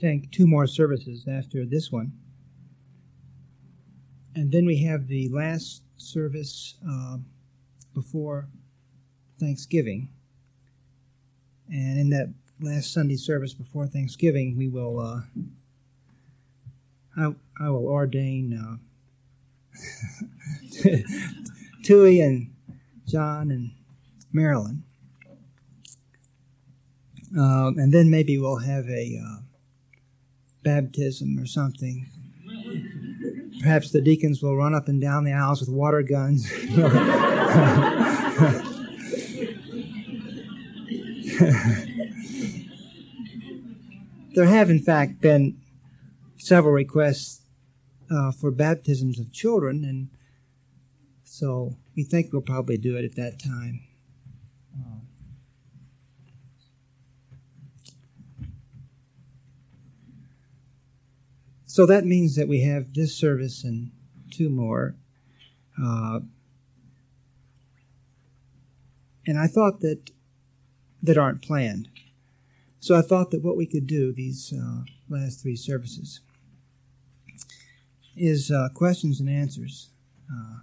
think, 0.00 0.32
two 0.32 0.46
more 0.46 0.66
services 0.66 1.26
after 1.28 1.64
this 1.64 1.92
one. 1.92 2.12
And 4.34 4.50
then 4.50 4.64
we 4.64 4.82
have 4.84 5.08
the 5.08 5.28
last 5.28 5.82
service 5.96 6.74
uh, 6.88 7.18
before 7.94 8.48
Thanksgiving. 9.38 10.08
And 11.68 11.98
in 11.98 12.10
that 12.10 12.32
last 12.60 12.92
Sunday 12.92 13.16
service 13.16 13.54
before 13.54 13.86
Thanksgiving, 13.86 14.56
we 14.56 14.68
will, 14.68 14.98
uh, 14.98 15.20
I, 17.16 17.34
I 17.60 17.70
will 17.70 17.86
ordain 17.86 18.54
uh, 18.54 18.76
Tui 21.84 22.20
and 22.20 22.52
John 23.06 23.50
and 23.50 23.72
Marilyn. 24.32 24.84
Um, 27.36 27.78
and 27.78 27.92
then 27.92 28.10
maybe 28.10 28.38
we'll 28.38 28.58
have 28.58 28.88
a 28.88 29.20
uh, 29.24 29.36
baptism 30.62 31.38
or 31.38 31.46
something. 31.46 32.08
Perhaps 33.60 33.90
the 33.90 34.00
deacons 34.00 34.42
will 34.42 34.56
run 34.56 34.74
up 34.74 34.88
and 34.88 35.00
down 35.00 35.24
the 35.24 35.32
aisles 35.32 35.60
with 35.60 35.68
water 35.68 36.02
guns. 36.02 36.50
there 44.34 44.46
have, 44.46 44.70
in 44.70 44.78
fact, 44.78 45.20
been 45.20 45.60
several 46.38 46.72
requests 46.72 47.42
uh, 48.10 48.32
for 48.32 48.50
baptisms 48.50 49.18
of 49.18 49.32
children, 49.32 49.84
and 49.84 50.08
so 51.24 51.76
we 51.96 52.02
think 52.02 52.32
we'll 52.32 52.42
probably 52.42 52.76
do 52.76 52.96
it 52.96 53.04
at 53.04 53.16
that 53.16 53.38
time. 53.38 53.80
So 61.70 61.86
that 61.86 62.04
means 62.04 62.34
that 62.34 62.48
we 62.48 62.62
have 62.62 62.94
this 62.94 63.14
service 63.14 63.62
and 63.62 63.92
two 64.28 64.50
more. 64.50 64.96
Uh, 65.80 66.18
and 69.24 69.38
I 69.38 69.46
thought 69.46 69.78
that 69.78 70.10
that 71.00 71.16
aren't 71.16 71.42
planned. 71.42 71.88
So 72.80 72.96
I 72.96 73.02
thought 73.02 73.30
that 73.30 73.44
what 73.44 73.56
we 73.56 73.66
could 73.66 73.86
do 73.86 74.12
these 74.12 74.52
uh, 74.52 74.80
last 75.08 75.40
three 75.40 75.54
services 75.54 76.18
is 78.16 78.50
uh, 78.50 78.70
questions 78.74 79.20
and 79.20 79.30
answers. 79.30 79.90
Uh, 80.28 80.62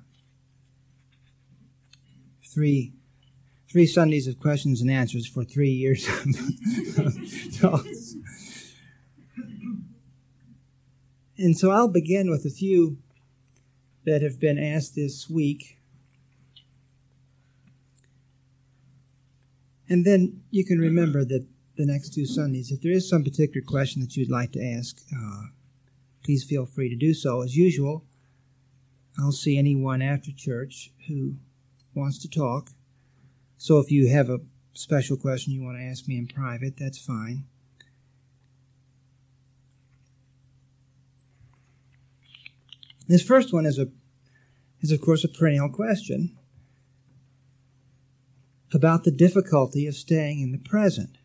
three 2.46 2.92
three 3.72 3.86
Sundays 3.86 4.28
of 4.28 4.42
questions 4.42 4.82
and 4.82 4.92
answers 4.92 5.26
for 5.26 5.46
three 5.46 5.72
years 5.72 6.06
of 6.98 7.62
talks. 7.62 8.16
And 11.38 11.58
so 11.58 11.72
I'll 11.72 11.88
begin 11.88 12.30
with 12.30 12.46
a 12.46 12.50
few 12.50 12.98
that 14.06 14.22
have 14.22 14.40
been 14.40 14.58
asked 14.58 14.96
this 14.96 15.30
week. 15.30 15.78
And 19.90 20.06
then 20.06 20.42
you 20.50 20.66
can 20.66 20.80
remember 20.80 21.24
that 21.26 21.46
the 21.76 21.86
next 21.86 22.14
two 22.14 22.26
Sundays, 22.26 22.72
if 22.72 22.82
there 22.82 22.92
is 22.92 23.08
some 23.08 23.24
particular 23.24 23.64
question 23.66 24.02
that 24.02 24.18
you'd 24.18 24.32
like 24.32 24.52
to 24.54 24.64
ask, 24.64 25.00
uh, 25.16 25.44
please 26.24 26.44
feel 26.44 26.66
free 26.66 26.90
to 26.90 26.96
do 26.96 27.14
so. 27.14 27.42
As 27.42 27.56
usual, 27.56 28.04
I'll 29.20 29.32
see 29.32 29.58
anyone 29.58 30.02
after 30.02 30.32
church 30.32 30.92
who 31.08 31.36
wants 31.94 32.18
to 32.20 32.30
talk. 32.30 32.72
So 33.58 33.80
if 33.80 33.92
you 33.92 34.10
have 34.10 34.30
a 34.30 34.42
special 34.74 35.18
question 35.18 35.54
you 35.54 35.64
want 35.64 35.78
to 35.78 35.84
ask 35.84 36.08
me 36.08 36.18
in 36.18 36.28
private, 36.28 36.78
that's 36.78 36.98
fine. 36.98 37.46
This 43.08 43.24
first 43.24 43.54
one 43.54 43.66
is 43.66 43.80
a 43.80 43.88
is 44.82 44.92
of 44.92 45.02
course 45.02 45.24
a 45.24 45.28
perennial 45.28 45.70
question 45.70 46.38
about 48.74 49.04
the 49.04 49.12
difficulty 49.12 49.88
of 49.88 49.96
staying 49.96 50.42
in 50.42 50.52
the 50.52 50.58
present. 50.58 51.18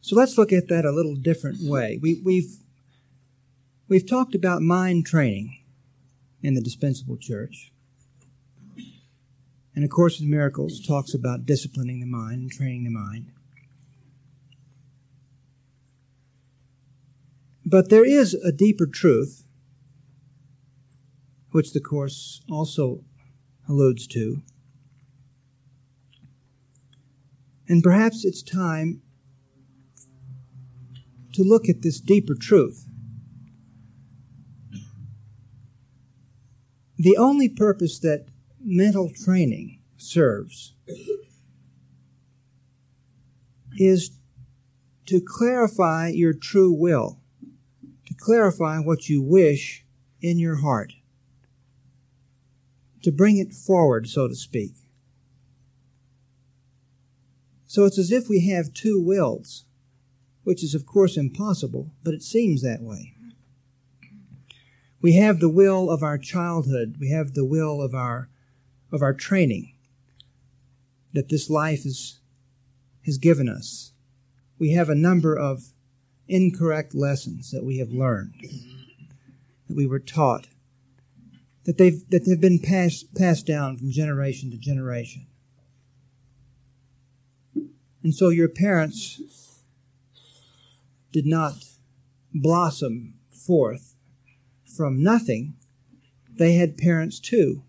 So 0.00 0.16
let's 0.16 0.38
look 0.38 0.52
at 0.52 0.68
that 0.68 0.84
a 0.84 0.92
little 0.92 1.14
different 1.14 1.58
way. 1.60 1.98
We, 2.00 2.20
we've 2.24 2.56
we've 3.88 4.08
talked 4.08 4.34
about 4.34 4.62
mind 4.62 5.06
training 5.06 5.58
in 6.42 6.54
the 6.54 6.60
dispensable 6.60 7.16
church. 7.16 7.72
And 9.74 9.84
A 9.84 9.88
Course 9.88 10.20
in 10.20 10.28
Miracles 10.28 10.84
talks 10.86 11.14
about 11.14 11.46
disciplining 11.46 12.00
the 12.00 12.06
mind 12.06 12.42
and 12.42 12.52
training 12.52 12.84
the 12.84 12.90
mind. 12.90 13.32
But 17.64 17.90
there 17.90 18.04
is 18.04 18.34
a 18.34 18.52
deeper 18.52 18.86
truth, 18.86 19.44
which 21.50 21.72
the 21.72 21.80
Course 21.80 22.42
also 22.50 23.04
alludes 23.68 24.06
to. 24.08 24.42
And 27.68 27.82
perhaps 27.82 28.24
it's 28.24 28.42
time 28.42 29.02
to 31.32 31.42
look 31.42 31.68
at 31.68 31.82
this 31.82 32.00
deeper 32.00 32.34
truth. 32.34 32.86
The 36.98 37.16
only 37.16 37.48
purpose 37.48 37.98
that 38.00 38.26
mental 38.60 39.10
training 39.10 39.80
serves 39.96 40.74
is 43.76 44.10
to 45.06 45.20
clarify 45.20 46.08
your 46.08 46.32
true 46.32 46.72
will, 46.72 47.21
clarify 48.22 48.78
what 48.78 49.08
you 49.08 49.20
wish 49.20 49.84
in 50.20 50.38
your 50.38 50.56
heart, 50.56 50.92
to 53.02 53.10
bring 53.10 53.38
it 53.38 53.52
forward, 53.52 54.08
so 54.08 54.28
to 54.28 54.34
speak. 54.34 54.74
So 57.66 57.84
it's 57.84 57.98
as 57.98 58.12
if 58.12 58.28
we 58.28 58.46
have 58.48 58.74
two 58.74 59.00
wills, 59.00 59.64
which 60.44 60.62
is, 60.62 60.74
of 60.74 60.86
course, 60.86 61.16
impossible, 61.16 61.90
but 62.04 62.14
it 62.14 62.22
seems 62.22 62.62
that 62.62 62.82
way. 62.82 63.14
We 65.00 65.14
have 65.14 65.40
the 65.40 65.48
will 65.48 65.90
of 65.90 66.02
our 66.02 66.18
childhood, 66.18 66.96
we 67.00 67.10
have 67.10 67.34
the 67.34 67.44
will 67.44 67.82
of 67.82 67.94
our 67.94 68.28
of 68.92 69.00
our 69.00 69.14
training 69.14 69.72
that 71.14 71.30
this 71.30 71.48
life 71.48 71.86
is, 71.86 72.20
has 73.06 73.16
given 73.16 73.48
us. 73.48 73.92
We 74.58 74.72
have 74.72 74.90
a 74.90 74.94
number 74.94 75.34
of 75.34 75.72
incorrect 76.32 76.94
lessons 76.94 77.50
that 77.50 77.62
we 77.62 77.76
have 77.76 77.90
learned, 77.90 78.32
that 79.68 79.76
we 79.76 79.86
were 79.86 80.00
taught, 80.00 80.46
that 81.64 81.76
they've, 81.76 82.08
that 82.08 82.24
they've 82.24 82.40
been 82.40 82.58
passed, 82.58 83.14
passed 83.14 83.46
down 83.46 83.76
from 83.76 83.92
generation 83.92 84.50
to 84.50 84.56
generation. 84.56 85.26
And 88.02 88.14
so 88.14 88.30
your 88.30 88.48
parents 88.48 89.20
did 91.12 91.26
not 91.26 91.64
blossom 92.32 93.14
forth 93.30 93.94
from 94.64 95.02
nothing. 95.02 95.54
They 96.30 96.54
had 96.54 96.78
parents 96.78 97.20
too. 97.20 97.62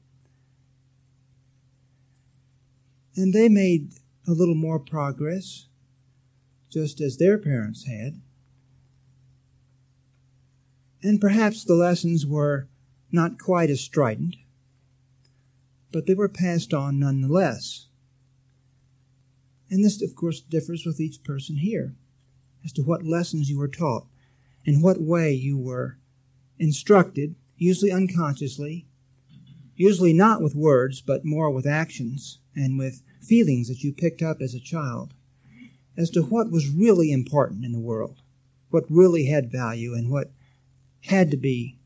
And 3.16 3.34
they 3.34 3.50
made 3.50 3.91
a 4.25 4.31
little 4.31 4.56
more 4.56 4.80
progress, 4.80 5.68
just 6.71 7.01
as 7.01 7.18
their 7.18 7.38
parents 7.38 7.86
had. 7.86 8.22
And 11.03 11.19
perhaps 11.19 11.63
the 11.63 11.75
lessons 11.75 12.25
were 12.25 12.69
not 13.11 13.38
quite 13.38 13.69
as 13.69 13.81
strident, 13.81 14.38
but 15.91 16.07
they 16.07 16.15
were 16.15 16.29
passed 16.29 16.73
on 16.73 16.97
nonetheless. 16.97 17.88
And 19.69 19.83
this, 19.83 20.01
of 20.01 20.15
course, 20.15 20.39
differs 20.39 20.85
with 20.85 21.00
each 21.00 21.23
person 21.23 21.57
here 21.57 21.94
as 22.63 22.71
to 22.73 22.81
what 22.81 23.03
lessons 23.05 23.50
you 23.50 23.59
were 23.59 23.67
taught, 23.67 24.07
in 24.63 24.81
what 24.81 25.01
way 25.01 25.33
you 25.33 25.57
were 25.57 25.97
instructed, 26.57 27.35
usually 27.57 27.91
unconsciously, 27.91 28.88
usually 29.75 30.13
not 30.13 30.41
with 30.41 30.56
words, 30.56 31.01
but 31.01 31.25
more 31.25 31.51
with 31.51 31.67
actions 31.67 32.39
and 32.56 32.77
with 32.77 33.03
feelings 33.21 33.67
that 33.67 33.83
you 33.83 33.91
picked 33.91 34.21
up 34.21 34.38
as 34.41 34.53
a 34.53 34.59
child 34.59 35.13
as 35.97 36.09
to 36.11 36.21
what 36.21 36.49
was 36.49 36.69
really 36.69 37.11
important 37.11 37.65
in 37.65 37.71
the 37.71 37.79
world, 37.79 38.21
what 38.69 38.85
really 38.89 39.25
had 39.25 39.51
value, 39.51 39.94
and 39.94 40.09
what 40.09 40.31
had 41.05 41.31
to 41.31 41.38
be 41.38 41.77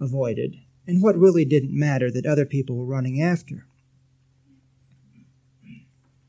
avoided, 0.00 0.56
and 0.86 1.02
what 1.02 1.16
really 1.16 1.44
didn't 1.44 1.78
matter 1.78 2.10
that 2.10 2.26
other 2.26 2.46
people 2.46 2.76
were 2.76 2.84
running 2.84 3.20
after. 3.20 3.66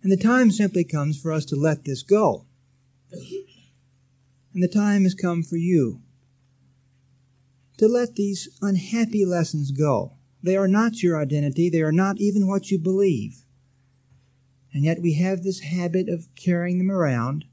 And 0.04 0.12
the 0.12 0.18
time 0.18 0.52
simply 0.52 0.84
comes 0.84 1.20
for 1.20 1.32
us 1.32 1.46
to 1.46 1.56
let 1.56 1.86
this 1.86 2.02
go. 2.02 2.46
And 4.54 4.64
the 4.64 4.68
time 4.68 5.04
has 5.04 5.14
come 5.14 5.44
for 5.44 5.58
you 5.58 6.02
to 7.78 7.88
let 7.88 8.16
these 8.16 8.50
unhappy 8.62 9.26
lessons 9.26 9.72
go. 9.72 10.14
They 10.44 10.56
are 10.56 10.68
not 10.68 11.04
your 11.04 11.20
identity. 11.20 11.70
They 11.70 11.82
are 11.82 11.92
not 11.92 12.20
even 12.20 12.48
what 12.48 12.72
you 12.72 12.80
believe. 12.80 13.44
And 14.74 14.84
yet 14.84 15.02
we 15.02 15.14
have 15.16 15.44
this 15.44 15.62
habit 15.62 16.10
of 16.10 16.28
carrying 16.36 16.78
them 16.78 16.92
around 16.92 17.46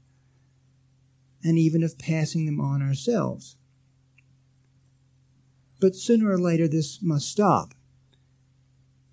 and 1.43 1.57
even 1.57 1.83
of 1.83 1.99
passing 1.99 2.45
them 2.45 2.59
on 2.59 2.81
ourselves. 2.81 3.57
But 5.79 5.95
sooner 5.95 6.29
or 6.29 6.39
later 6.39 6.67
this 6.67 7.01
must 7.01 7.29
stop. 7.29 7.73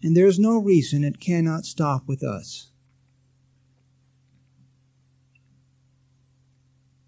And 0.03 0.17
there 0.17 0.27
is 0.27 0.39
no 0.39 0.59
reason 0.59 1.05
it 1.05 1.21
cannot 1.21 1.65
stop 1.65 2.07
with 2.07 2.23
us. 2.23 2.71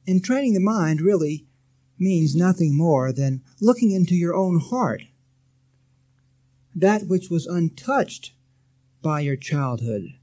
And 0.06 0.24
training 0.24 0.54
the 0.54 0.60
mind 0.60 1.00
really 1.00 1.46
means 1.98 2.34
nothing 2.34 2.76
more 2.76 3.12
than 3.12 3.42
looking 3.60 3.90
into 3.90 4.14
your 4.14 4.34
own 4.34 4.60
heart. 4.60 5.02
That 6.74 7.08
which 7.08 7.28
was 7.28 7.46
untouched 7.46 8.32
by 9.02 9.20
your 9.20 9.36
childhood 9.36 10.14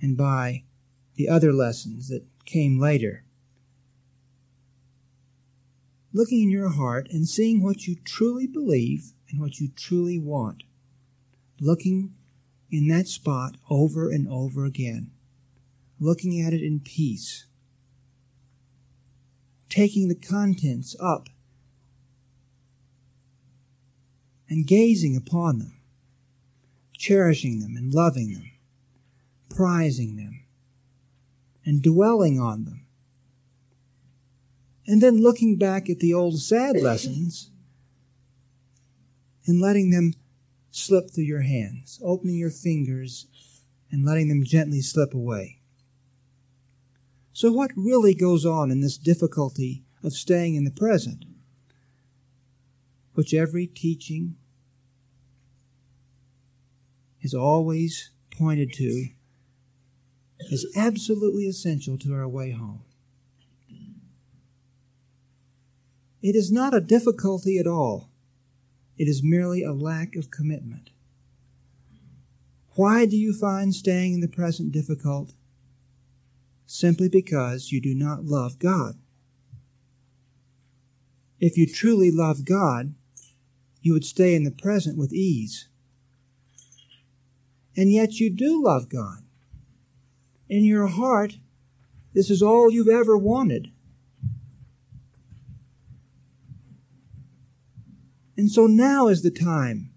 and 0.00 0.16
by 0.16 0.64
the 1.14 1.28
other 1.28 1.52
lessons 1.52 2.08
that 2.08 2.24
came 2.44 2.78
later. 2.78 3.24
Looking 6.12 6.42
in 6.42 6.50
your 6.50 6.70
heart 6.70 7.08
and 7.10 7.26
seeing 7.26 7.62
what 7.62 7.86
you 7.86 7.96
truly 8.04 8.46
believe 8.46 9.12
and 9.30 9.40
what 9.40 9.60
you 9.60 9.68
truly 9.68 10.18
want. 10.18 10.62
Looking 11.60 12.14
in 12.70 12.88
that 12.88 13.08
spot 13.08 13.56
over 13.70 14.10
and 14.10 14.28
over 14.28 14.64
again. 14.64 15.10
Looking 15.98 16.40
at 16.40 16.52
it 16.52 16.62
in 16.62 16.80
peace 16.80 17.46
taking 19.72 20.08
the 20.08 20.14
contents 20.14 20.94
up 21.00 21.30
and 24.50 24.66
gazing 24.66 25.16
upon 25.16 25.58
them, 25.58 25.80
cherishing 26.92 27.60
them 27.60 27.74
and 27.74 27.90
loving 27.94 28.34
them, 28.34 28.50
prizing 29.48 30.16
them, 30.16 30.44
and 31.64 31.82
dwelling 31.82 32.38
on 32.38 32.66
them. 32.66 32.81
And 34.86 35.00
then 35.00 35.22
looking 35.22 35.56
back 35.56 35.88
at 35.88 36.00
the 36.00 36.12
old 36.12 36.40
sad 36.40 36.80
lessons 36.80 37.50
and 39.46 39.60
letting 39.60 39.90
them 39.90 40.14
slip 40.70 41.10
through 41.10 41.24
your 41.24 41.42
hands, 41.42 42.00
opening 42.02 42.36
your 42.36 42.50
fingers 42.50 43.26
and 43.90 44.04
letting 44.04 44.28
them 44.28 44.44
gently 44.44 44.80
slip 44.80 45.14
away. 45.14 45.60
So, 47.32 47.52
what 47.52 47.70
really 47.76 48.14
goes 48.14 48.44
on 48.44 48.70
in 48.70 48.80
this 48.80 48.98
difficulty 48.98 49.84
of 50.02 50.12
staying 50.12 50.54
in 50.54 50.64
the 50.64 50.70
present? 50.70 51.24
Which 53.14 53.34
every 53.34 53.66
teaching 53.66 54.36
has 57.20 57.34
always 57.34 58.10
pointed 58.30 58.72
to 58.74 59.08
is 60.50 60.66
absolutely 60.76 61.46
essential 61.46 61.96
to 61.98 62.14
our 62.14 62.28
way 62.28 62.50
home. 62.50 62.82
It 66.22 66.36
is 66.36 66.52
not 66.52 66.74
a 66.74 66.80
difficulty 66.80 67.58
at 67.58 67.66
all. 67.66 68.08
It 68.96 69.08
is 69.08 69.22
merely 69.22 69.62
a 69.62 69.72
lack 69.72 70.14
of 70.16 70.30
commitment. 70.30 70.90
Why 72.76 73.04
do 73.04 73.16
you 73.16 73.34
find 73.34 73.74
staying 73.74 74.14
in 74.14 74.20
the 74.20 74.28
present 74.28 74.72
difficult? 74.72 75.34
simply 76.72 77.08
because 77.08 77.70
you 77.70 77.80
do 77.80 77.94
not 77.94 78.24
love 78.24 78.58
God. 78.58 78.96
If 81.38 81.58
you 81.58 81.66
truly 81.66 82.10
love 82.10 82.44
God, 82.44 82.94
you 83.82 83.92
would 83.92 84.04
stay 84.04 84.34
in 84.34 84.44
the 84.44 84.50
present 84.50 84.96
with 84.96 85.12
ease. 85.12 85.68
And 87.76 87.92
yet 87.92 88.20
you 88.20 88.30
do 88.30 88.62
love 88.62 88.88
God. 88.88 89.18
In 90.48 90.64
your 90.64 90.86
heart, 90.86 91.38
this 92.14 92.30
is 92.30 92.42
all 92.42 92.70
you've 92.70 92.88
ever 92.88 93.18
wanted. 93.18 93.71
And 98.42 98.50
so 98.50 98.66
now 98.66 99.06
is 99.06 99.22
the 99.22 99.30
time 99.30 99.92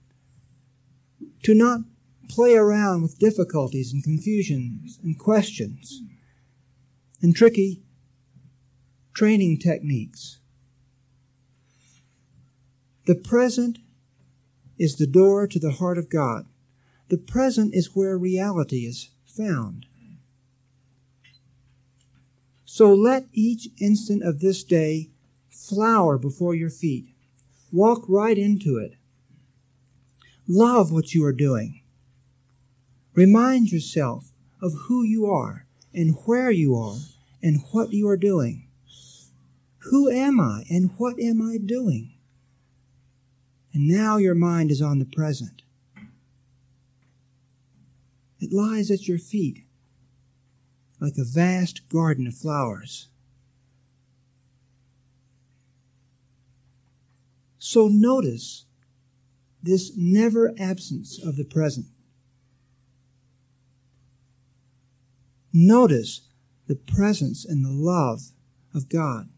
to 1.42 1.56
not 1.56 1.80
play 2.30 2.54
around 2.54 3.02
with 3.02 3.18
difficulties 3.18 3.92
and 3.92 4.04
confusions 4.04 5.00
and 5.02 5.18
questions 5.18 6.04
and 7.24 7.36
tricky 7.36 7.82
training 9.16 9.58
techniques. 9.58 10.38
The 13.08 13.16
present 13.16 13.80
is 14.78 14.98
the 14.98 15.08
door 15.08 15.48
to 15.48 15.58
the 15.58 15.72
heart 15.72 15.98
of 15.98 16.12
God. 16.12 16.46
The 17.10 17.18
present 17.18 17.74
is 17.74 17.96
where 17.96 18.16
reality 18.16 18.86
is 18.86 19.10
found. 19.26 19.88
So 22.64 22.94
let 22.94 23.26
each 23.34 23.70
instant 23.82 24.22
of 24.22 24.40
this 24.40 24.64
day 24.64 25.10
flower 25.50 26.20
before 26.20 26.54
your 26.54 26.70
feet. 26.70 27.15
Walk 27.76 28.06
right 28.08 28.38
into 28.38 28.78
it. 28.78 28.94
Love 30.48 30.94
what 30.94 31.14
you 31.14 31.26
are 31.26 31.34
doing. 31.34 31.82
Remind 33.14 33.70
yourself 33.70 34.32
of 34.62 34.72
who 34.88 35.04
you 35.04 35.26
are 35.26 35.68
and 35.94 36.16
where 36.24 36.50
you 36.50 36.74
are 36.74 36.96
and 37.44 37.60
what 37.74 37.92
you 37.92 38.08
are 38.08 38.16
doing. 38.16 38.70
Who 39.90 40.10
am 40.10 40.40
I 40.40 40.64
and 40.70 40.92
what 40.96 41.20
am 41.20 41.42
I 41.42 41.58
doing? 41.58 42.14
And 43.74 43.90
now 43.90 44.16
your 44.16 44.36
mind 44.36 44.72
is 44.72 44.82
on 44.82 45.00
the 45.00 45.06
present. 45.06 45.64
It 48.40 48.54
lies 48.54 48.90
at 48.90 49.06
your 49.06 49.20
feet 49.20 49.66
like 51.02 51.18
a 51.18 51.26
vast 51.26 51.90
garden 51.90 52.26
of 52.26 52.36
flowers. 52.36 53.10
So 57.68 57.88
notice 57.88 58.68
this 59.64 59.92
never 59.98 60.54
absence 60.60 61.20
of 61.20 61.36
the 61.36 61.44
present. 61.44 61.88
Notice 65.52 66.30
the 66.68 66.76
presence 66.76 67.44
and 67.44 67.66
the 67.66 67.72
love 67.72 68.30
of 68.76 68.88
God. 68.88 69.30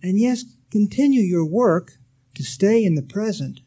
And 0.00 0.20
yes, 0.20 0.44
continue 0.70 1.22
your 1.22 1.44
work 1.44 1.94
to 2.36 2.44
stay 2.44 2.84
in 2.84 2.94
the 2.94 3.02
present, 3.02 3.58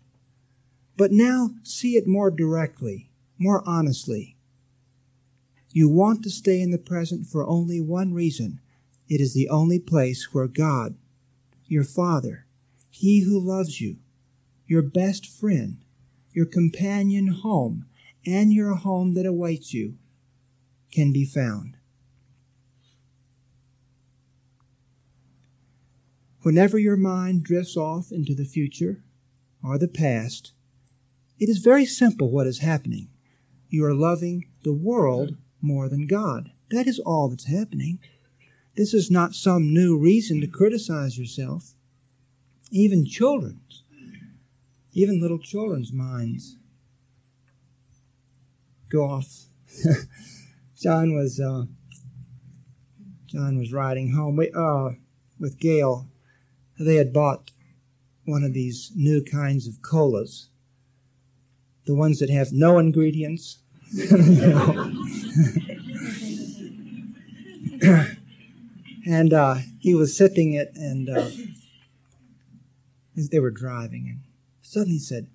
but 0.96 1.12
now 1.12 1.50
see 1.64 1.98
it 1.98 2.08
more 2.08 2.32
directly, 2.32 3.12
more 3.38 3.62
honestly. 3.66 4.38
You 5.74 5.90
want 5.90 6.24
to 6.24 6.30
stay 6.30 6.62
in 6.62 6.72
the 6.72 6.78
present 6.78 7.28
for 7.28 7.46
only 7.46 7.82
one 7.82 8.14
reason. 8.14 8.62
It 9.10 9.20
is 9.20 9.34
the 9.34 9.50
only 9.50 9.80
place 9.80 10.30
where 10.32 10.48
God, 10.48 10.96
your 11.74 11.84
Father, 11.84 12.46
He 12.92 13.22
who 13.22 13.40
loves 13.40 13.82
you, 13.82 13.98
your 14.68 14.84
best 14.84 15.26
friend, 15.26 15.80
your 16.32 16.46
companion 16.46 17.30
home, 17.30 17.88
and 18.26 18.54
your 18.54 18.76
home 18.76 19.16
that 19.16 19.26
awaits 19.26 19.74
you 19.74 19.98
can 20.92 21.12
be 21.12 21.26
found. 21.26 21.78
Whenever 26.44 26.78
your 26.78 26.98
mind 26.98 27.44
drifts 27.44 27.76
off 27.76 28.12
into 28.12 28.36
the 28.36 28.46
future 28.46 29.04
or 29.64 29.80
the 29.80 29.88
past, 29.88 30.54
it 31.40 31.50
is 31.50 31.58
very 31.58 31.86
simple 31.86 32.30
what 32.30 32.46
is 32.46 32.60
happening. 32.60 33.10
You 33.70 33.84
are 33.86 33.96
loving 33.96 34.46
the 34.64 34.74
world 34.74 35.38
more 35.60 35.90
than 35.90 36.06
God. 36.06 36.52
That 36.70 36.86
is 36.86 37.00
all 37.00 37.30
that's 37.30 37.48
happening. 37.48 38.00
This 38.76 38.94
is 38.94 39.12
not 39.12 39.36
some 39.36 39.74
new 39.74 39.98
reason 39.98 40.42
to 40.42 40.48
criticize 40.48 41.18
yourself. 41.18 41.74
Even 42.72 43.06
children's, 43.06 43.84
even 44.94 45.22
little 45.22 45.38
children's 45.38 45.94
minds 45.94 46.58
go 48.90 49.04
off. 49.04 49.46
John 50.82 51.14
was 51.16 51.40
uh, 51.40 51.66
John 53.28 53.58
was 53.58 53.72
riding 53.72 54.14
home 54.14 54.36
we, 54.38 54.52
uh, 54.52 54.92
with 55.40 55.60
Gayle. 55.60 56.08
They 56.80 56.96
had 56.96 57.14
bought 57.14 57.52
one 58.26 58.44
of 58.44 58.54
these 58.54 58.92
new 58.96 59.24
kinds 59.24 59.68
of 59.68 59.82
colas, 59.82 60.50
the 61.86 61.96
ones 61.96 62.20
that 62.20 62.30
have 62.30 62.52
no 62.52 62.80
ingredients. 62.80 63.60
And 69.06 69.34
uh, 69.34 69.56
he 69.80 69.94
was 69.94 70.18
sipping 70.18 70.54
it, 70.54 70.72
and 70.76 71.10
uh, 71.10 71.30
they 73.16 73.40
were 73.40 73.52
driving, 73.52 74.08
and 74.10 74.20
suddenly 74.62 74.94
he 74.94 75.00
said, 75.00 75.28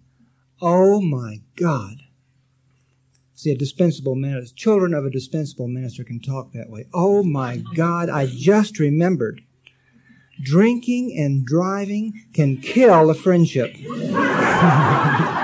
"Oh 0.61 1.01
my 1.01 1.41
God!" 1.57 2.03
See, 3.35 3.53
a 3.53 3.57
dispensable 3.57 4.17
minister, 4.17 4.57
children 4.57 4.95
of 4.95 5.05
a 5.05 5.11
dispensable 5.11 5.69
minister 5.69 6.03
can 6.03 6.19
talk 6.21 6.53
that 6.53 6.71
way. 6.71 6.87
Oh 6.93 7.23
my 7.23 7.63
God, 7.77 8.11
I 8.11 8.27
just 8.27 8.81
remembered. 8.81 9.43
Drinking 10.41 11.17
and 11.17 11.45
driving 11.45 12.25
can 12.33 12.57
kill 12.57 13.11
a 13.11 13.15
friendship. 13.15 13.77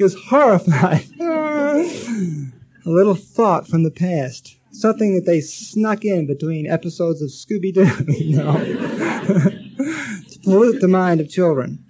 he 0.00 0.04
was 0.04 0.16
horrified. 0.30 1.04
a 1.20 2.50
little 2.86 3.14
thought 3.14 3.68
from 3.68 3.82
the 3.82 3.90
past, 3.90 4.56
something 4.72 5.14
that 5.14 5.26
they 5.26 5.42
snuck 5.42 6.06
in 6.06 6.26
between 6.26 6.66
episodes 6.66 7.20
of 7.20 7.28
Scooby 7.28 7.74
Doo, 7.74 7.84
you 8.14 8.38
know, 8.38 8.54
to 10.30 10.38
pollute 10.42 10.80
the 10.80 10.88
mind 10.88 11.20
of 11.20 11.28
children. 11.28 11.84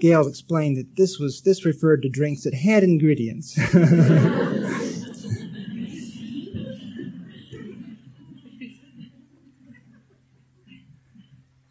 Gayle 0.00 0.26
explained 0.26 0.78
that 0.78 0.96
this 0.96 1.18
was 1.18 1.42
this 1.42 1.66
referred 1.66 2.00
to 2.00 2.08
drinks 2.08 2.44
that 2.44 2.54
had 2.54 2.82
ingredients. 2.82 3.54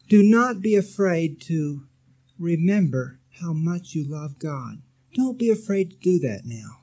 Do 0.08 0.22
not 0.22 0.62
be 0.62 0.76
afraid 0.76 1.42
to 1.42 1.88
remember 2.38 3.20
how 3.42 3.54
much 3.54 3.94
you 3.94 4.04
love 4.04 4.40
God. 4.40 4.82
Don't 5.14 5.38
be 5.38 5.50
afraid 5.50 5.92
to 5.92 5.96
do 5.98 6.20
that 6.20 6.42
now. 6.46 6.80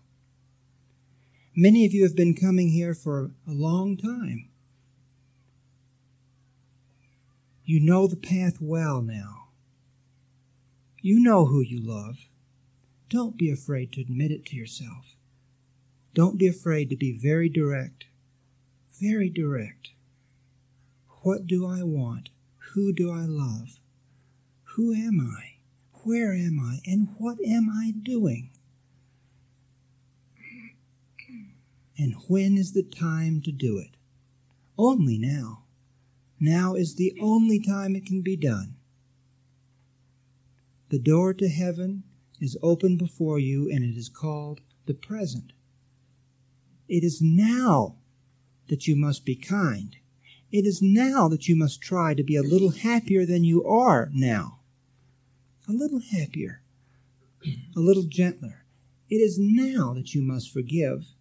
Many 1.57 1.85
of 1.85 1.93
you 1.93 2.05
have 2.05 2.17
been 2.17 2.35
coming 2.35 2.71
here 2.71 2.95
for 2.95 3.33
a 3.47 3.53
long 3.53 3.97
time. 3.97 4.49
You 7.65 7.81
know 7.81 8.07
the 8.07 8.17
path 8.17 8.59
well 8.61 9.03
now. 9.03 9.49
You 11.01 11.21
know 11.21 11.47
who 11.47 11.61
you 11.61 11.81
love. 11.81 12.17
Don't 13.09 13.37
be 13.37 13.51
afraid 13.51 13.93
to 13.93 14.01
admit 14.01 14.31
it 14.31 14.45
to 14.47 14.57
yourself. 14.57 15.17
Don't 16.15 16.39
be 16.39 16.47
afraid 16.47 16.91
to 16.91 16.97
be 16.97 17.17
very 17.17 17.49
direct. 17.49 18.07
Very 19.01 19.29
direct. 19.29 19.91
What 21.23 21.47
do 21.47 21.67
I 21.67 21.83
want? 21.83 22.31
Who 22.73 22.93
do 22.93 23.11
I 23.11 23.25
love? 23.25 23.81
Who 24.75 24.93
am 24.93 25.21
I? 25.21 25.50
Where 26.03 26.33
am 26.33 26.59
I? 26.59 26.81
And 26.91 27.09
what 27.19 27.39
am 27.47 27.69
I 27.69 27.91
doing? 27.91 28.51
And 31.99 32.15
when 32.29 32.57
is 32.57 32.73
the 32.73 32.83
time 32.83 33.43
to 33.43 33.53
do 33.53 33.79
it? 33.79 33.91
Only 34.79 35.19
now. 35.19 35.65
Now 36.39 36.75
is 36.75 36.95
the 36.95 37.15
only 37.21 37.61
time 37.61 37.95
it 37.95 38.07
can 38.07 38.23
be 38.23 38.37
done. 38.37 38.77
The 40.89 40.99
door 40.99 41.35
to 41.35 41.49
heaven 41.49 42.05
is 42.41 42.57
open 42.63 42.97
before 42.97 43.39
you, 43.39 43.71
and 43.71 43.85
it 43.85 43.99
is 43.99 44.09
called 44.09 44.63
the 44.87 44.95
present. 44.95 45.53
It 46.89 47.05
is 47.05 47.21
now 47.21 47.97
that 48.69 48.87
you 48.89 48.97
must 48.97 49.27
be 49.27 49.37
kind. 49.37 49.97
It 50.51 50.65
is 50.65 50.81
now 50.81 51.29
that 51.29 51.47
you 51.47 51.55
must 51.55 51.83
try 51.83 52.15
to 52.15 52.23
be 52.23 52.37
a 52.37 52.43
little 52.43 52.71
happier 52.71 53.27
than 53.27 53.45
you 53.45 53.63
are 53.65 54.09
now. 54.15 54.60
A 55.71 55.73
little 55.73 56.01
happier, 56.01 56.63
a 57.77 57.79
little 57.79 58.03
gentler. 58.03 58.65
It 59.09 59.19
is 59.19 59.39
now 59.39 59.95
that 59.95 60.17
you 60.17 60.21
must 60.21 60.53
forgive. 60.53 61.13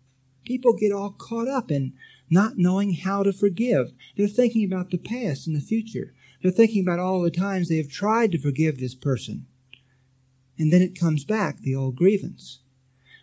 People 0.43 0.73
get 0.73 0.91
all 0.91 1.11
caught 1.11 1.47
up 1.47 1.69
in 1.69 1.93
not 2.31 2.57
knowing 2.57 2.95
how 2.95 3.21
to 3.21 3.31
forgive. 3.31 3.93
They're 4.17 4.27
thinking 4.27 4.65
about 4.65 4.89
the 4.89 4.97
past 4.97 5.45
and 5.45 5.55
the 5.55 5.61
future. 5.61 6.15
They're 6.41 6.51
thinking 6.51 6.81
about 6.81 6.97
all 6.97 7.21
the 7.21 7.29
times 7.29 7.69
they 7.69 7.77
have 7.77 7.91
tried 7.91 8.31
to 8.31 8.39
forgive 8.39 8.79
this 8.79 8.95
person. 8.95 9.45
And 10.57 10.73
then 10.73 10.81
it 10.81 10.99
comes 10.99 11.25
back, 11.25 11.59
the 11.59 11.75
old 11.75 11.95
grievance. 11.95 12.61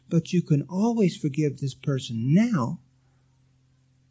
But 0.08 0.32
you 0.32 0.42
can 0.42 0.62
always 0.70 1.16
forgive 1.16 1.58
this 1.58 1.74
person 1.74 2.32
now 2.32 2.78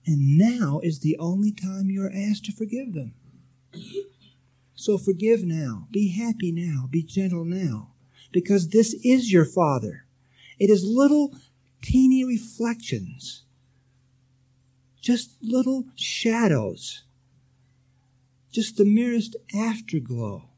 and 0.06 0.38
now 0.38 0.82
is 0.84 1.00
the 1.00 1.18
only 1.18 1.54
time 1.54 1.90
you 1.90 2.04
are 2.04 2.12
asked 2.14 2.44
to 2.46 2.52
forgive 2.52 2.94
them. 2.94 3.14
So 4.76 4.98
forgive 4.98 5.44
now. 5.44 5.88
Be 5.92 6.10
happy 6.10 6.52
now. 6.52 6.88
Be 6.90 7.02
gentle 7.02 7.46
now. 7.46 7.92
Because 8.32 8.70
this 8.70 8.94
is 9.04 9.32
your 9.32 9.46
Father. 9.46 10.06
It 10.60 10.70
is 10.70 10.84
little 10.84 11.34
teeny 11.82 12.26
reflections, 12.26 13.44
just 15.02 15.32
little 15.42 15.86
shadows, 15.96 17.04
just 18.52 18.78
the 18.78 18.86
merest 18.86 19.36
afterglow 19.54 20.50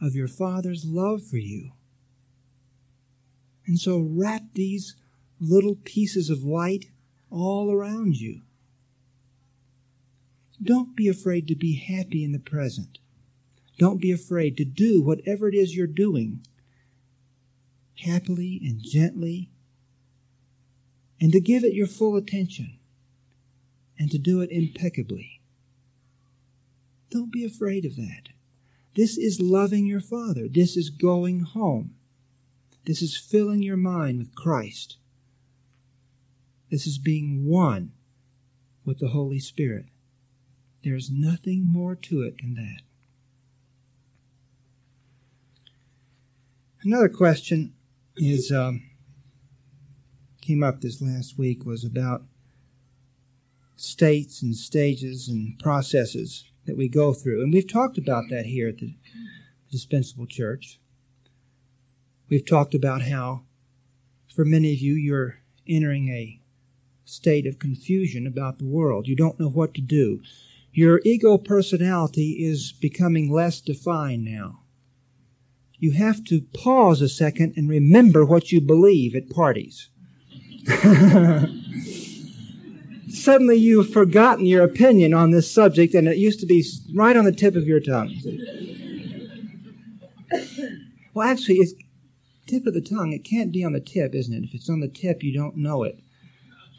of 0.00 0.14
your 0.14 0.28
Father's 0.28 0.84
love 0.84 1.24
for 1.24 1.38
you. 1.38 1.72
And 3.66 3.78
so 3.78 3.98
wrap 3.98 4.42
these 4.54 4.96
little 5.40 5.76
pieces 5.84 6.30
of 6.30 6.42
light 6.42 6.86
all 7.30 7.72
around 7.72 8.16
you. 8.16 8.42
Don't 10.62 10.94
be 10.94 11.08
afraid 11.08 11.48
to 11.48 11.54
be 11.54 11.76
happy 11.76 12.22
in 12.22 12.32
the 12.32 12.38
present. 12.38 12.98
Don't 13.78 14.00
be 14.00 14.12
afraid 14.12 14.56
to 14.58 14.64
do 14.64 15.02
whatever 15.02 15.48
it 15.48 15.54
is 15.54 15.74
you're 15.74 15.86
doing 15.86 16.44
happily 18.00 18.60
and 18.62 18.82
gently 18.82 19.50
and 21.20 21.32
to 21.32 21.40
give 21.40 21.64
it 21.64 21.74
your 21.74 21.86
full 21.86 22.16
attention 22.16 22.78
and 23.98 24.10
to 24.10 24.18
do 24.18 24.40
it 24.40 24.50
impeccably. 24.50 25.40
Don't 27.10 27.32
be 27.32 27.44
afraid 27.44 27.84
of 27.84 27.96
that. 27.96 28.30
This 28.96 29.18
is 29.18 29.40
loving 29.40 29.86
your 29.86 30.00
Father. 30.00 30.48
This 30.48 30.76
is 30.76 30.90
going 30.90 31.40
home. 31.40 31.94
This 32.86 33.02
is 33.02 33.16
filling 33.16 33.62
your 33.62 33.76
mind 33.76 34.18
with 34.18 34.34
Christ. 34.34 34.96
This 36.70 36.86
is 36.86 36.98
being 36.98 37.46
one 37.46 37.92
with 38.84 38.98
the 38.98 39.08
Holy 39.08 39.38
Spirit. 39.38 39.86
There 40.82 40.94
is 40.94 41.10
nothing 41.10 41.66
more 41.70 41.94
to 41.94 42.22
it 42.22 42.38
than 42.40 42.54
that. 42.54 42.80
Another 46.82 47.10
question 47.10 47.74
is 48.16 48.50
um, 48.50 48.82
came 50.40 50.62
up 50.62 50.80
this 50.80 51.02
last 51.02 51.38
week 51.38 51.66
was 51.66 51.84
about 51.84 52.22
states 53.76 54.42
and 54.42 54.56
stages 54.56 55.28
and 55.28 55.58
processes 55.58 56.44
that 56.66 56.76
we 56.76 56.88
go 56.88 57.12
through, 57.12 57.42
and 57.42 57.52
we've 57.52 57.70
talked 57.70 57.98
about 57.98 58.24
that 58.30 58.46
here 58.46 58.68
at 58.68 58.78
the 58.78 58.94
Dispensable 59.70 60.26
Church. 60.26 60.80
We've 62.28 62.46
talked 62.46 62.74
about 62.74 63.02
how, 63.02 63.42
for 64.34 64.44
many 64.44 64.72
of 64.72 64.78
you, 64.78 64.94
you're 64.94 65.40
entering 65.66 66.08
a 66.08 66.40
state 67.04 67.46
of 67.46 67.58
confusion 67.58 68.26
about 68.26 68.58
the 68.58 68.66
world. 68.66 69.06
You 69.06 69.16
don't 69.16 69.38
know 69.38 69.48
what 69.48 69.74
to 69.74 69.80
do. 69.80 70.22
Your 70.72 71.00
ego 71.04 71.36
personality 71.36 72.36
is 72.40 72.72
becoming 72.72 73.30
less 73.30 73.60
defined 73.60 74.24
now. 74.24 74.60
You 75.78 75.92
have 75.92 76.24
to 76.24 76.42
pause 76.54 77.00
a 77.00 77.08
second 77.08 77.54
and 77.56 77.68
remember 77.68 78.24
what 78.24 78.52
you 78.52 78.60
believe 78.60 79.16
at 79.16 79.30
parties. 79.30 79.88
Suddenly 83.08 83.56
you've 83.56 83.92
forgotten 83.92 84.46
your 84.46 84.62
opinion 84.62 85.12
on 85.12 85.30
this 85.30 85.50
subject 85.50 85.94
and 85.94 86.06
it 86.06 86.18
used 86.18 86.38
to 86.40 86.46
be 86.46 86.64
right 86.94 87.16
on 87.16 87.24
the 87.24 87.32
tip 87.32 87.56
of 87.56 87.66
your 87.66 87.80
tongue. 87.80 88.14
well, 91.14 91.26
actually, 91.28 91.56
it's 91.56 91.72
tip 92.46 92.66
of 92.66 92.74
the 92.74 92.80
tongue. 92.80 93.12
It 93.12 93.24
can't 93.24 93.52
be 93.52 93.64
on 93.64 93.72
the 93.72 93.80
tip, 93.80 94.14
isn't 94.14 94.34
it? 94.34 94.44
If 94.44 94.54
it's 94.54 94.70
on 94.70 94.80
the 94.80 94.88
tip, 94.88 95.22
you 95.22 95.32
don't 95.32 95.56
know 95.56 95.82
it. 95.82 95.98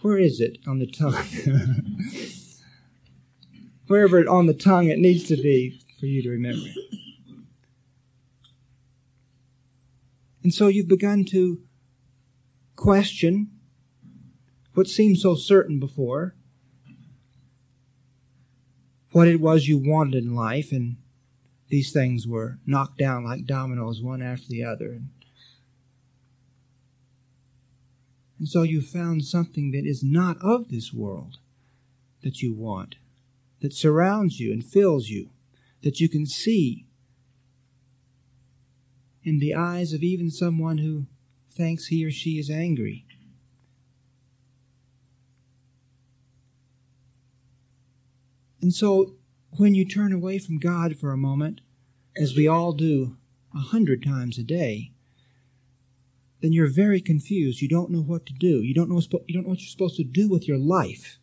Where 0.01 0.17
is 0.17 0.39
it 0.39 0.60
on 0.67 0.79
the 0.79 0.88
tongue? 0.88 1.15
Wherever 3.91 4.19
it, 4.19 4.27
on 4.29 4.45
the 4.45 4.53
tongue 4.53 4.88
it 4.88 5.00
needs 5.00 5.25
to 5.25 5.36
be 5.36 5.81
for 6.00 6.05
you 6.05 6.24
to 6.24 6.29
remember 6.29 6.65
it. 6.65 6.98
And 10.43 10.53
so 10.53 10.67
you've 10.67 10.88
begun 10.88 11.25
to 11.25 11.62
question 12.77 13.51
what 14.75 14.88
seemed 14.88 15.17
so 15.17 15.36
certain 15.36 15.77
before, 15.77 16.36
what 19.12 19.27
it 19.27 19.41
was 19.41 19.67
you 19.67 19.77
wanted 19.77 20.24
in 20.24 20.33
life, 20.33 20.71
and 20.71 20.95
these 21.67 21.91
things 21.91 22.25
were 22.25 22.60
knocked 22.65 22.98
down 22.98 23.25
like 23.25 23.45
dominoes 23.45 24.01
one 24.01 24.21
after 24.21 24.48
the 24.48 24.63
other. 24.63 25.01
And 28.39 28.48
so 28.48 28.62
you 28.62 28.81
found 28.81 29.25
something 29.25 29.71
that 29.71 29.86
is 29.86 30.01
not 30.01 30.38
of 30.41 30.69
this 30.69 30.93
world 30.93 31.39
that 32.24 32.41
you 32.41 32.53
want, 32.53 32.95
that 33.62 33.74
surrounds 33.74 34.39
you 34.39 34.51
and 34.51 34.63
fills 34.63 35.10
you, 35.10 35.30
that 35.82 36.00
you 36.00 36.10
can 36.10 36.25
see 36.25 36.86
in 39.24 39.39
the 39.39 39.53
eyes 39.53 39.94
of 39.94 40.03
even 40.03 40.30
someone 40.30 40.80
who 40.80 41.06
thinks 41.50 41.88
he 41.88 42.06
or 42.06 42.12
she 42.12 42.39
is 42.39 42.50
angry. 42.50 43.06
And 48.62 48.74
so 48.74 49.15
when 49.58 49.75
you 49.75 49.86
turn 49.86 50.13
away 50.13 50.38
from 50.39 50.60
God 50.60 50.98
for 50.98 51.12
a 51.12 51.18
moment, 51.18 51.62
as 52.15 52.36
we 52.36 52.48
all 52.48 52.74
do 52.74 53.18
a 53.53 53.60
hundred 53.60 54.03
times 54.03 54.38
a 54.38 54.44
day, 54.44 54.91
then 56.41 56.53
you're 56.53 56.72
very 56.72 57.01
confused. 57.01 57.62
You 57.62 57.68
don't 57.68 57.91
know 57.91 58.01
what 58.01 58.25
to 58.25 58.34
do. 58.34 58.62
You 58.62 58.74
don't 58.74 58.89
know 58.89 59.01
you 59.27 59.34
don't 59.34 59.44
know 59.44 59.50
what 59.50 59.60
you're 59.60 59.68
supposed 59.68 59.98
to 59.98 60.03
do 60.03 60.27
with 60.27 60.48
your 60.48 60.58
life. 60.58 61.20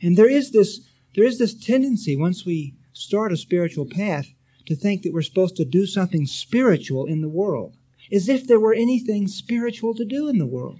And 0.00 0.16
there 0.16 0.28
is 0.28 0.50
this 0.50 0.80
there 1.14 1.24
is 1.24 1.38
this 1.38 1.54
tendency 1.54 2.16
once 2.16 2.44
we 2.44 2.74
start 2.92 3.32
a 3.32 3.36
spiritual 3.36 3.86
path 3.86 4.32
to 4.66 4.74
think 4.74 5.02
that 5.02 5.12
we're 5.12 5.22
supposed 5.22 5.56
to 5.56 5.64
do 5.64 5.86
something 5.86 6.26
spiritual 6.26 7.06
in 7.06 7.20
the 7.20 7.28
world, 7.28 7.76
as 8.10 8.28
if 8.28 8.46
there 8.46 8.60
were 8.60 8.74
anything 8.74 9.26
spiritual 9.26 9.94
to 9.94 10.04
do 10.04 10.28
in 10.28 10.38
the 10.38 10.46
world. 10.46 10.78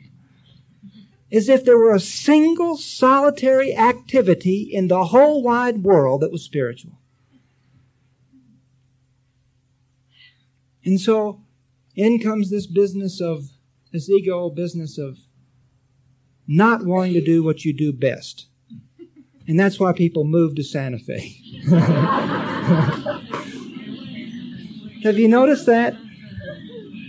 As 1.30 1.48
if 1.48 1.64
there 1.64 1.78
were 1.78 1.94
a 1.94 2.00
single 2.00 2.76
solitary 2.76 3.74
activity 3.74 4.68
in 4.70 4.88
the 4.88 5.06
whole 5.06 5.42
wide 5.42 5.82
world 5.82 6.20
that 6.20 6.30
was 6.30 6.42
spiritual. 6.42 6.98
And 10.84 11.00
so 11.00 11.42
in 11.94 12.18
comes 12.20 12.50
this 12.50 12.66
business 12.66 13.20
of, 13.20 13.50
this 13.92 14.10
ego 14.10 14.50
business 14.50 14.98
of 14.98 15.18
not 16.46 16.84
wanting 16.84 17.14
to 17.14 17.24
do 17.24 17.42
what 17.42 17.64
you 17.64 17.72
do 17.72 17.92
best. 17.92 18.48
And 19.46 19.58
that's 19.58 19.80
why 19.80 19.92
people 19.92 20.24
move 20.24 20.54
to 20.56 20.62
Santa 20.62 20.98
Fe. 20.98 21.36
Have 25.02 25.18
you 25.18 25.28
noticed 25.28 25.66
that? 25.66 25.96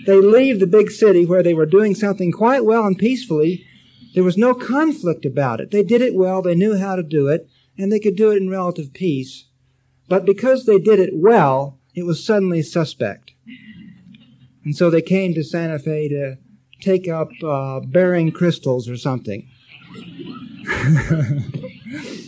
They 0.05 0.19
leave 0.19 0.59
the 0.59 0.67
big 0.67 0.91
city 0.91 1.25
where 1.25 1.43
they 1.43 1.53
were 1.53 1.65
doing 1.65 1.95
something 1.95 2.31
quite 2.31 2.65
well 2.65 2.85
and 2.85 2.97
peacefully. 2.97 3.65
There 4.13 4.23
was 4.23 4.37
no 4.37 4.53
conflict 4.53 5.25
about 5.25 5.61
it. 5.61 5.71
They 5.71 5.83
did 5.83 6.01
it 6.01 6.15
well, 6.15 6.41
they 6.41 6.55
knew 6.55 6.77
how 6.77 6.95
to 6.95 7.03
do 7.03 7.27
it, 7.27 7.47
and 7.77 7.91
they 7.91 7.99
could 7.99 8.15
do 8.15 8.31
it 8.31 8.37
in 8.37 8.49
relative 8.49 8.93
peace. 8.93 9.45
But 10.09 10.25
because 10.25 10.65
they 10.65 10.79
did 10.79 10.99
it 10.99 11.11
well, 11.13 11.79
it 11.95 12.03
was 12.03 12.25
suddenly 12.25 12.61
suspect. 12.61 13.31
And 14.65 14.75
so 14.75 14.89
they 14.89 15.01
came 15.01 15.33
to 15.33 15.43
Santa 15.43 15.79
Fe 15.79 16.09
to 16.09 16.37
take 16.81 17.07
up 17.07 17.29
uh, 17.43 17.79
bearing 17.79 18.31
crystals 18.31 18.89
or 18.89 18.97
something. 18.97 19.49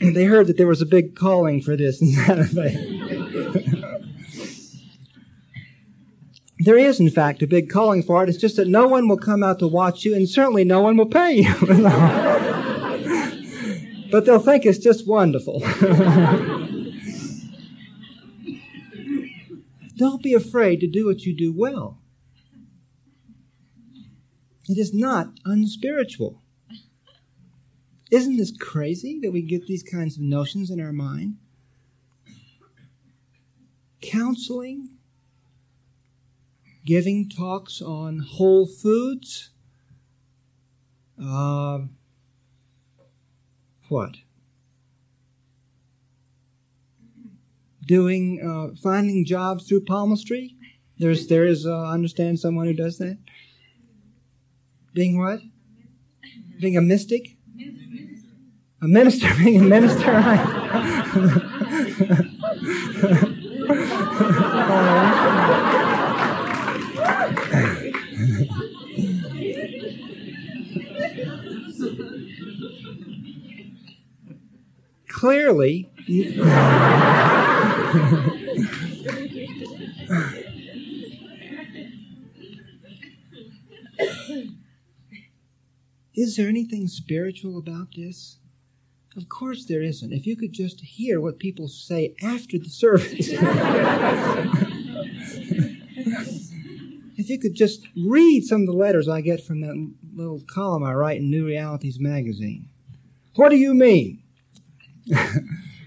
they 0.14 0.24
heard 0.24 0.46
that 0.46 0.56
there 0.56 0.66
was 0.66 0.80
a 0.82 0.86
big 0.86 1.14
calling 1.16 1.60
for 1.60 1.76
this 1.76 2.00
there 6.60 6.78
is, 6.78 6.98
in 7.00 7.10
fact, 7.10 7.42
a 7.42 7.46
big 7.46 7.70
calling 7.70 8.02
for 8.02 8.22
it. 8.22 8.28
It's 8.28 8.38
just 8.38 8.56
that 8.56 8.68
no 8.68 8.86
one 8.88 9.08
will 9.08 9.16
come 9.16 9.42
out 9.42 9.58
to 9.60 9.68
watch 9.68 10.04
you, 10.04 10.14
and 10.14 10.28
certainly 10.28 10.64
no 10.64 10.80
one 10.80 10.96
will 10.96 11.06
pay 11.06 11.36
you. 11.36 11.54
but 14.10 14.24
they'll 14.26 14.40
think 14.40 14.66
it's 14.66 14.78
just 14.78 15.06
wonderful. 15.06 15.60
Don't 19.96 20.22
be 20.22 20.34
afraid 20.34 20.80
to 20.80 20.86
do 20.86 21.06
what 21.06 21.22
you 21.22 21.36
do 21.36 21.52
well. 21.56 21.98
It 24.68 24.78
is 24.78 24.92
not 24.92 25.28
unspiritual. 25.44 26.42
Isn't 28.10 28.36
this 28.36 28.56
crazy 28.56 29.18
that 29.22 29.32
we 29.32 29.42
get 29.42 29.66
these 29.66 29.82
kinds 29.82 30.16
of 30.16 30.22
notions 30.22 30.70
in 30.70 30.80
our 30.80 30.92
mind? 30.92 31.36
Counseling, 34.00 34.90
giving 36.86 37.28
talks 37.28 37.82
on 37.82 38.20
whole 38.20 38.66
foods, 38.66 39.50
uh, 41.22 41.80
what? 43.88 44.16
doing 47.88 48.38
uh, 48.44 48.76
finding 48.80 49.24
jobs 49.24 49.66
through 49.66 49.80
palmistry. 49.84 50.54
There's 50.98 51.26
there 51.26 51.44
is 51.44 51.66
uh, 51.66 51.86
understand 51.86 52.38
someone 52.38 52.66
who 52.66 52.74
does 52.74 52.98
that. 52.98 53.18
Being 54.94 55.18
what? 55.18 55.40
Being 56.60 56.76
a 56.76 56.82
mystic. 56.82 57.37
A 58.80 58.86
minister, 58.86 59.28
being 59.38 59.60
a 59.60 59.64
minister, 59.64 60.12
Clearly, 75.08 75.90
Is 86.14 86.36
there 86.36 86.48
anything 86.48 86.86
spiritual 86.86 87.58
about 87.58 87.88
this? 87.96 88.38
Of 89.18 89.28
course 89.28 89.64
there 89.64 89.82
isn't. 89.82 90.12
If 90.12 90.28
you 90.28 90.36
could 90.36 90.52
just 90.52 90.80
hear 90.80 91.20
what 91.20 91.40
people 91.40 91.66
say 91.66 92.14
after 92.22 92.56
the 92.56 92.68
service. 92.68 93.30
if 97.16 97.28
you 97.28 97.40
could 97.40 97.56
just 97.56 97.88
read 97.96 98.44
some 98.44 98.60
of 98.60 98.68
the 98.68 98.72
letters 98.72 99.08
I 99.08 99.20
get 99.20 99.42
from 99.42 99.60
that 99.62 99.92
little 100.14 100.40
column 100.46 100.84
I 100.84 100.94
write 100.94 101.18
in 101.18 101.32
New 101.32 101.44
Realities 101.44 101.98
magazine. 101.98 102.68
What 103.34 103.48
do 103.48 103.56
you 103.56 103.74
mean? 103.74 104.22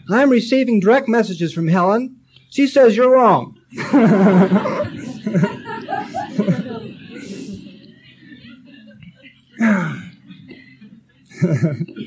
I'm 0.09 0.29
receiving 0.29 0.81
direct 0.81 1.07
messages 1.07 1.53
from 1.53 1.69
Helen. 1.69 2.17
She 2.49 2.67
says 2.67 2.97
you're 2.97 3.11
wrong. 3.11 3.57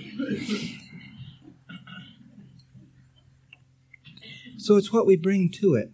so 4.64 4.77
it's 4.77 4.90
what 4.90 5.05
we 5.05 5.14
bring 5.14 5.50
to 5.50 5.74
it. 5.74 5.90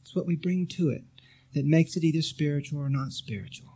It's 0.00 0.16
what 0.16 0.26
we 0.26 0.34
bring 0.34 0.66
to 0.68 0.88
it 0.88 1.04
that 1.52 1.66
makes 1.66 1.96
it 1.96 2.02
either 2.02 2.22
spiritual 2.22 2.80
or 2.80 2.88
not 2.88 3.12
spiritual. 3.12 3.74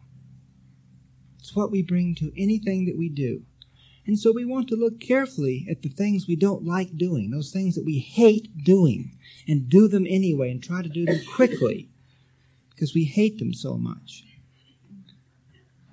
It's 1.39 1.55
what 1.55 1.71
we 1.71 1.83
bring 1.83 2.15
to 2.15 2.33
anything 2.35 2.87
that 2.87 2.97
we 2.97 3.11
do. 3.11 3.43
And 4.07 4.19
so 4.19 4.33
we 4.33 4.47
want 4.47 4.67
to 4.69 4.77
look 4.77 4.99
carefully 4.99 5.67
at 5.71 5.83
the 5.83 5.91
things 5.91 6.27
we 6.27 6.37
don't 6.37 6.65
like 6.65 6.97
doing, 6.97 7.31
those 7.31 7.51
things 7.51 7.75
that 7.75 7.85
we 7.85 7.99
hate 7.99 8.65
doing, 8.65 9.13
and 9.47 9.69
do 9.69 9.89
them 9.89 10.07
anyway 10.09 10.51
and 10.51 10.63
try 10.63 10.81
to 10.81 10.89
do 10.89 11.05
them 11.05 11.21
quickly 11.35 11.91
because 12.71 12.95
we 12.95 13.05
hate 13.05 13.39
them 13.39 13.53
so 13.53 13.77
much. 13.77 14.25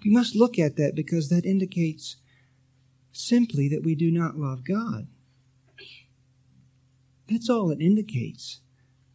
We 0.06 0.10
must 0.10 0.38
look 0.38 0.58
at 0.58 0.78
that 0.78 0.94
because 0.96 1.28
that 1.28 1.46
indicates 1.46 2.15
simply 3.12 3.67
that 3.67 3.84
we 3.84 3.94
do 3.94 4.10
not 4.10 4.38
love 4.38 4.63
God. 4.65 5.08
That's 7.32 7.50
all 7.50 7.72
it 7.72 7.82
indicates. 7.82 8.60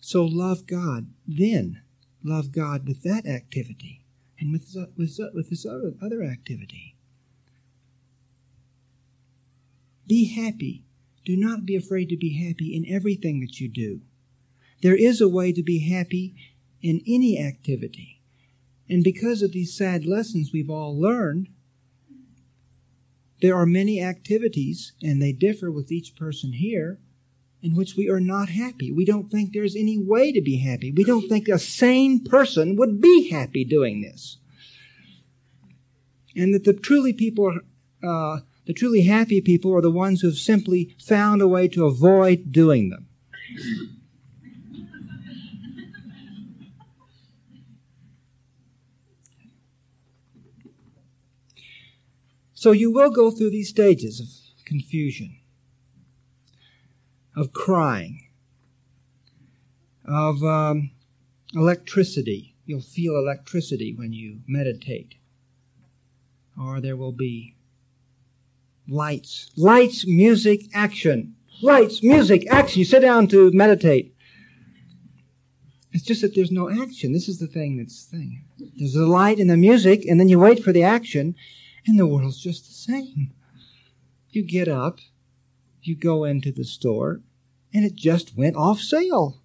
So 0.00 0.24
love 0.24 0.66
God, 0.66 1.09
then 1.26 1.83
love 2.24 2.50
God 2.50 2.87
with 2.87 3.02
that 3.02 3.26
activity 3.26 4.05
and 4.40 4.52
with, 4.52 4.74
with, 4.96 5.18
with 5.35 5.50
this 5.50 5.66
other, 5.66 5.92
other 6.00 6.22
activity. 6.22 6.96
Be 10.07 10.33
happy. 10.35 10.85
Do 11.24 11.37
not 11.37 11.66
be 11.66 11.76
afraid 11.76 12.09
to 12.09 12.16
be 12.16 12.42
happy 12.46 12.74
in 12.74 12.87
everything 12.88 13.40
that 13.40 13.61
you 13.61 13.68
do. 13.68 14.00
There 14.81 14.96
is 14.96 15.20
a 15.20 15.29
way 15.29 15.52
to 15.52 15.62
be 15.62 15.90
happy 15.90 16.35
in 16.81 17.02
any 17.07 17.38
activity. 17.38 18.22
And 18.88 19.05
because 19.05 19.42
of 19.42 19.52
these 19.52 19.76
sad 19.76 20.07
lessons 20.07 20.52
we've 20.52 20.70
all 20.70 20.98
learned, 20.98 21.48
there 23.42 23.57
are 23.57 23.66
many 23.66 24.00
activities, 24.00 24.92
and 25.02 25.20
they 25.20 25.33
differ 25.33 25.70
with 25.70 25.92
each 25.92 26.16
person 26.16 26.52
here, 26.52 26.98
in 27.66 27.74
which 27.74 27.96
we 27.96 28.09
are 28.09 28.20
not 28.20 28.48
happy. 28.48 28.92
We 28.92 29.05
don't 29.05 29.29
think 29.29 29.52
there's 29.52 29.74
any 29.74 29.98
way 29.98 30.31
to 30.31 30.40
be 30.40 30.59
happy. 30.59 30.92
We 30.92 31.02
don't 31.02 31.29
think 31.29 31.48
a 31.48 31.59
sane 31.59 32.22
person 32.22 32.76
would 32.76 33.00
be 33.00 33.29
happy 33.29 33.64
doing 33.64 34.02
this. 34.02 34.38
And 36.37 36.55
that 36.55 36.62
the 36.62 36.72
truly 36.72 37.12
people 37.12 37.59
uh, 38.07 38.40
the 38.66 38.72
truly 38.72 39.02
happy 39.02 39.40
people 39.40 39.74
are 39.74 39.81
the 39.81 39.90
ones 39.90 40.20
who 40.20 40.29
have 40.29 40.37
simply 40.37 40.94
found 41.05 41.42
a 41.42 41.48
way 41.48 41.66
to 41.68 41.87
avoid 41.87 42.52
doing 42.52 42.90
them. 42.90 43.09
So 52.55 52.70
you 52.72 52.92
will 52.92 53.11
go 53.11 53.31
through 53.31 53.50
these 53.50 53.68
stages 53.68 54.20
of 54.20 54.64
confusion, 54.64 55.36
of 57.37 57.53
crying, 57.53 58.29
of 60.05 60.42
um, 60.42 60.90
electricity. 61.55 62.55
You'll 62.64 62.81
feel 62.81 63.16
electricity 63.16 63.94
when 63.94 64.12
you 64.12 64.40
meditate. 64.46 65.14
Or 66.59 66.81
there 66.81 66.96
will 66.96 67.12
be 67.12 67.55
lights. 68.88 69.51
Lights, 69.57 70.07
music, 70.07 70.62
action. 70.75 71.37
Lights, 71.62 72.03
music, 72.03 72.46
action. 72.51 72.81
You 72.81 72.85
sit 72.85 73.01
down 73.01 73.29
to 73.29 73.51
meditate. 73.53 74.14
It's 75.92 76.05
just 76.05 76.22
that 76.22 76.35
there's 76.35 76.53
no 76.53 76.68
action. 76.70 77.12
This 77.12 77.29
is 77.29 77.38
the 77.38 77.46
thing 77.46 77.77
that's 77.79 78.07
the 78.07 78.18
thing. 78.18 78.44
There's 78.77 78.94
the 78.94 79.07
light 79.07 79.38
and 79.38 79.49
the 79.49 79.57
music, 79.57 80.05
and 80.07 80.20
then 80.20 80.29
you 80.29 80.38
wait 80.38 80.62
for 80.62 80.72
the 80.72 80.83
action, 80.83 81.35
and 81.87 81.99
the 81.99 82.07
world's 82.07 82.38
just 82.38 82.66
the 82.66 82.75
same. 82.75 83.33
You 84.31 84.42
get 84.42 84.68
up, 84.68 84.99
you 85.81 85.96
go 85.96 86.25
into 86.25 86.53
the 86.53 86.64
store, 86.64 87.22
and 87.76 87.84
it 87.84 87.94
just 87.94 88.34
went 88.34 88.56
off 88.56 88.80
sale. 88.80 89.38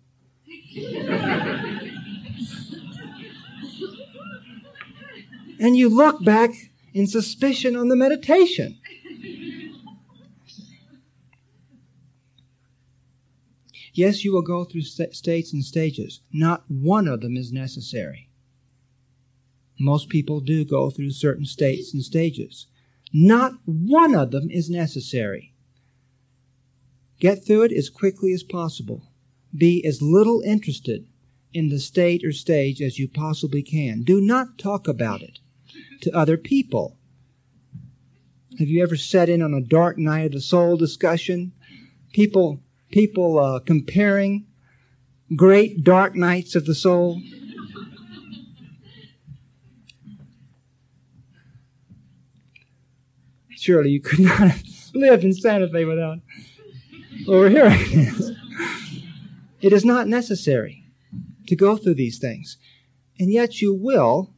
and 5.60 5.76
you 5.76 5.90
look 5.90 6.24
back 6.24 6.52
in 6.94 7.08
suspicion 7.08 7.76
on 7.76 7.90
the 7.90 7.96
meditation. 7.98 8.78
Yes, 13.94 14.24
you 14.24 14.32
will 14.32 14.42
go 14.42 14.64
through 14.64 14.84
st- 14.84 15.14
states 15.14 15.52
and 15.52 15.66
stages. 15.66 16.22
Not 16.32 16.64
one 16.70 17.10
of 17.10 17.20
them 17.20 17.36
is 17.36 17.52
necessary. 17.52 18.30
Most 19.78 20.08
people 20.08 20.40
do 20.40 20.64
go 20.64 20.90
through 20.90 21.12
certain 21.12 21.46
states 21.46 21.94
and 21.94 22.02
stages. 22.02 22.68
Not 23.12 23.56
one 23.66 24.16
of 24.16 24.32
them 24.32 24.50
is 24.50 24.70
necessary. 24.70 25.51
Get 27.22 27.46
through 27.46 27.62
it 27.66 27.72
as 27.72 27.92
quickly 27.92 28.34
as 28.34 28.42
possible. 28.42 29.04
Be 29.56 29.86
as 29.86 30.02
little 30.02 30.42
interested 30.42 31.06
in 31.54 31.70
the 31.70 31.78
state 31.78 32.26
or 32.26 32.32
stage 32.32 32.82
as 32.82 32.98
you 32.98 33.08
possibly 33.08 33.62
can. 33.62 34.02
Do 34.02 34.20
not 34.20 34.58
talk 34.58 34.88
about 34.88 35.22
it 35.22 35.38
to 36.02 36.18
other 36.18 36.36
people. 36.36 36.98
Have 38.58 38.70
you 38.70 38.82
ever 38.82 38.96
sat 38.96 39.30
in 39.30 39.44
on 39.44 39.54
a 39.54 39.62
dark 39.62 40.00
night 40.00 40.26
of 40.26 40.32
the 40.32 40.42
soul 40.42 40.78
discussion? 40.78 41.52
People 42.12 42.60
people 42.90 43.38
uh, 43.38 43.60
comparing 43.60 44.48
great 45.36 45.84
dark 45.84 46.16
nights 46.16 46.56
of 46.56 46.66
the 46.66 46.74
soul. 46.74 47.22
Surely 53.52 53.92
you 53.92 54.02
could 54.02 54.22
not 54.22 54.50
have 54.50 54.64
lived 54.96 55.24
in 55.24 55.34
Santa 55.34 55.70
Fe 55.70 55.86
without 55.86 56.18
overhearing 57.28 58.06
this. 58.06 58.32
It 59.62 59.74
is 59.74 59.86
not 59.86 60.08
necessary 60.08 60.84
to 61.48 61.56
go 61.56 61.78
through 61.78 61.96
these 61.96 62.18
things. 62.18 62.58
And 63.20 63.32
yet 63.32 63.62
you 63.62 63.74
will. 63.74 64.34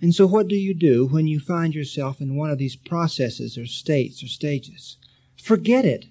And 0.00 0.14
so 0.14 0.26
what 0.26 0.48
do 0.48 0.56
you 0.56 0.74
do 0.74 1.06
when 1.06 1.28
you 1.28 1.38
find 1.38 1.74
yourself 1.74 2.20
in 2.20 2.36
one 2.36 2.50
of 2.50 2.58
these 2.58 2.74
processes 2.74 3.56
or 3.56 3.66
states 3.66 4.22
or 4.22 4.26
stages? 4.26 4.96
Forget 5.40 5.84
it. 5.84 6.06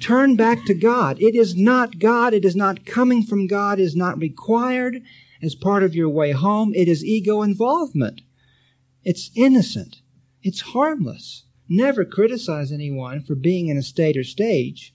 Turn 0.00 0.36
back 0.36 0.64
to 0.66 0.74
God. 0.74 1.20
It 1.20 1.34
is 1.34 1.56
not 1.56 1.98
God. 1.98 2.34
It 2.34 2.44
is 2.44 2.54
not 2.54 2.86
coming 2.86 3.22
from 3.22 3.46
God. 3.46 3.80
It 3.80 3.84
is 3.84 3.96
not 3.96 4.18
required 4.18 5.02
as 5.42 5.54
part 5.54 5.82
of 5.82 5.94
your 5.94 6.08
way 6.08 6.32
home. 6.32 6.72
It 6.74 6.88
is 6.88 7.04
ego 7.04 7.42
involvement. 7.42 8.20
It's 9.02 9.30
innocent. 9.34 10.02
It's 10.42 10.60
harmless. 10.60 11.44
Never 11.68 12.04
criticize 12.04 12.72
anyone 12.72 13.22
for 13.22 13.34
being 13.34 13.68
in 13.68 13.76
a 13.76 13.82
state 13.82 14.16
or 14.16 14.24
stage. 14.24 14.94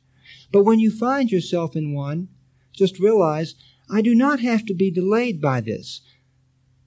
But 0.51 0.63
when 0.63 0.79
you 0.79 0.91
find 0.91 1.31
yourself 1.31 1.75
in 1.75 1.93
one, 1.93 2.29
just 2.71 2.99
realize 2.99 3.55
I 3.89 4.01
do 4.01 4.15
not 4.15 4.39
have 4.39 4.65
to 4.65 4.73
be 4.73 4.89
delayed 4.89 5.41
by 5.41 5.61
this. 5.61 6.01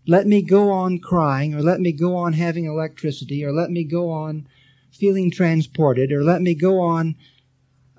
Let 0.07 0.27
me 0.27 0.43
go 0.43 0.71
on 0.71 0.99
crying, 0.99 1.55
or 1.55 1.63
let 1.63 1.81
me 1.81 1.93
go 1.93 2.17
on 2.17 2.33
having 2.33 2.65
electricity, 2.65 3.45
or 3.45 3.53
let 3.53 3.71
me 3.71 3.85
go 3.85 4.11
on 4.11 4.49
feeling 4.93 5.31
transported, 5.31 6.13
or 6.13 6.23
let 6.23 6.43
me 6.43 6.55
go 6.55 6.81
on 6.81 7.17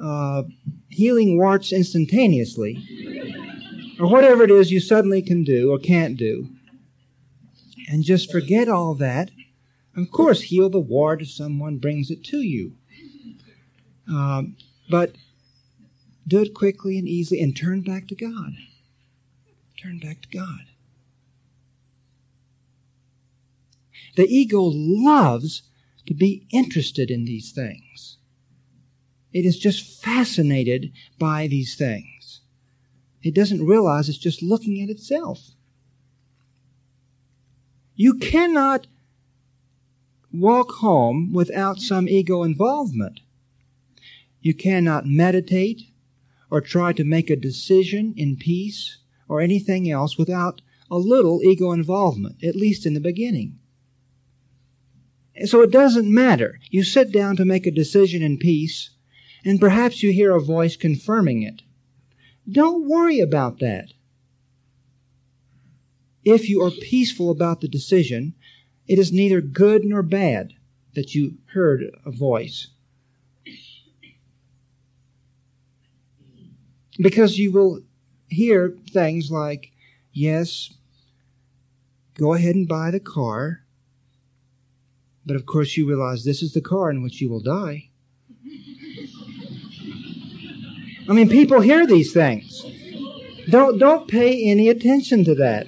uh, 0.02 0.44
healing 0.90 1.38
warts 1.38 1.72
instantaneously, 1.72 2.84
or 4.00 4.10
whatever 4.10 4.44
it 4.44 4.52
is 4.52 4.72
you 4.72 4.80
suddenly 4.80 5.22
can 5.22 5.44
do 5.44 5.72
or 5.72 5.80
can't 5.80 6.18
do, 6.18 6.50
and 7.90 8.04
just 8.04 8.32
forget 8.32 8.70
all 8.70 8.96
that. 8.96 9.32
Of 9.98 10.12
course, 10.12 10.44
heal 10.44 10.70
the 10.70 10.80
wart 10.80 11.24
if 11.24 11.32
someone 11.32 11.80
brings 11.80 12.12
it 12.12 12.24
to 12.26 12.38
you. 12.38 12.76
Um, 14.08 14.56
but 14.90 15.16
do 16.28 16.42
it 16.44 16.54
quickly 16.54 17.00
and 17.00 17.08
easily 17.08 17.42
and 17.42 17.58
turn 17.58 17.82
back 17.82 18.08
to 18.10 18.16
God. 18.16 18.54
Turn 19.82 19.98
back 19.98 20.22
to 20.22 20.30
God. 20.30 20.68
The 24.16 24.28
ego 24.28 24.62
loves 24.62 25.64
to 26.06 26.14
be 26.14 26.48
interested 26.52 27.10
in 27.10 27.26
these 27.26 27.52
things. 27.52 28.18
It 29.34 29.46
is 29.46 29.58
just 29.58 30.02
fascinated 30.04 30.92
by 31.18 31.48
these 31.48 31.76
things. 31.76 32.42
It 33.24 33.34
doesn't 33.34 33.66
realize 33.66 34.10
it's 34.10 34.18
just 34.18 34.44
looking 34.44 34.82
at 34.82 34.90
itself. 34.90 35.52
You 37.96 38.16
cannot 38.16 38.88
walk 40.32 40.72
home 40.74 41.32
without 41.34 41.80
some 41.80 42.08
ego 42.08 42.44
involvement. 42.44 43.22
You 44.42 44.54
cannot 44.54 45.06
meditate 45.06 45.84
or 46.50 46.62
try 46.62 46.94
to 46.94 47.04
make 47.04 47.30
a 47.30 47.36
decision 47.36 48.14
in 48.16 48.38
peace 48.38 48.98
or 49.28 49.42
anything 49.42 49.90
else 49.92 50.18
without 50.18 50.62
a 50.90 50.98
little 50.98 51.42
ego 51.44 51.72
involvement, 51.72 52.44
at 52.44 52.56
least 52.56 52.86
in 52.86 52.94
the 52.94 53.00
beginning. 53.00 53.60
So 55.46 55.62
it 55.62 55.72
doesn't 55.72 56.12
matter. 56.12 56.60
You 56.70 56.84
sit 56.84 57.12
down 57.12 57.36
to 57.36 57.46
make 57.46 57.68
a 57.68 57.72
decision 57.72 58.24
in 58.24 58.38
peace, 58.38 58.92
and 59.46 59.60
perhaps 59.60 60.02
you 60.02 60.12
hear 60.12 60.36
a 60.36 60.42
voice 60.42 60.76
confirming 60.76 61.44
it. 61.44 61.62
Don't 62.50 62.88
worry 62.88 63.20
about 63.20 63.60
that. 63.60 63.94
If 66.24 66.50
you 66.50 66.64
are 66.64 66.72
peaceful 66.72 67.30
about 67.30 67.62
the 67.62 67.68
decision, 67.68 68.34
it 68.88 69.00
is 69.00 69.12
neither 69.12 69.42
good 69.42 69.84
nor 69.84 70.02
bad 70.02 70.54
that 70.96 71.14
you 71.14 71.38
heard 71.54 71.84
a 72.06 72.12
voice. 72.12 72.68
Because 77.00 77.38
you 77.38 77.52
will 77.52 77.82
hear 78.28 78.76
things 78.92 79.30
like, 79.30 79.72
yes, 80.12 80.74
go 82.16 82.34
ahead 82.34 82.56
and 82.56 82.68
buy 82.68 82.90
the 82.90 83.00
car, 83.00 83.64
but 85.26 85.36
of 85.36 85.46
course 85.46 85.78
you 85.78 85.88
realize 85.88 86.24
this 86.24 86.42
is 86.42 86.54
the 86.54 86.62
car 86.62 86.90
in 86.90 87.04
which 87.04 87.22
you 87.22 87.30
will 87.30 87.42
die. 87.42 87.90
I 91.10 91.14
mean, 91.14 91.30
people 91.30 91.62
hear 91.62 91.86
these 91.86 92.12
things. 92.12 92.66
Don't, 93.50 93.78
don't 93.78 94.10
pay 94.10 94.50
any 94.50 94.68
attention 94.68 95.24
to 95.26 95.36
that. 95.36 95.68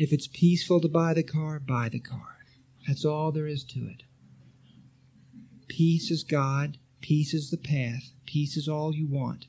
If 0.00 0.14
it's 0.14 0.28
peaceful 0.28 0.80
to 0.80 0.88
buy 0.88 1.12
the 1.12 1.22
car, 1.22 1.60
buy 1.60 1.90
the 1.90 2.00
car. 2.00 2.38
That's 2.88 3.04
all 3.04 3.32
there 3.32 3.46
is 3.46 3.62
to 3.64 3.80
it. 3.80 4.04
Peace 5.68 6.10
is 6.10 6.24
God. 6.24 6.78
Peace 7.02 7.34
is 7.34 7.50
the 7.50 7.58
path. 7.58 8.14
Peace 8.24 8.56
is 8.56 8.66
all 8.66 8.94
you 8.94 9.06
want. 9.06 9.44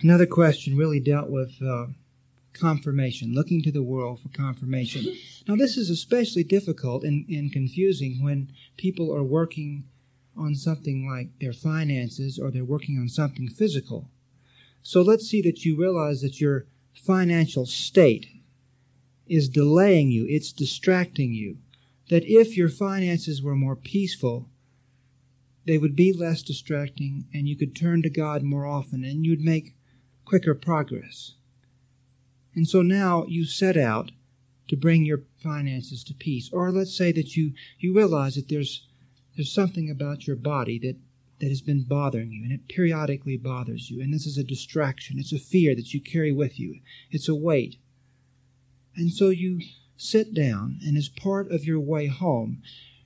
Another 0.00 0.26
question 0.26 0.76
really 0.76 0.98
dealt 0.98 1.30
with 1.30 1.62
uh, 1.62 1.86
confirmation, 2.52 3.34
looking 3.34 3.62
to 3.62 3.70
the 3.70 3.84
world 3.84 4.18
for 4.18 4.30
confirmation. 4.30 5.16
Now, 5.46 5.56
this 5.56 5.78
is 5.78 5.88
especially 5.88 6.44
difficult 6.44 7.04
and, 7.04 7.26
and 7.28 7.50
confusing 7.50 8.22
when 8.22 8.52
people 8.76 9.14
are 9.14 9.22
working 9.22 9.84
on 10.36 10.54
something 10.54 11.08
like 11.08 11.38
their 11.40 11.52
finances 11.52 12.38
or 12.38 12.50
they're 12.50 12.64
working 12.64 12.98
on 12.98 13.08
something 13.08 13.48
physical. 13.48 14.10
So 14.82 15.02
let's 15.02 15.26
see 15.26 15.42
that 15.42 15.64
you 15.64 15.76
realize 15.76 16.20
that 16.22 16.40
your 16.40 16.66
financial 16.94 17.66
state 17.66 18.26
is 19.26 19.48
delaying 19.48 20.10
you, 20.10 20.26
it's 20.28 20.52
distracting 20.52 21.32
you. 21.32 21.58
That 22.08 22.24
if 22.24 22.56
your 22.56 22.70
finances 22.70 23.42
were 23.42 23.54
more 23.54 23.76
peaceful, 23.76 24.48
they 25.66 25.76
would 25.76 25.94
be 25.94 26.12
less 26.14 26.42
distracting 26.42 27.26
and 27.34 27.46
you 27.46 27.54
could 27.54 27.76
turn 27.76 28.02
to 28.02 28.08
God 28.08 28.42
more 28.42 28.66
often 28.66 29.04
and 29.04 29.26
you'd 29.26 29.42
make 29.42 29.74
quicker 30.24 30.54
progress. 30.54 31.34
And 32.54 32.66
so 32.66 32.80
now 32.80 33.26
you 33.28 33.44
set 33.44 33.76
out 33.76 34.10
to 34.68 34.76
bring 34.76 35.04
your 35.04 35.22
finances 35.42 36.02
to 36.04 36.14
peace. 36.14 36.50
Or 36.52 36.72
let's 36.72 36.96
say 36.96 37.12
that 37.12 37.36
you, 37.36 37.52
you 37.78 37.94
realize 37.94 38.34
that 38.36 38.48
there's, 38.48 38.87
there's 39.38 39.52
something 39.52 39.88
about 39.88 40.26
your 40.26 40.34
body 40.34 40.80
that, 40.80 40.96
that 41.38 41.48
has 41.48 41.60
been 41.60 41.84
bothering 41.84 42.32
you, 42.32 42.42
and 42.42 42.50
it 42.50 42.66
periodically 42.66 43.36
bothers 43.36 43.88
you. 43.88 44.02
And 44.02 44.12
this 44.12 44.26
is 44.26 44.36
a 44.36 44.42
distraction. 44.42 45.16
It's 45.16 45.32
a 45.32 45.38
fear 45.38 45.76
that 45.76 45.94
you 45.94 46.00
carry 46.00 46.32
with 46.32 46.58
you. 46.58 46.80
It's 47.12 47.28
a 47.28 47.36
weight. 47.36 47.76
And 48.96 49.12
so 49.12 49.28
you 49.28 49.60
sit 49.96 50.34
down, 50.34 50.80
and 50.84 50.96
as 50.96 51.08
part 51.08 51.52
of 51.52 51.64
your 51.64 51.78
way 51.78 52.08
home, 52.08 52.62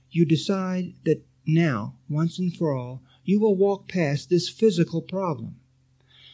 you 0.09 0.25
decide 0.25 0.95
that 1.05 1.23
now, 1.45 1.97
once 2.09 2.39
and 2.39 2.51
for 2.51 2.75
all, 2.75 3.03
you 3.23 3.39
will 3.39 3.55
walk 3.55 3.87
past 3.87 4.31
this 4.31 4.49
physical 4.49 5.03
problem. 5.03 5.57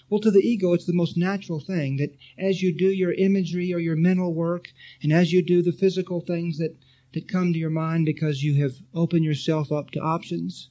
Well, 0.10 0.22
to 0.22 0.32
the 0.32 0.40
ego, 0.40 0.72
it's 0.72 0.86
the 0.86 0.94
most 0.94 1.18
natural 1.18 1.60
thing 1.60 1.98
that 1.98 2.16
as 2.38 2.62
you 2.62 2.74
do 2.74 2.88
your 2.88 3.12
imagery 3.12 3.74
or 3.74 3.80
your 3.80 3.98
mental 3.98 4.34
work, 4.34 4.72
and 5.04 5.12
as 5.12 5.34
you 5.34 5.42
do 5.42 5.62
the 5.62 5.74
physical 5.74 6.22
things 6.22 6.58
that, 6.58 6.78
that 7.14 7.28
come 7.28 7.54
to 7.54 7.60
your 7.60 7.70
mind 7.70 8.06
because 8.06 8.44
you 8.44 8.62
have 8.62 8.76
opened 8.94 9.26
yourself 9.26 9.72
up 9.72 9.92
to 9.92 10.00
options, 10.00 10.70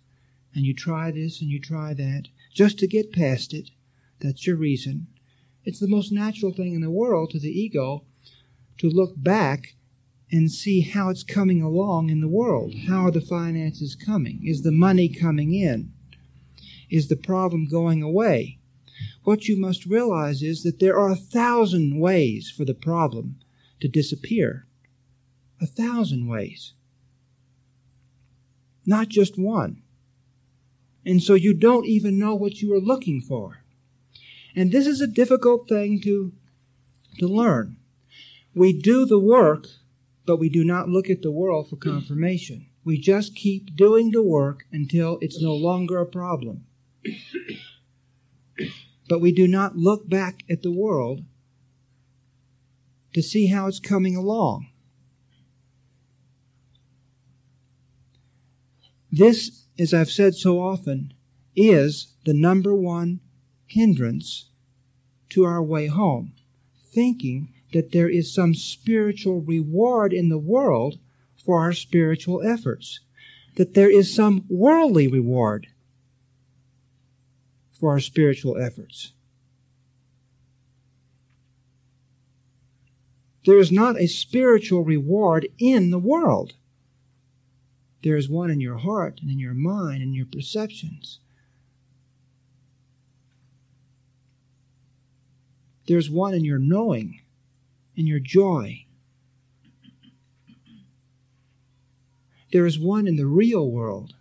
and 0.55 0.65
you 0.65 0.75
try 0.75 1.11
this 1.11 1.41
and 1.41 1.51
you 1.51 1.61
try 1.61 1.95
that, 1.95 2.29
just 2.53 2.79
to 2.79 2.87
get 2.87 3.13
past 3.13 3.53
it, 3.53 3.71
That's 4.21 4.47
your 4.47 4.57
reason. 4.57 5.07
It's 5.65 5.81
the 5.81 5.89
most 5.89 6.13
natural 6.13 6.53
thing 6.53 6.75
in 6.75 6.81
the 6.81 6.91
world 6.91 7.31
to 7.31 7.39
the 7.39 7.51
ego 7.51 8.05
to 8.79 8.89
look 8.89 9.13
back 9.17 9.75
and 10.31 10.51
see 10.51 10.83
how 10.83 11.09
it's 11.09 11.23
coming 11.23 11.63
along 11.63 12.11
in 12.11 12.21
the 12.21 12.29
world. 12.29 12.75
How 12.87 13.07
are 13.07 13.11
the 13.11 13.21
finances 13.21 13.95
coming? 13.95 14.41
Is 14.45 14.63
the 14.63 14.73
money 14.73 15.09
coming 15.09 15.55
in? 15.55 15.93
Is 16.91 17.09
the 17.09 17.17
problem 17.17 17.69
going 17.69 18.03
away? 18.03 18.59
What 19.25 19.47
you 19.47 19.59
must 19.59 19.87
realize 19.87 20.43
is 20.43 20.63
that 20.63 20.81
there 20.81 20.99
are 20.99 21.11
a 21.11 21.17
thousand 21.17 21.99
ways 21.99 22.51
for 22.51 22.65
the 22.65 22.75
problem 22.75 23.37
to 23.81 23.89
disappear. 23.89 24.67
A 25.61 25.67
thousand 25.67 26.29
ways. 26.29 26.75
Not 28.87 29.09
just 29.09 29.39
one. 29.39 29.83
And 31.05 31.23
so 31.23 31.35
you 31.35 31.55
don't 31.55 31.87
even 31.87 32.19
know 32.19 32.35
what 32.35 32.61
you 32.61 32.75
are 32.75 32.81
looking 32.81 33.21
for. 33.21 33.63
And 34.55 34.73
this 34.73 34.87
is 34.87 35.01
a 35.01 35.07
difficult 35.07 35.69
thing 35.69 36.01
to, 36.03 36.33
to 37.19 37.27
learn. 37.27 37.77
We 38.55 38.73
do 38.73 39.07
the 39.07 39.19
work 39.19 39.67
but 40.29 40.39
we 40.39 40.51
do 40.51 40.63
not 40.63 40.91
look 40.91 41.09
at 41.09 41.23
the 41.23 41.31
world 41.31 41.71
for 41.71 41.77
confirmation. 41.77 42.67
We 42.85 43.01
just 43.01 43.35
keep 43.35 43.75
doing 43.75 44.11
the 44.11 44.23
work 44.23 44.67
until 44.71 45.17
it's 45.23 45.41
no 45.41 45.55
longer 45.55 45.97
a 45.97 46.05
problem. 46.05 46.67
But 49.09 49.23
we 49.23 49.33
do 49.33 49.49
not 49.49 49.79
look 49.79 50.07
back 50.07 50.45
at 50.51 50.61
the 50.61 50.71
world 50.71 51.25
to 53.15 53.23
see 53.23 53.47
how 53.47 53.69
it's 53.69 53.81
coming 53.81 54.17
along. 54.17 54.68
This, 59.11 59.65
as 59.79 59.95
I've 59.95 60.11
said 60.11 60.35
so 60.35 60.61
often, 60.61 61.15
is 61.57 62.15
the 62.25 62.35
number 62.35 62.75
one 62.75 63.21
hindrance 63.67 64.51
to 65.31 65.45
our 65.45 65.63
way 65.63 65.87
home. 65.87 66.35
Thinking 66.93 67.53
that 67.73 67.93
there 67.93 68.09
is 68.09 68.33
some 68.33 68.55
spiritual 68.55 69.41
reward 69.41 70.13
in 70.13 70.29
the 70.29 70.39
world 70.39 70.99
for 71.45 71.61
our 71.61 71.73
spiritual 71.73 72.43
efforts, 72.43 73.01
that 73.57 73.75
there 73.75 73.91
is 73.91 74.15
some 74.15 74.45
worldly 74.49 75.07
reward 75.07 75.69
for 77.79 77.91
our 77.91 78.01
spiritual 78.01 78.57
efforts. 78.57 79.13
There 83.45 83.59
is 83.59 83.73
not 83.73 83.99
a 83.99 84.07
spiritual 84.07 84.85
reward 84.85 85.49
in 85.59 85.91
the 85.91 85.99
world. 85.99 86.55
There 88.03 88.17
is 88.17 88.29
one 88.29 88.51
in 88.51 88.61
your 88.61 88.79
heart 88.79 89.19
and 89.21 89.31
in 89.31 89.39
your 89.39 89.55
mind 89.55 90.03
and 90.03 90.15
your 90.15 90.27
perceptions. 90.27 91.21
There's 95.87 96.11
one 96.11 96.35
in 96.35 96.45
your 96.45 96.59
knowing 96.59 97.23
and 97.97 98.07
your 98.07 98.21
joy. 98.21 98.85
There 102.53 102.67
is 102.67 102.79
one 102.79 103.07
in 103.07 103.17
the 103.17 103.27
real 103.27 103.71
world, 103.71 104.15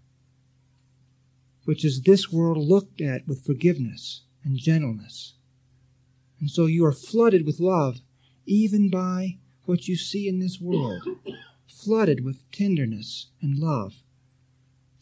which 1.65 1.85
is 1.85 2.01
this 2.01 2.31
world 2.31 2.57
looked 2.57 3.01
at 3.01 3.27
with 3.27 3.45
forgiveness 3.45 4.23
and 4.43 4.57
gentleness. 4.57 5.33
And 6.39 6.49
so 6.49 6.65
you 6.65 6.85
are 6.85 6.91
flooded 6.91 7.45
with 7.45 7.59
love, 7.59 7.99
even 8.45 8.89
by 8.89 9.37
what 9.65 9.87
you 9.87 9.95
see 9.95 10.27
in 10.27 10.39
this 10.39 10.59
world, 10.61 11.03
flooded 11.67 12.23
with 12.23 12.49
tenderness 12.51 13.27
and 13.41 13.59
love. 13.59 14.03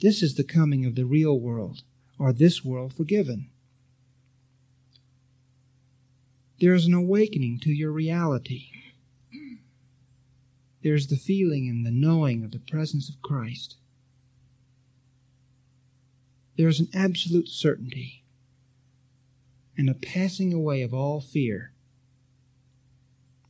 This 0.01 0.21
is 0.21 0.35
the 0.35 0.43
coming 0.43 0.85
of 0.85 0.95
the 0.95 1.05
real 1.05 1.39
world, 1.39 1.83
or 2.19 2.33
this 2.33 2.63
world 2.65 2.93
forgiven. 2.93 3.49
There 6.59 6.73
is 6.73 6.85
an 6.85 6.93
awakening 6.93 7.59
to 7.61 7.71
your 7.71 7.91
reality. 7.91 8.69
There's 10.83 11.07
the 11.07 11.17
feeling 11.17 11.67
and 11.67 11.85
the 11.85 11.91
knowing 11.91 12.43
of 12.43 12.51
the 12.51 12.59
presence 12.59 13.09
of 13.09 13.21
Christ. 13.21 13.77
There's 16.57 16.79
an 16.79 16.89
absolute 16.93 17.49
certainty 17.49 18.23
and 19.77 19.89
a 19.89 19.93
passing 19.93 20.53
away 20.53 20.81
of 20.81 20.93
all 20.93 21.19
fear. 21.19 21.71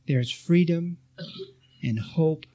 There's 0.08 0.30
freedom 0.30 0.98
and 1.82 1.98
hope 2.00 2.46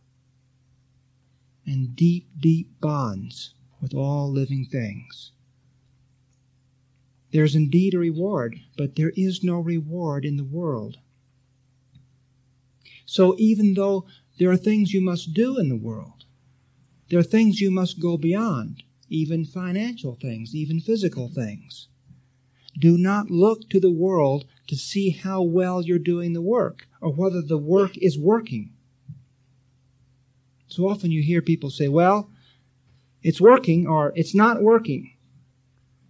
and 1.65 1.95
deep, 1.95 2.28
deep 2.39 2.80
bonds 2.80 3.54
with 3.82 3.93
all 3.93 4.32
living 4.32 4.65
things. 4.65 5.32
There's 7.32 7.56
indeed 7.56 7.93
a 7.93 8.00
reward, 8.00 8.60
but 8.78 8.95
there 8.95 9.13
is 9.15 9.43
no 9.43 9.60
reward 9.60 10.26
in 10.26 10.38
the 10.38 10.43
world. 10.43 10.97
So 13.06 13.36
even 13.38 13.74
though 13.74 14.06
there 14.38 14.52
are 14.52 14.58
things 14.58 14.93
you 14.93 15.02
must 15.02 15.34
do 15.34 15.58
in 15.58 15.69
the 15.69 15.76
world, 15.78 16.26
there 17.10 17.19
are 17.19 17.24
things 17.24 17.62
you 17.62 17.71
must 17.71 18.00
go 18.00 18.17
beyond, 18.17 18.84
even 19.10 19.45
financial 19.45 20.15
things, 20.15 20.56
even 20.56 20.80
physical 20.80 21.28
things. 21.28 21.88
Do 22.80 22.97
not 22.97 23.30
look 23.30 23.69
to 23.69 23.80
the 23.80 23.91
world 23.91 24.45
to 24.67 24.76
see 24.76 25.10
how 25.10 25.41
well 25.41 25.82
you're 25.82 26.00
doing 26.00 26.34
the 26.34 26.41
work 26.41 26.88
or 27.02 27.12
whether 27.12 27.41
the 27.41 27.58
work 27.58 27.97
is 27.97 28.17
working. 28.17 28.71
So 30.71 30.88
often 30.88 31.12
you 31.12 31.21
hear 31.21 31.41
people 31.41 31.69
say, 31.69 31.89
well, 31.89 32.29
it's 33.21 33.41
working 33.41 33.88
or 33.88 34.13
it's 34.15 34.34
not 34.34 34.63
working, 34.63 35.17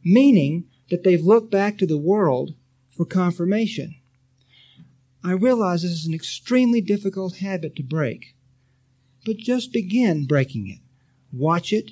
meaning 0.03 0.65
that 0.91 1.03
they've 1.03 1.25
looked 1.25 1.49
back 1.49 1.79
to 1.79 1.87
the 1.87 1.97
world 1.97 2.53
for 2.91 3.05
confirmation. 3.05 3.95
I 5.23 5.31
realize 5.31 5.81
this 5.81 5.91
is 5.91 6.05
an 6.05 6.13
extremely 6.13 6.79
difficult 6.79 7.37
habit 7.37 7.75
to 7.77 7.83
break, 7.83 8.35
but 9.25 9.37
just 9.37 9.73
begin 9.73 10.27
breaking 10.27 10.69
it. 10.69 10.79
Watch 11.33 11.73
it. 11.73 11.91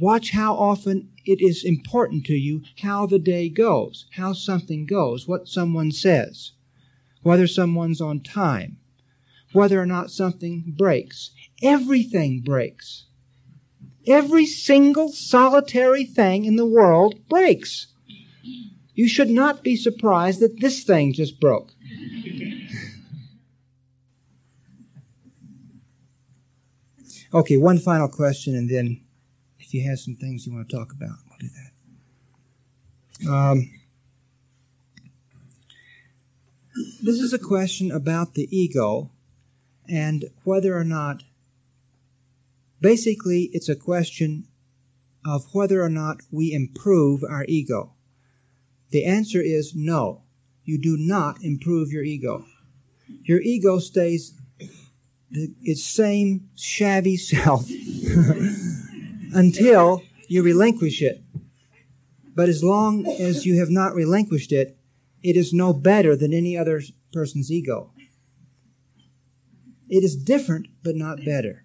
Watch 0.00 0.30
how 0.30 0.54
often 0.54 1.10
it 1.26 1.42
is 1.42 1.64
important 1.64 2.24
to 2.26 2.34
you 2.34 2.62
how 2.78 3.04
the 3.04 3.18
day 3.18 3.50
goes, 3.50 4.06
how 4.12 4.32
something 4.32 4.86
goes, 4.86 5.28
what 5.28 5.48
someone 5.48 5.92
says, 5.92 6.52
whether 7.22 7.46
someone's 7.46 8.00
on 8.00 8.20
time, 8.20 8.78
whether 9.52 9.80
or 9.80 9.86
not 9.86 10.10
something 10.10 10.64
breaks. 10.66 11.30
Everything 11.62 12.40
breaks. 12.40 13.06
Every 14.06 14.46
single 14.46 15.10
solitary 15.10 16.04
thing 16.04 16.44
in 16.44 16.56
the 16.56 16.66
world 16.66 17.28
breaks. 17.28 17.86
You 18.94 19.08
should 19.08 19.30
not 19.30 19.62
be 19.62 19.76
surprised 19.76 20.40
that 20.40 20.60
this 20.60 20.84
thing 20.84 21.12
just 21.12 21.40
broke. 21.40 21.72
Okay, 27.34 27.56
one 27.56 27.78
final 27.78 28.08
question, 28.08 28.54
and 28.54 28.68
then 28.68 29.00
if 29.58 29.72
you 29.72 29.88
have 29.88 29.98
some 29.98 30.14
things 30.14 30.46
you 30.46 30.52
want 30.52 30.68
to 30.68 30.76
talk 30.76 30.92
about, 30.92 31.16
we'll 31.26 31.38
do 31.38 31.48
that. 33.24 33.32
Um, 33.32 33.70
this 37.02 37.20
is 37.20 37.32
a 37.32 37.38
question 37.38 37.90
about 37.90 38.34
the 38.34 38.54
ego 38.54 39.10
and 39.88 40.26
whether 40.44 40.76
or 40.76 40.84
not 40.84 41.22
Basically, 42.82 43.48
it's 43.52 43.68
a 43.68 43.76
question 43.76 44.48
of 45.24 45.54
whether 45.54 45.80
or 45.80 45.88
not 45.88 46.22
we 46.32 46.52
improve 46.52 47.22
our 47.22 47.44
ego. 47.46 47.94
The 48.90 49.04
answer 49.04 49.40
is 49.40 49.72
no. 49.76 50.24
You 50.64 50.78
do 50.78 50.96
not 50.98 51.36
improve 51.42 51.92
your 51.92 52.02
ego. 52.02 52.44
Your 53.22 53.40
ego 53.40 53.78
stays 53.78 54.34
its 55.30 55.84
same 55.84 56.48
shabby 56.56 57.16
self 57.16 57.70
until 59.32 60.02
you 60.26 60.42
relinquish 60.42 61.02
it. 61.02 61.22
But 62.34 62.48
as 62.48 62.64
long 62.64 63.06
as 63.06 63.46
you 63.46 63.60
have 63.60 63.70
not 63.70 63.94
relinquished 63.94 64.50
it, 64.50 64.76
it 65.22 65.36
is 65.36 65.52
no 65.52 65.72
better 65.72 66.16
than 66.16 66.34
any 66.34 66.58
other 66.58 66.82
person's 67.12 67.52
ego. 67.52 67.92
It 69.88 70.02
is 70.02 70.16
different, 70.16 70.66
but 70.82 70.96
not 70.96 71.24
better. 71.24 71.62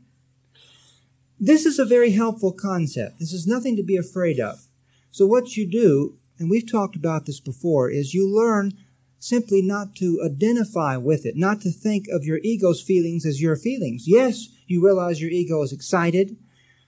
This 1.39 1.67
is 1.67 1.77
a 1.77 1.85
very 1.85 2.11
helpful 2.11 2.51
concept. 2.51 3.19
This 3.19 3.31
is 3.31 3.45
nothing 3.45 3.75
to 3.75 3.83
be 3.83 3.95
afraid 3.95 4.39
of. 4.39 4.67
So 5.11 5.27
what 5.27 5.55
you 5.55 5.69
do, 5.69 6.17
and 6.39 6.49
we've 6.49 6.69
talked 6.69 6.95
about 6.95 7.25
this 7.27 7.39
before, 7.39 7.91
is 7.91 8.15
you 8.15 8.27
learn 8.27 8.73
simply 9.19 9.61
not 9.61 9.95
to 9.95 10.19
identify 10.25 10.97
with 10.97 11.27
it, 11.27 11.35
not 11.35 11.61
to 11.61 11.71
think 11.71 12.07
of 12.07 12.23
your 12.23 12.39
ego's 12.43 12.81
feelings 12.81 13.23
as 13.23 13.41
your 13.41 13.55
feelings. 13.55 14.07
Yes, 14.07 14.47
you 14.65 14.83
realize 14.83 15.21
your 15.21 15.29
ego 15.29 15.61
is 15.61 15.71
excited 15.71 16.37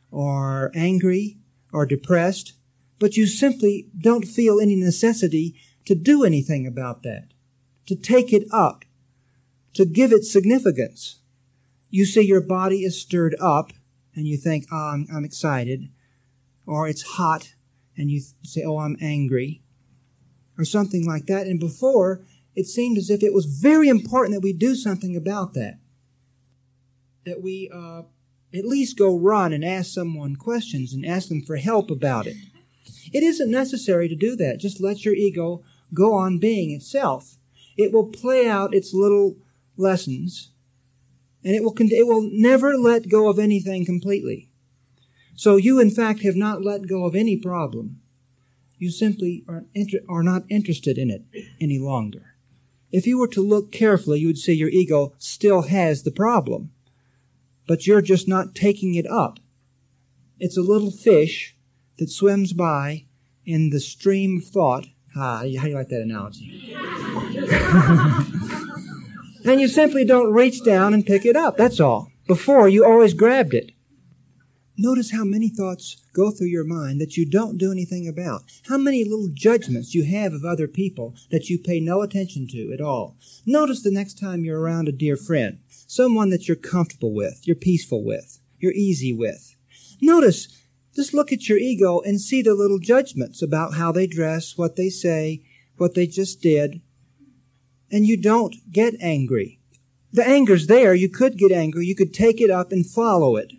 or 0.10 0.72
angry 0.74 1.38
or 1.72 1.86
depressed, 1.86 2.54
but 2.98 3.18
you 3.18 3.28
simply 3.28 3.88
don't 4.00 4.26
feel 4.26 4.60
any 4.60 4.76
necessity 4.76 5.56
to 5.86 5.94
do 5.94 6.24
anything 6.24 6.66
about 6.66 7.04
that, 7.04 7.28
to 7.86 7.96
take 7.96 8.34
it 8.34 8.48
up, 8.52 8.84
to 9.76 9.86
give 9.86 10.12
it 10.12 10.24
significance. 10.24 11.20
You 11.92 12.06
see 12.06 12.22
your 12.22 12.42
body 12.42 12.84
is 12.84 13.00
stirred 13.00 13.36
up 13.40 13.74
and 14.16 14.28
you 14.28 14.38
think, 14.38 14.66
oh, 14.72 14.92
I'm, 14.94 15.08
I'm 15.14 15.26
excited. 15.26 15.90
Or 16.66 16.88
it's 16.88 17.04
hot 17.04 17.54
and 17.98 18.10
you 18.12 18.22
say, 18.44 18.64
oh, 18.64 18.78
I'm 18.78 18.98
angry. 19.02 19.62
or 20.60 20.66
something 20.66 21.08
like 21.08 21.26
that. 21.28 21.48
And 21.48 21.60
before, 21.60 22.22
it 22.56 22.66
seemed 22.68 22.98
as 22.98 23.10
if 23.10 23.24
it 23.24 23.34
was 23.34 23.46
very 23.46 23.88
important 23.88 24.34
that 24.36 24.44
we 24.44 24.52
do 24.54 24.76
something 24.76 25.16
about 25.16 25.54
that. 25.54 25.80
That 27.26 27.42
we 27.42 27.72
uh, 27.74 28.04
at 28.54 28.66
least 28.66 28.98
go 28.98 29.18
run 29.18 29.54
and 29.54 29.64
ask 29.64 29.94
someone 29.94 30.36
questions 30.36 30.94
and 30.94 31.06
ask 31.06 31.30
them 31.30 31.42
for 31.42 31.56
help 31.56 31.90
about 31.90 32.28
it. 32.28 32.36
It 33.14 33.24
isn't 33.24 33.50
necessary 33.50 34.10
to 34.10 34.16
do 34.16 34.36
that. 34.36 34.60
Just 34.60 34.82
let 34.82 35.06
your 35.06 35.16
ego 35.16 35.64
go 35.94 36.14
on 36.14 36.38
being 36.40 36.72
itself. 36.72 37.38
It 37.78 37.94
will 37.94 38.08
play 38.08 38.48
out 38.48 38.76
its 38.76 38.94
little 38.94 39.38
lessons 39.78 40.52
and 41.44 41.56
it 41.56 41.64
will, 41.64 41.76
it 41.78 42.08
will 42.08 42.30
never 42.32 42.78
let 42.78 43.10
go 43.10 43.30
of 43.30 43.40
anything 43.40 43.86
completely. 43.86 44.50
So 45.36 45.56
you, 45.56 45.80
in 45.80 45.90
fact, 45.90 46.24
have 46.24 46.36
not 46.36 46.64
let 46.64 46.88
go 46.88 47.06
of 47.06 47.16
any 47.16 47.38
problem. 47.38 48.02
You 48.78 48.92
simply 48.92 49.44
are, 49.48 49.66
inter- 49.74 50.00
are 50.10 50.24
not 50.24 50.44
interested 50.50 50.98
in 50.98 51.10
it 51.10 51.24
any 51.62 51.80
longer. 51.80 52.36
If 52.92 53.06
you 53.06 53.18
were 53.18 53.28
to 53.30 53.42
look 53.42 53.72
carefully, 53.72 54.20
you 54.20 54.28
would 54.28 54.38
see 54.38 54.54
your 54.54 54.70
ego 54.70 55.14
still 55.18 55.64
has 55.64 56.04
the 56.04 56.12
problem, 56.12 56.72
but 57.68 57.86
you're 57.86 58.02
just 58.02 58.28
not 58.28 58.56
taking 58.56 58.96
it 58.96 59.06
up. 59.08 59.40
It's 60.40 60.58
a 60.58 60.62
little 60.62 60.92
fish 60.92 61.56
that 61.98 62.10
swims 62.10 62.54
by 62.54 63.06
in 63.46 63.70
the 63.70 63.80
stream 63.80 64.38
of 64.38 64.46
thought. 64.46 64.88
Ah, 65.16 65.38
how 65.38 65.44
do 65.44 65.50
you 65.70 65.76
like 65.76 65.90
that 65.90 66.02
analogy? 66.02 66.76
and 69.46 69.62
you 69.62 69.68
simply 69.68 70.06
don't 70.06 70.34
reach 70.34 70.64
down 70.64 70.94
and 70.94 71.06
pick 71.06 71.26
it 71.26 71.36
up. 71.36 71.58
That's 71.58 71.80
all. 71.80 72.12
Before, 72.28 72.70
you 72.70 72.86
always 72.86 73.14
grabbed 73.14 73.54
it. 73.54 73.72
Notice 74.82 75.12
how 75.12 75.26
many 75.26 75.50
thoughts 75.50 76.06
go 76.14 76.32
through 76.32 76.48
your 76.48 76.64
mind 76.64 77.02
that 77.02 77.18
you 77.18 77.30
don't 77.30 77.58
do 77.58 77.70
anything 77.70 78.08
about. 78.08 78.44
How 78.70 78.78
many 78.78 79.04
little 79.04 79.28
judgments 79.34 79.94
you 79.94 80.06
have 80.06 80.32
of 80.32 80.46
other 80.46 80.70
people 80.70 81.16
that 81.32 81.50
you 81.50 81.60
pay 81.60 81.82
no 81.82 82.02
attention 82.02 82.48
to 82.52 82.72
at 82.72 82.80
all. 82.80 83.18
Notice 83.46 83.84
the 83.84 83.92
next 83.92 84.20
time 84.20 84.46
you're 84.46 84.62
around 84.62 84.88
a 84.88 84.94
dear 84.94 85.18
friend, 85.18 85.60
someone 85.68 86.30
that 86.30 86.48
you're 86.48 86.56
comfortable 86.56 87.14
with, 87.14 87.42
you're 87.44 87.58
peaceful 87.58 88.06
with, 88.06 88.40
you're 88.58 88.72
easy 88.72 89.12
with. 89.12 89.54
Notice, 90.02 90.48
just 90.96 91.14
look 91.14 91.34
at 91.34 91.50
your 91.50 91.58
ego 91.58 92.00
and 92.00 92.22
see 92.22 92.42
the 92.42 92.54
little 92.54 92.80
judgments 92.80 93.42
about 93.42 93.74
how 93.74 93.92
they 93.92 94.08
dress, 94.08 94.58
what 94.58 94.78
they 94.78 94.90
say, 94.90 95.44
what 95.76 95.94
they 95.94 96.08
just 96.08 96.42
did, 96.42 96.82
and 97.92 98.06
you 98.06 98.18
don't 98.18 98.56
get 98.72 98.96
angry. 99.00 99.60
The 100.12 100.28
anger's 100.28 100.68
there. 100.68 100.94
You 100.94 101.10
could 101.10 101.38
get 101.38 101.52
angry. 101.52 101.86
You 101.86 101.96
could 101.96 102.14
take 102.14 102.42
it 102.42 102.50
up 102.50 102.72
and 102.72 102.86
follow 102.86 103.36
it 103.36 103.54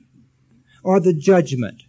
or 0.83 1.01
the 1.01 1.13
judgment. 1.13 1.83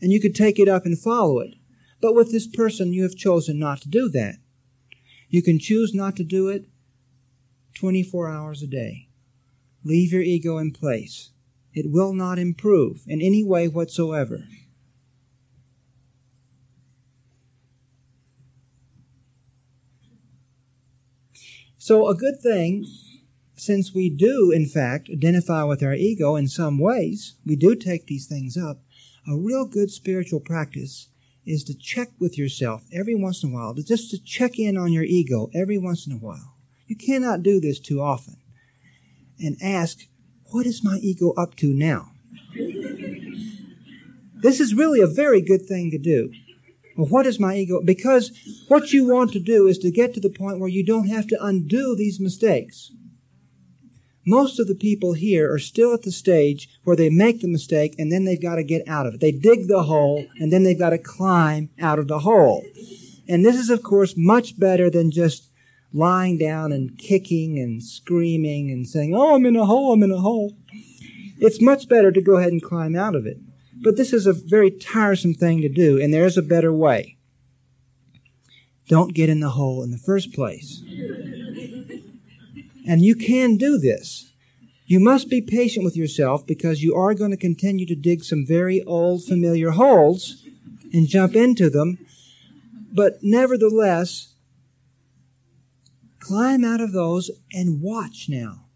And 0.00 0.12
you 0.12 0.20
could 0.20 0.34
take 0.34 0.58
it 0.58 0.68
up 0.68 0.84
and 0.84 0.98
follow 0.98 1.38
it. 1.38 1.54
But 2.00 2.14
with 2.14 2.32
this 2.32 2.46
person, 2.46 2.92
you 2.92 3.04
have 3.04 3.16
chosen 3.16 3.58
not 3.58 3.80
to 3.82 3.88
do 3.88 4.08
that. 4.10 4.36
You 5.28 5.42
can 5.42 5.58
choose 5.58 5.94
not 5.94 6.16
to 6.16 6.24
do 6.24 6.48
it 6.48 6.66
24 7.74 8.28
hours 8.28 8.62
a 8.62 8.66
day. 8.66 9.08
Leave 9.84 10.12
your 10.12 10.22
ego 10.22 10.58
in 10.58 10.72
place. 10.72 11.30
It 11.72 11.90
will 11.90 12.12
not 12.12 12.38
improve 12.38 13.02
in 13.06 13.22
any 13.22 13.42
way 13.42 13.68
whatsoever. 13.68 14.44
So, 21.84 22.06
a 22.06 22.14
good 22.14 22.40
thing 22.40 22.86
since 23.56 23.92
we 23.92 24.08
do, 24.08 24.52
in 24.52 24.66
fact, 24.66 25.10
identify 25.12 25.64
with 25.64 25.82
our 25.82 25.94
ego 25.94 26.36
in 26.36 26.46
some 26.46 26.78
ways, 26.78 27.34
we 27.44 27.56
do 27.56 27.74
take 27.74 28.06
these 28.06 28.28
things 28.28 28.56
up, 28.56 28.78
a 29.26 29.36
real 29.36 29.66
good 29.66 29.90
spiritual 29.90 30.38
practice 30.38 31.08
is 31.44 31.64
to 31.64 31.74
check 31.76 32.10
with 32.20 32.38
yourself 32.38 32.84
every 32.92 33.16
once 33.16 33.42
in 33.42 33.50
a 33.50 33.52
while, 33.52 33.74
just 33.74 34.12
to 34.12 34.22
check 34.22 34.60
in 34.60 34.78
on 34.78 34.92
your 34.92 35.02
ego 35.02 35.50
every 35.52 35.76
once 35.76 36.06
in 36.06 36.12
a 36.12 36.18
while. 36.18 36.54
You 36.86 36.94
cannot 36.94 37.42
do 37.42 37.58
this 37.58 37.80
too 37.80 38.00
often. 38.00 38.36
And 39.40 39.56
ask, 39.60 40.06
what 40.52 40.66
is 40.66 40.84
my 40.84 40.98
ego 41.02 41.32
up 41.32 41.56
to 41.56 41.74
now? 41.74 42.12
this 44.40 44.60
is 44.60 44.72
really 44.72 45.00
a 45.00 45.08
very 45.08 45.40
good 45.40 45.66
thing 45.66 45.90
to 45.90 45.98
do. 45.98 46.32
Well, 46.96 47.08
what 47.08 47.26
is 47.26 47.40
my 47.40 47.56
ego? 47.56 47.80
Because 47.84 48.32
what 48.68 48.92
you 48.92 49.06
want 49.08 49.32
to 49.32 49.40
do 49.40 49.66
is 49.66 49.78
to 49.78 49.90
get 49.90 50.14
to 50.14 50.20
the 50.20 50.30
point 50.30 50.60
where 50.60 50.68
you 50.68 50.84
don't 50.84 51.08
have 51.08 51.26
to 51.28 51.44
undo 51.44 51.96
these 51.96 52.20
mistakes. 52.20 52.92
Most 54.24 54.60
of 54.60 54.68
the 54.68 54.74
people 54.74 55.14
here 55.14 55.52
are 55.52 55.58
still 55.58 55.92
at 55.92 56.02
the 56.02 56.12
stage 56.12 56.68
where 56.84 56.94
they 56.94 57.10
make 57.10 57.40
the 57.40 57.48
mistake 57.48 57.94
and 57.98 58.12
then 58.12 58.24
they've 58.24 58.40
got 58.40 58.56
to 58.56 58.62
get 58.62 58.86
out 58.86 59.06
of 59.06 59.14
it. 59.14 59.20
They 59.20 59.32
dig 59.32 59.66
the 59.66 59.84
hole 59.84 60.26
and 60.38 60.52
then 60.52 60.62
they've 60.62 60.78
got 60.78 60.90
to 60.90 60.98
climb 60.98 61.70
out 61.80 61.98
of 61.98 62.06
the 62.06 62.20
hole. 62.20 62.64
And 63.28 63.44
this 63.44 63.56
is, 63.56 63.70
of 63.70 63.82
course, 63.82 64.14
much 64.16 64.58
better 64.58 64.90
than 64.90 65.10
just 65.10 65.50
lying 65.92 66.38
down 66.38 66.72
and 66.72 66.96
kicking 66.98 67.58
and 67.58 67.82
screaming 67.82 68.70
and 68.70 68.86
saying, 68.86 69.14
Oh, 69.14 69.34
I'm 69.34 69.46
in 69.46 69.56
a 69.56 69.66
hole, 69.66 69.92
I'm 69.92 70.02
in 70.02 70.12
a 70.12 70.18
hole. 70.18 70.56
It's 71.38 71.60
much 71.60 71.88
better 71.88 72.12
to 72.12 72.22
go 72.22 72.36
ahead 72.36 72.52
and 72.52 72.62
climb 72.62 72.94
out 72.94 73.16
of 73.16 73.26
it. 73.26 73.38
But 73.82 73.96
this 73.96 74.12
is 74.12 74.26
a 74.26 74.32
very 74.32 74.70
tiresome 74.70 75.34
thing 75.34 75.60
to 75.62 75.68
do, 75.68 76.00
and 76.00 76.14
there's 76.14 76.38
a 76.38 76.42
better 76.42 76.72
way. 76.72 77.16
Don't 78.88 79.14
get 79.14 79.28
in 79.28 79.40
the 79.40 79.50
hole 79.50 79.82
in 79.82 79.90
the 79.90 79.98
first 79.98 80.32
place. 80.32 80.82
And 82.86 83.02
you 83.02 83.14
can 83.14 83.56
do 83.56 83.78
this. 83.78 84.32
You 84.86 85.00
must 85.00 85.28
be 85.28 85.40
patient 85.40 85.84
with 85.84 85.96
yourself 85.96 86.46
because 86.46 86.82
you 86.82 86.94
are 86.94 87.14
going 87.14 87.30
to 87.30 87.36
continue 87.36 87.86
to 87.86 87.94
dig 87.94 88.22
some 88.22 88.44
very 88.46 88.82
old 88.84 89.24
familiar 89.24 89.70
holes 89.70 90.46
and 90.92 91.08
jump 91.08 91.34
into 91.34 91.70
them. 91.70 91.98
But 92.92 93.22
nevertheless, 93.22 94.34
climb 96.20 96.64
out 96.64 96.80
of 96.80 96.92
those 96.92 97.30
and 97.52 97.80
watch 97.80 98.26
now. 98.28 98.66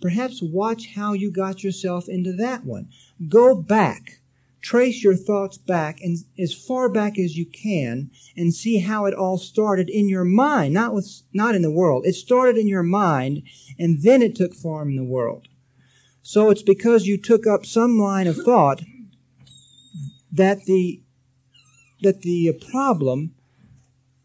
Perhaps 0.00 0.42
watch 0.42 0.88
how 0.94 1.14
you 1.14 1.32
got 1.32 1.64
yourself 1.64 2.08
into 2.08 2.32
that 2.34 2.64
one. 2.64 2.88
Go 3.28 3.54
back 3.54 4.20
trace 4.62 5.02
your 5.02 5.16
thoughts 5.16 5.58
back 5.58 6.00
and 6.00 6.18
as 6.38 6.54
far 6.54 6.88
back 6.88 7.18
as 7.18 7.36
you 7.36 7.44
can 7.44 8.10
and 8.36 8.54
see 8.54 8.78
how 8.78 9.04
it 9.04 9.14
all 9.14 9.36
started 9.36 9.90
in 9.90 10.08
your 10.08 10.24
mind, 10.24 10.72
not 10.72 10.94
with, 10.94 11.22
not 11.34 11.56
in 11.56 11.62
the 11.62 11.70
world. 11.70 12.06
It 12.06 12.14
started 12.14 12.56
in 12.56 12.68
your 12.68 12.84
mind 12.84 13.42
and 13.78 14.02
then 14.02 14.22
it 14.22 14.36
took 14.36 14.54
form 14.54 14.90
in 14.90 14.96
the 14.96 15.04
world. 15.04 15.48
So 16.22 16.50
it's 16.50 16.62
because 16.62 17.06
you 17.06 17.18
took 17.18 17.46
up 17.46 17.66
some 17.66 17.98
line 17.98 18.28
of 18.28 18.36
thought 18.36 18.82
that 20.30 20.64
the, 20.64 21.02
that 22.00 22.22
the 22.22 22.52
problem 22.70 23.34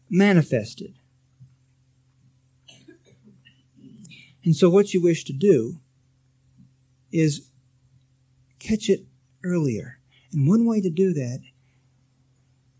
manifested. 0.08 0.94
And 4.44 4.54
so 4.54 4.70
what 4.70 4.94
you 4.94 5.02
wish 5.02 5.24
to 5.24 5.32
do 5.32 5.80
is 7.10 7.50
catch 8.60 8.88
it 8.88 9.04
earlier 9.44 9.97
and 10.32 10.48
one 10.48 10.66
way 10.66 10.80
to 10.80 10.90
do 10.90 11.12
that, 11.14 11.40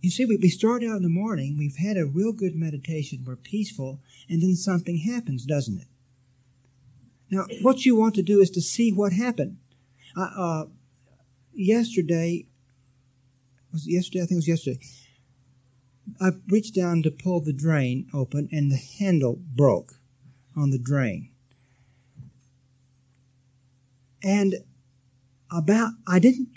you 0.01 0.11
see, 0.11 0.25
we, 0.25 0.37
we 0.37 0.49
start 0.49 0.85
out 0.85 0.97
in 0.97 1.03
the 1.03 1.09
morning, 1.09 1.57
we've 1.59 1.77
had 1.77 1.97
a 1.97 2.07
real 2.07 2.33
good 2.33 2.55
meditation, 2.55 3.25
we're 3.27 3.37
peaceful, 3.37 4.01
and 4.29 4.43
then 4.43 4.55
something 4.55 4.99
happens, 4.99 5.45
doesn't 5.45 5.81
it? 5.81 5.89
Now, 7.31 7.47
what 7.63 7.85
you 7.85 7.97
want 7.97 8.15
to 8.15 8.23
do 8.23 8.41
is 8.41 8.51
to 8.51 8.61
see 8.61 8.91
what 8.93 9.13
happened. 9.13 9.59
Uh, 10.17 10.31
uh, 10.37 10.65
yesterday, 11.53 12.47
was 13.73 13.87
yesterday? 13.87 14.23
I 14.23 14.27
think 14.27 14.33
it 14.33 14.37
was 14.37 14.49
yesterday. 14.49 14.81
I 16.21 16.31
reached 16.49 16.75
down 16.75 17.03
to 17.03 17.11
pull 17.11 17.41
the 17.41 17.53
drain 17.53 18.09
open, 18.15 18.49
and 18.51 18.73
the 18.73 18.81
handle 18.99 19.39
broke 19.55 20.01
on 20.57 20.71
the 20.71 20.79
drain. 20.79 21.31
And 24.23 24.57
about, 25.51 25.93
I 26.07 26.19
didn't 26.19 26.49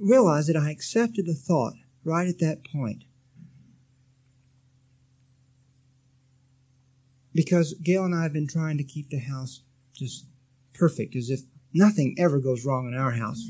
realize 0.00 0.46
that 0.46 0.56
I 0.56 0.70
accepted 0.70 1.26
the 1.26 1.34
thought 1.34 1.74
right 2.04 2.28
at 2.28 2.38
that 2.38 2.64
point. 2.64 3.04
Because 7.34 7.74
Gayle 7.74 8.04
and 8.04 8.14
I 8.14 8.22
have 8.22 8.32
been 8.32 8.48
trying 8.48 8.78
to 8.78 8.84
keep 8.84 9.10
the 9.10 9.18
house 9.18 9.62
just 9.94 10.26
perfect, 10.74 11.14
as 11.14 11.30
if 11.30 11.40
nothing 11.72 12.16
ever 12.18 12.38
goes 12.40 12.64
wrong 12.64 12.88
in 12.88 12.98
our 12.98 13.12
house, 13.12 13.44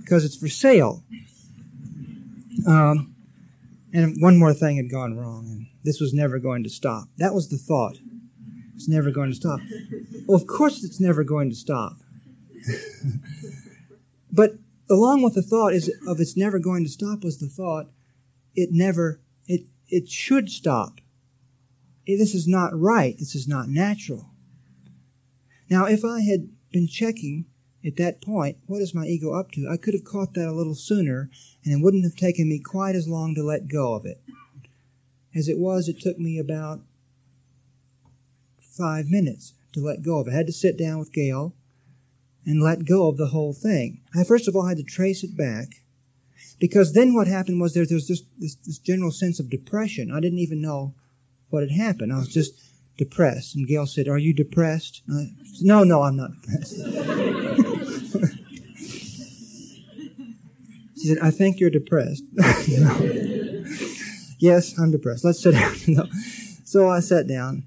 because 0.00 0.24
it's 0.24 0.36
for 0.36 0.48
sale. 0.48 1.02
Um, 2.66 3.14
and 3.92 4.16
one 4.20 4.38
more 4.38 4.54
thing 4.54 4.76
had 4.76 4.90
gone 4.90 5.16
wrong, 5.16 5.46
and 5.46 5.66
this 5.84 6.00
was 6.00 6.12
never 6.12 6.38
going 6.38 6.62
to 6.64 6.70
stop. 6.70 7.08
That 7.18 7.34
was 7.34 7.48
the 7.48 7.58
thought. 7.58 7.98
It's 8.74 8.88
never 8.88 9.10
going 9.10 9.30
to 9.30 9.36
stop. 9.36 9.60
Well, 10.26 10.40
of 10.40 10.46
course, 10.46 10.84
it's 10.84 11.00
never 11.00 11.24
going 11.24 11.50
to 11.50 11.56
stop. 11.56 11.96
but 14.32 14.52
along 14.90 15.22
with 15.22 15.34
the 15.34 15.42
thought 15.42 15.72
is 15.72 15.88
of 16.06 16.20
it's 16.20 16.36
never 16.36 16.58
going 16.58 16.84
to 16.84 16.90
stop 16.90 17.22
was 17.22 17.38
the 17.38 17.48
thought 17.48 17.90
it 18.54 18.70
never 18.72 19.20
it 19.46 19.62
it 19.88 20.08
should 20.08 20.48
stop 20.48 21.00
this 22.06 22.34
is 22.34 22.48
not 22.48 22.78
right 22.78 23.16
this 23.18 23.34
is 23.34 23.46
not 23.46 23.68
natural 23.68 24.30
now 25.70 25.84
if 25.84 26.04
i 26.04 26.20
had 26.20 26.48
been 26.72 26.86
checking 26.86 27.44
at 27.84 27.96
that 27.96 28.20
point 28.20 28.56
what 28.66 28.80
is 28.80 28.94
my 28.94 29.04
ego 29.04 29.32
up 29.32 29.50
to 29.50 29.68
i 29.70 29.76
could 29.76 29.94
have 29.94 30.04
caught 30.04 30.34
that 30.34 30.48
a 30.48 30.52
little 30.52 30.74
sooner 30.74 31.30
and 31.64 31.72
it 31.72 31.82
wouldn't 31.82 32.04
have 32.04 32.16
taken 32.16 32.48
me 32.48 32.58
quite 32.58 32.94
as 32.94 33.08
long 33.08 33.34
to 33.34 33.42
let 33.42 33.68
go 33.68 33.94
of 33.94 34.04
it 34.04 34.22
as 35.34 35.48
it 35.48 35.58
was 35.58 35.88
it 35.88 36.00
took 36.00 36.18
me 36.18 36.38
about 36.38 36.80
five 38.78 39.06
minutes 39.08 39.54
to 39.72 39.80
let 39.80 40.02
go 40.02 40.20
of. 40.20 40.28
It. 40.28 40.32
I 40.32 40.36
had 40.36 40.46
to 40.46 40.52
sit 40.52 40.78
down 40.78 40.98
with 40.98 41.12
Gayle 41.12 41.54
and 42.48 42.62
let 42.62 42.86
go 42.86 43.08
of 43.08 43.18
the 43.18 43.26
whole 43.26 43.52
thing. 43.52 44.00
I 44.18 44.24
first 44.24 44.48
of 44.48 44.56
all 44.56 44.66
had 44.66 44.78
to 44.78 44.82
trace 44.82 45.22
it 45.22 45.36
back 45.36 45.68
because 46.58 46.94
then 46.94 47.14
what 47.14 47.26
happened 47.26 47.60
was 47.60 47.74
there, 47.74 47.84
there 47.84 47.96
was 47.96 48.08
this, 48.08 48.22
this, 48.38 48.54
this 48.56 48.78
general 48.78 49.10
sense 49.10 49.38
of 49.38 49.50
depression. 49.50 50.10
I 50.10 50.20
didn't 50.20 50.38
even 50.38 50.62
know 50.62 50.94
what 51.50 51.62
had 51.62 51.72
happened. 51.72 52.10
I 52.12 52.18
was 52.18 52.32
just 52.32 52.54
depressed. 52.96 53.54
And 53.54 53.68
Gayle 53.68 53.86
said, 53.86 54.08
Are 54.08 54.16
you 54.18 54.32
depressed? 54.32 55.02
Said, 55.06 55.30
no, 55.60 55.84
no, 55.84 56.02
I'm 56.02 56.16
not 56.16 56.30
depressed. 56.40 56.76
she 60.96 61.08
said, 61.08 61.18
I 61.22 61.30
think 61.30 61.60
you're 61.60 61.68
depressed. 61.68 62.24
yes, 64.38 64.78
I'm 64.78 64.90
depressed. 64.90 65.22
Let's 65.24 65.42
sit 65.42 65.52
down. 65.52 65.76
no. 65.86 66.06
So 66.64 66.88
I 66.88 67.00
sat 67.00 67.28
down. 67.28 67.64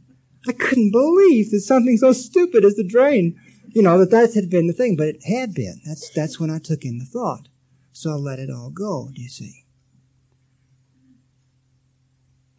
I 0.47 0.53
couldn't 0.53 0.89
believe 0.91 1.51
that 1.51 1.61
something 1.61 1.97
so 1.97 2.13
stupid 2.13 2.65
as 2.65 2.73
the 2.75 2.83
drain, 2.83 3.39
you 3.73 3.81
know, 3.81 3.97
that 3.99 4.11
that 4.11 4.33
had 4.33 4.49
been 4.49 4.67
the 4.67 4.73
thing, 4.73 4.95
but 4.95 5.07
it 5.07 5.23
had 5.25 5.53
been. 5.53 5.81
That's, 5.85 6.09
that's 6.09 6.39
when 6.39 6.49
I 6.49 6.59
took 6.59 6.83
in 6.83 6.97
the 6.97 7.05
thought. 7.05 7.47
So 7.91 8.11
I 8.11 8.15
let 8.15 8.39
it 8.39 8.49
all 8.49 8.69
go, 8.69 9.09
do 9.13 9.21
you 9.21 9.29
see? 9.29 9.65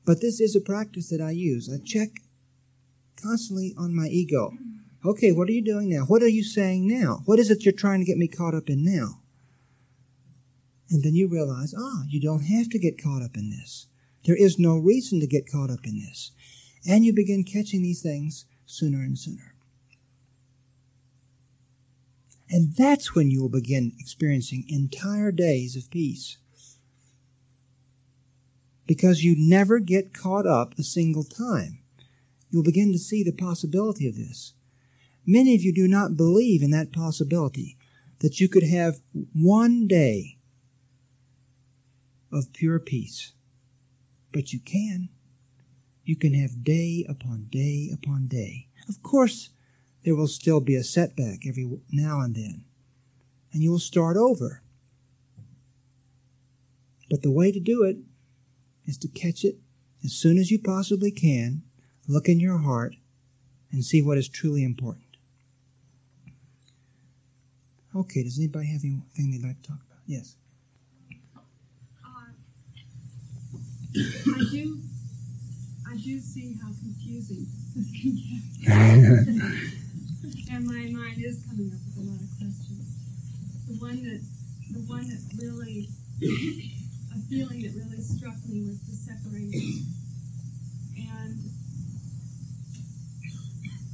But 0.05 0.21
this 0.21 0.41
is 0.41 0.57
a 0.57 0.61
practice 0.61 1.09
that 1.11 1.21
I 1.21 1.31
use. 1.31 1.71
I 1.73 1.79
check 1.85 2.11
constantly 3.23 3.75
on 3.79 3.95
my 3.95 4.09
ego. 4.09 4.53
Okay, 5.05 5.33
what 5.33 5.49
are 5.49 5.53
you 5.53 5.65
doing 5.65 5.91
now? 5.91 6.05
What 6.05 6.23
are 6.23 6.29
you 6.29 6.45
saying 6.45 6.87
now? 6.87 7.23
What 7.25 7.39
is 7.39 7.51
it 7.51 7.65
you're 7.65 7.73
trying 7.73 8.01
to 8.01 8.07
get 8.07 8.19
me 8.19 8.29
caught 8.29 8.55
up 8.55 8.69
in 8.69 8.85
now? 8.85 9.21
And 10.91 11.03
then 11.03 11.15
you 11.15 11.29
realize, 11.29 11.75
ah, 11.77 12.03
you 12.09 12.21
don't 12.21 12.45
have 12.45 12.69
to 12.71 12.79
get 12.79 13.03
caught 13.03 13.23
up 13.23 13.37
in 13.37 13.51
this. 13.51 13.87
There 14.25 14.37
is 14.37 14.59
no 14.59 14.77
reason 14.77 15.21
to 15.21 15.27
get 15.27 15.51
caught 15.51 15.71
up 15.71 15.85
in 15.85 15.99
this. 15.99 16.33
And 16.87 17.05
you 17.05 17.13
begin 17.13 17.45
catching 17.45 17.83
these 17.83 18.03
things 18.03 18.45
sooner 18.67 18.99
and 18.99 19.19
sooner. 19.19 19.52
And 22.53 22.75
that's 22.77 23.15
when 23.15 23.31
you 23.31 23.41
will 23.41 23.49
begin 23.49 23.93
experiencing 23.99 24.67
entire 24.69 25.33
days 25.33 25.75
of 25.75 25.91
peace. 25.91 26.37
Because 28.87 29.25
you 29.25 29.35
never 29.39 29.79
get 29.79 30.13
caught 30.13 30.47
up 30.47 30.79
a 30.79 30.83
single 30.83 31.25
time. 31.25 31.79
You'll 32.51 32.63
begin 32.63 32.93
to 32.93 32.99
see 32.99 33.25
the 33.25 33.33
possibility 33.33 34.07
of 34.07 34.17
this. 34.17 34.53
Many 35.27 35.55
of 35.55 35.63
you 35.63 35.73
do 35.73 35.89
not 35.89 36.19
believe 36.19 36.63
in 36.63 36.71
that 36.73 36.93
possibility 36.93 37.79
that 38.19 38.39
you 38.39 38.51
could 38.51 38.65
have 38.65 39.01
one 39.33 39.87
day 39.87 40.37
of 42.31 42.53
pure 42.53 42.79
peace. 42.79 43.33
But 44.31 44.53
you 44.53 44.61
can. 44.61 45.09
You 46.05 46.17
can 46.17 46.35
have 46.35 46.65
day 46.65 47.07
upon 47.09 47.47
day 47.51 47.89
upon 47.95 48.27
day. 48.27 48.69
Of 48.91 49.03
course, 49.03 49.51
there 50.05 50.15
will 50.15 50.29
still 50.29 50.61
be 50.61 50.75
a 50.75 50.83
setback 50.83 51.47
every 51.47 51.79
now 51.91 52.21
and 52.21 52.35
then, 52.35 52.65
and 53.53 53.63
you 53.63 53.71
will 53.71 53.79
start 53.79 54.17
over. 54.17 54.63
But 57.11 57.23
the 57.23 57.31
way 57.31 57.53
to 57.53 57.61
do 57.61 57.85
it 57.85 57.99
is 58.87 58.97
to 58.99 59.09
catch 59.09 59.45
it 59.45 59.57
as 60.05 60.13
soon 60.13 60.39
as 60.39 60.51
you 60.51 60.59
possibly 60.59 61.11
can, 61.11 61.63
look 62.09 62.29
in 62.29 62.41
your 62.41 62.59
heart, 62.59 62.97
and 63.71 63.85
see 63.85 64.03
what 64.03 64.19
is 64.19 64.29
truly 64.29 64.65
important. 64.65 65.05
Okay, 67.95 68.23
does 68.23 68.39
anybody 68.39 68.67
have 68.69 68.83
anything 68.83 69.31
they'd 69.31 69.47
like 69.47 69.63
to 69.63 69.69
talk 69.69 69.81
about? 69.87 70.01
Yes. 70.07 70.37
Uh, 72.05 72.33
I 74.35 74.45
do, 74.51 74.81
I 75.87 75.97
do 75.97 76.19
see 76.19 76.57
how 76.61 76.69
confusing 76.69 77.47
this 77.77 77.91
can 78.01 78.17
get. 78.17 79.79
and 80.51 80.67
my 80.67 80.85
mind 80.93 81.19
is 81.19 81.45
coming 81.49 81.73
up 81.73 81.81
with 81.87 81.97
a 81.97 82.05
lot 82.07 82.21
of 82.21 82.29
questions. 82.39 82.87
The 83.69 83.75
one 83.81 83.99
that, 84.05 84.21
the 84.73 84.83
one 84.87 85.09
that 85.09 85.23
really, 85.41 85.89
a 87.11 87.19
feeling 87.29 87.63
that 87.63 87.73
really 87.75 88.03
struck 88.03 88.37
me 88.49 88.69
was 88.69 88.81
the 88.85 88.97
separation. 88.97 89.87
And 90.97 91.39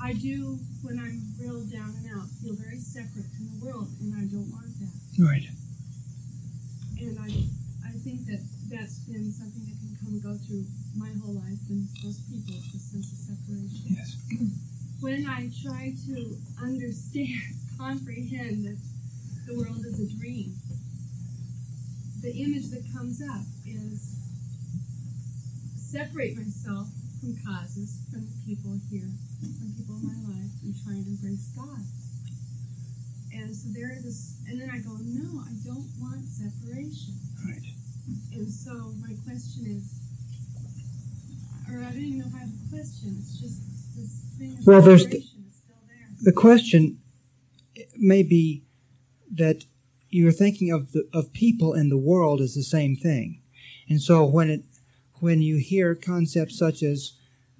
I 0.02 0.12
do, 0.12 0.58
when 0.82 0.98
I'm 0.98 1.20
real 1.40 1.64
down 1.66 1.94
and 1.98 2.06
out, 2.14 2.28
feel 2.42 2.54
very 2.54 2.78
separate 2.78 3.26
from 3.34 3.50
the 3.54 3.64
world, 3.64 3.88
and 4.00 4.14
I 4.14 4.26
don't 4.30 4.50
want 4.50 4.70
that. 4.78 4.94
Right. 5.18 5.46
And 6.98 7.18
I, 7.18 7.30
I 7.86 7.92
think 8.02 8.26
that 8.26 8.42
that's 8.70 8.98
been 9.06 9.32
something 9.32 9.64
that 9.66 9.76
can 9.78 9.96
come 9.98 10.12
and 10.14 10.22
go 10.22 10.34
through 10.34 10.64
my 10.96 11.10
whole 11.22 11.34
life 11.34 11.62
and 11.70 11.88
most 12.04 12.28
people, 12.28 12.54
the 12.72 12.78
sense 12.78 13.10
of 13.12 13.18
separation. 13.30 13.94
Yes. 13.94 14.67
When 15.00 15.26
I 15.26 15.50
try 15.62 15.94
to 16.06 16.36
understand, 16.62 17.40
comprehend 17.78 18.64
that 18.66 18.78
the 19.46 19.54
world 19.54 19.84
is 19.86 20.00
a 20.00 20.18
dream, 20.18 20.54
the 22.20 22.34
image 22.34 22.70
that 22.70 22.82
comes 22.92 23.22
up 23.22 23.46
is 23.64 24.18
separate 25.76 26.36
myself 26.36 26.88
from 27.20 27.36
causes, 27.46 28.02
from 28.10 28.26
the 28.26 28.34
people 28.44 28.74
here, 28.90 29.08
from 29.40 29.70
people 29.78 29.94
in 30.02 30.06
my 30.10 30.18
life, 30.34 30.50
and 30.62 30.74
try 30.82 30.94
and 30.94 31.06
embrace 31.06 31.46
God. 31.54 31.80
And 33.32 33.54
so 33.54 33.70
there 33.70 33.92
is 33.94 34.02
this, 34.02 34.34
and 34.48 34.60
then 34.60 34.68
I 34.68 34.78
go, 34.82 34.98
no, 34.98 35.46
I 35.46 35.54
don't 35.62 35.86
want 36.02 36.26
separation. 36.26 37.14
Right. 37.46 37.62
And 38.34 38.50
so 38.50 38.92
my 38.98 39.14
question 39.22 39.70
is, 39.70 39.94
or 41.70 41.84
I 41.84 41.92
don't 41.92 42.02
even 42.02 42.18
know 42.18 42.26
if 42.26 42.34
I 42.34 42.38
have 42.38 42.50
a 42.50 42.70
question. 42.74 43.14
It's 43.20 43.38
just 43.38 43.67
well, 44.64 44.82
there's 44.82 45.06
the, 45.06 45.22
the 46.20 46.32
question 46.32 46.98
may 47.96 48.22
be 48.22 48.64
that 49.32 49.64
you're 50.10 50.32
thinking 50.32 50.70
of 50.70 50.92
the 50.92 51.08
of 51.12 51.32
people 51.32 51.74
and 51.74 51.90
the 51.90 51.98
world 51.98 52.40
as 52.40 52.54
the 52.54 52.62
same 52.62 52.96
thing, 52.96 53.42
and 53.88 54.00
so 54.00 54.24
when 54.24 54.50
it 54.50 54.64
when 55.20 55.42
you 55.42 55.56
hear 55.56 55.94
concepts 55.94 56.58
such 56.58 56.82
as 56.82 57.12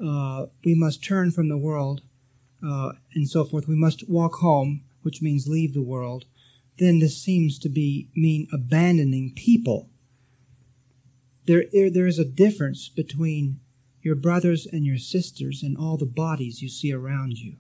uh, 0.05 0.47
we 0.65 0.75
must 0.75 1.05
turn 1.05 1.31
from 1.31 1.49
the 1.49 1.59
world 1.59 2.03
uh, 2.65 2.93
and 3.15 3.29
so 3.29 3.45
forth, 3.45 3.69
we 3.69 3.77
must 3.77 4.09
walk 4.09 4.35
home, 4.37 4.83
which 5.03 5.23
means 5.23 5.49
leave 5.49 5.75
the 5.75 5.83
world, 5.83 6.25
then 6.79 7.01
this 7.01 7.21
seems 7.23 7.59
to 7.59 7.69
be 7.69 8.09
mean 8.15 8.49
abandoning 8.53 9.33
people. 9.35 9.89
There, 11.47 11.65
there 11.73 12.07
is 12.07 12.19
a 12.19 12.25
difference 12.25 12.89
between 12.89 13.61
your 14.03 14.15
brothers 14.15 14.67
and 14.67 14.87
your 14.87 14.99
sisters, 14.99 15.63
and 15.63 15.77
all 15.77 15.97
the 15.97 16.07
bodies 16.07 16.63
you 16.63 16.69
see 16.69 16.93
around 16.93 17.39
you. 17.39 17.57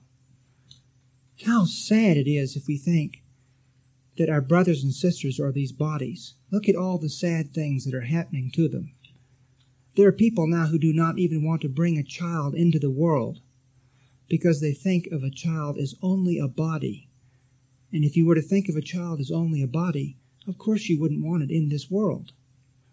How 1.44 1.64
sad 1.64 2.16
it 2.16 2.28
is 2.28 2.56
if 2.56 2.66
we 2.66 2.76
think 2.76 3.22
that 4.18 4.28
our 4.28 4.40
brothers 4.40 4.82
and 4.82 4.92
sisters 4.92 5.38
are 5.38 5.52
these 5.52 5.72
bodies. 5.72 6.34
Look 6.50 6.68
at 6.68 6.76
all 6.76 6.98
the 6.98 7.08
sad 7.08 7.54
things 7.54 7.84
that 7.84 7.94
are 7.94 8.02
happening 8.02 8.50
to 8.54 8.68
them. 8.68 8.92
There 9.96 10.08
are 10.08 10.12
people 10.12 10.46
now 10.46 10.66
who 10.66 10.78
do 10.78 10.92
not 10.92 11.18
even 11.18 11.44
want 11.44 11.62
to 11.62 11.68
bring 11.68 11.96
a 11.96 12.02
child 12.02 12.54
into 12.54 12.78
the 12.78 12.90
world 12.90 13.40
because 14.28 14.60
they 14.60 14.72
think 14.72 15.06
of 15.08 15.22
a 15.22 15.30
child 15.30 15.78
as 15.78 15.94
only 16.02 16.38
a 16.38 16.48
body. 16.48 17.08
And 17.92 18.04
if 18.04 18.16
you 18.16 18.26
were 18.26 18.34
to 18.34 18.42
think 18.42 18.68
of 18.68 18.76
a 18.76 18.82
child 18.82 19.20
as 19.20 19.30
only 19.30 19.62
a 19.62 19.68
body, 19.68 20.18
of 20.46 20.58
course 20.58 20.88
you 20.88 21.00
wouldn't 21.00 21.24
want 21.24 21.42
it 21.42 21.50
in 21.50 21.68
this 21.68 21.90
world. 21.90 22.32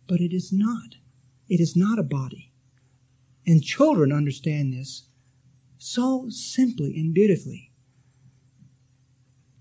But 0.07 0.21
it 0.21 0.33
is 0.33 0.53
not. 0.53 0.95
It 1.49 1.59
is 1.59 1.75
not 1.75 1.99
a 1.99 2.03
body. 2.03 2.53
And 3.47 3.63
children 3.63 4.11
understand 4.11 4.73
this 4.73 5.09
so 5.77 6.27
simply 6.29 6.95
and 6.97 7.13
beautifully. 7.13 7.71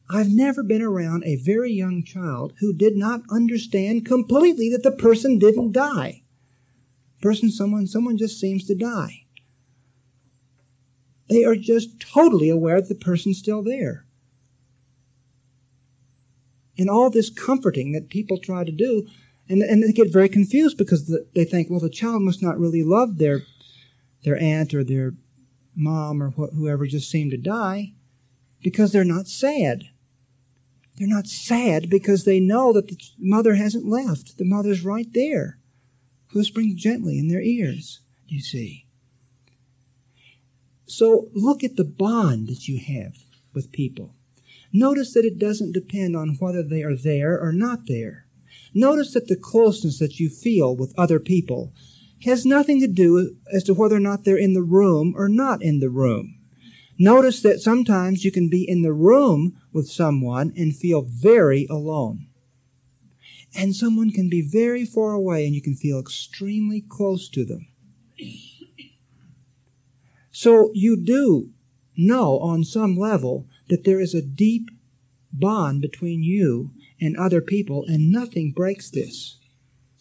I've 0.09 0.31
never 0.31 0.63
been 0.63 0.83
around 0.83 1.25
a 1.25 1.37
very 1.37 1.73
young 1.73 2.05
child 2.05 2.55
who 2.61 2.73
did 2.73 2.97
not 2.97 3.23
understand 3.31 4.07
completely 4.07 4.69
that 4.71 4.83
the 4.83 4.91
person 4.91 5.39
didn't 5.39 5.73
die. 5.73 6.23
Person, 7.21 7.51
someone, 7.51 7.87
someone 7.87 8.19
just 8.19 8.39
seems 8.39 8.67
to 8.67 8.75
die. 8.75 9.25
They 11.29 11.45
are 11.45 11.57
just 11.57 12.01
totally 12.01 12.51
aware 12.51 12.81
that 12.81 12.89
the 12.89 12.95
person's 12.95 13.39
still 13.39 13.63
there. 13.63 14.07
And 16.77 16.91
all 16.91 17.09
this 17.09 17.31
comforting 17.31 17.93
that 17.93 18.11
people 18.11 18.37
try 18.37 18.65
to 18.65 18.73
do, 18.73 19.07
and, 19.49 19.63
and 19.63 19.83
they 19.83 19.93
get 19.93 20.13
very 20.13 20.29
confused 20.29 20.77
because 20.77 21.07
the, 21.07 21.27
they 21.35 21.45
think, 21.45 21.71
well, 21.71 21.81
the 21.81 21.89
child 21.89 22.23
must 22.23 22.43
not 22.43 22.59
really 22.59 22.83
love 22.83 23.17
their 23.17 23.43
their 24.25 24.37
aunt 24.41 24.75
or 24.75 24.83
their 24.83 25.15
mom 25.77 26.23
or 26.23 26.31
wh- 26.31 26.55
whoever 26.55 26.87
just 26.87 27.11
seemed 27.11 27.31
to 27.31 27.37
die 27.37 27.93
because 28.63 28.93
they're 28.93 29.05
not 29.05 29.29
sad. 29.29 29.85
They're 30.97 31.09
not 31.09 31.27
sad 31.27 31.91
because 31.91 32.25
they 32.25 32.41
know 32.41 32.73
that 32.73 32.89
the 32.89 32.99
mother 33.19 33.55
hasn't 33.55 33.87
left. 33.87 34.39
The 34.39 34.45
mother's 34.45 34.85
right 34.85 35.09
there, 35.13 35.59
whispering 36.33 36.77
gently 36.77 37.19
in 37.19 37.29
their 37.29 37.43
ears, 37.43 38.01
you 38.27 38.41
see. 38.41 38.87
So 40.87 41.29
look 41.35 41.65
at 41.65 41.77
the 41.77 41.85
bond 41.85 42.49
that 42.49 42.69
you 42.69 42.79
have 42.79 43.17
with 43.53 43.73
people. 43.73 44.15
Notice 44.73 45.15
that 45.15 45.25
it 45.25 45.39
doesn't 45.39 45.73
depend 45.73 46.17
on 46.17 46.37
whether 46.41 46.63
they 46.63 46.83
are 46.83 46.97
there 46.97 47.41
or 47.41 47.53
not 47.53 47.87
there. 47.87 48.27
Notice 48.73 49.13
that 49.15 49.29
the 49.29 49.37
closeness 49.37 49.99
that 49.99 50.19
you 50.19 50.29
feel 50.29 50.75
with 50.75 50.99
other 50.99 51.21
people 51.21 51.73
has 52.25 52.47
nothing 52.47 52.81
to 52.81 52.87
do 52.87 53.37
as 53.53 53.65
to 53.65 53.75
whether 53.75 53.97
or 53.97 54.01
not 54.01 54.25
they're 54.25 54.37
in 54.37 54.55
the 54.55 54.63
room 54.63 55.15
or 55.17 55.29
not 55.29 55.63
in 55.63 55.81
the 55.81 55.91
room. 55.91 56.39
Notice 56.99 57.43
that 57.43 57.61
sometimes 57.61 58.25
you 58.25 58.31
can 58.31 58.49
be 58.49 58.69
in 58.69 58.83
the 58.83 58.93
room 58.93 59.61
with 59.73 59.89
someone 59.89 60.53
and 60.57 60.77
feel 60.77 61.03
very 61.03 61.67
alone. 61.69 62.29
And 63.57 63.75
someone 63.75 64.11
can 64.11 64.29
be 64.29 64.43
very 64.43 64.85
far 64.85 65.13
away 65.13 65.47
and 65.47 65.55
you 65.55 65.63
can 65.63 65.75
feel 65.75 65.99
extremely 65.99 66.81
close 66.81 67.29
to 67.31 67.45
them. 67.45 67.69
So 70.31 70.71
you 70.75 70.97
do 70.97 71.51
know 71.97 72.39
on 72.39 72.65
some 72.65 72.97
level 72.97 73.47
that 73.69 73.85
there 73.85 74.01
is 74.01 74.15
a 74.15 74.23
deep 74.23 74.71
bond 75.33 75.81
between 75.81 76.23
you 76.23 76.71
and 77.01 77.17
other 77.17 77.41
people 77.41 77.85
and 77.87 78.11
nothing 78.11 78.53
breaks 78.53 78.91
this. 78.91 79.39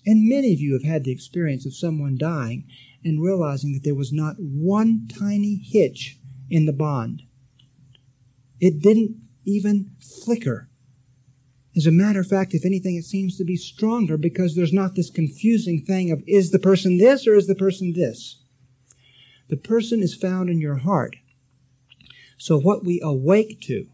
And 0.06 0.28
many 0.28 0.54
of 0.54 0.60
you 0.60 0.74
have 0.74 0.84
had 0.84 1.04
the 1.04 1.12
experience 1.12 1.66
of 1.66 1.76
someone 1.76 2.18
dying 2.18 2.68
and 3.04 3.24
realizing 3.24 3.74
that 3.74 3.84
there 3.84 3.96
was 3.96 4.12
not 4.12 4.36
one 4.38 5.08
tiny 5.08 5.56
hitch 5.56 6.18
in 6.50 6.66
the 6.66 6.74
bond. 6.74 7.24
It 8.60 8.82
didn't 8.82 9.18
even 9.46 9.92
flicker. 10.00 10.70
As 11.76 11.88
a 11.88 11.92
matter 11.92 12.20
of 12.20 12.28
fact, 12.28 12.54
if 12.54 12.66
anything, 12.66 12.96
it 12.96 13.06
seems 13.06 13.38
to 13.38 13.44
be 13.44 13.56
stronger 13.56 14.18
because 14.18 14.56
there's 14.56 14.74
not 14.74 14.96
this 14.96 15.10
confusing 15.10 15.84
thing 15.84 16.12
of 16.12 16.24
is 16.28 16.52
the 16.52 16.60
person 16.60 16.98
this 16.98 17.26
or 17.26 17.34
is 17.34 17.48
the 17.48 17.56
person 17.56 17.94
this? 17.94 18.44
The 19.50 19.58
person 19.58 20.02
is 20.02 20.16
found 20.16 20.50
in 20.50 20.60
your 20.60 20.78
heart. 20.78 21.16
So 22.38 22.60
what 22.60 22.84
we 22.84 23.02
awake 23.04 23.62
to, 23.62 23.88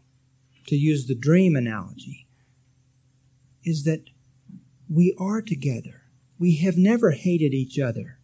to 0.66 0.76
use 0.76 1.06
the 1.06 1.14
dream 1.14 1.56
analogy, 1.56 2.26
is 3.64 3.84
that 3.84 4.04
we 4.88 5.14
are 5.18 5.40
together. 5.40 5.99
We 6.40 6.56
have 6.56 6.78
never 6.78 7.10
hated 7.10 7.52
each 7.52 7.78
other. 7.78 8.18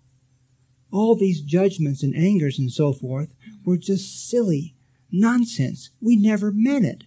All 0.91 1.15
these 1.15 1.43
judgments 1.43 2.03
and 2.03 2.17
angers 2.17 2.59
and 2.59 2.73
so 2.73 2.95
forth 2.95 3.35
were 3.63 3.77
just 3.77 4.29
silly 4.31 4.75
nonsense. 5.13 5.91
We 6.01 6.17
never 6.17 6.51
meant 6.51 6.87
it. 6.87 7.05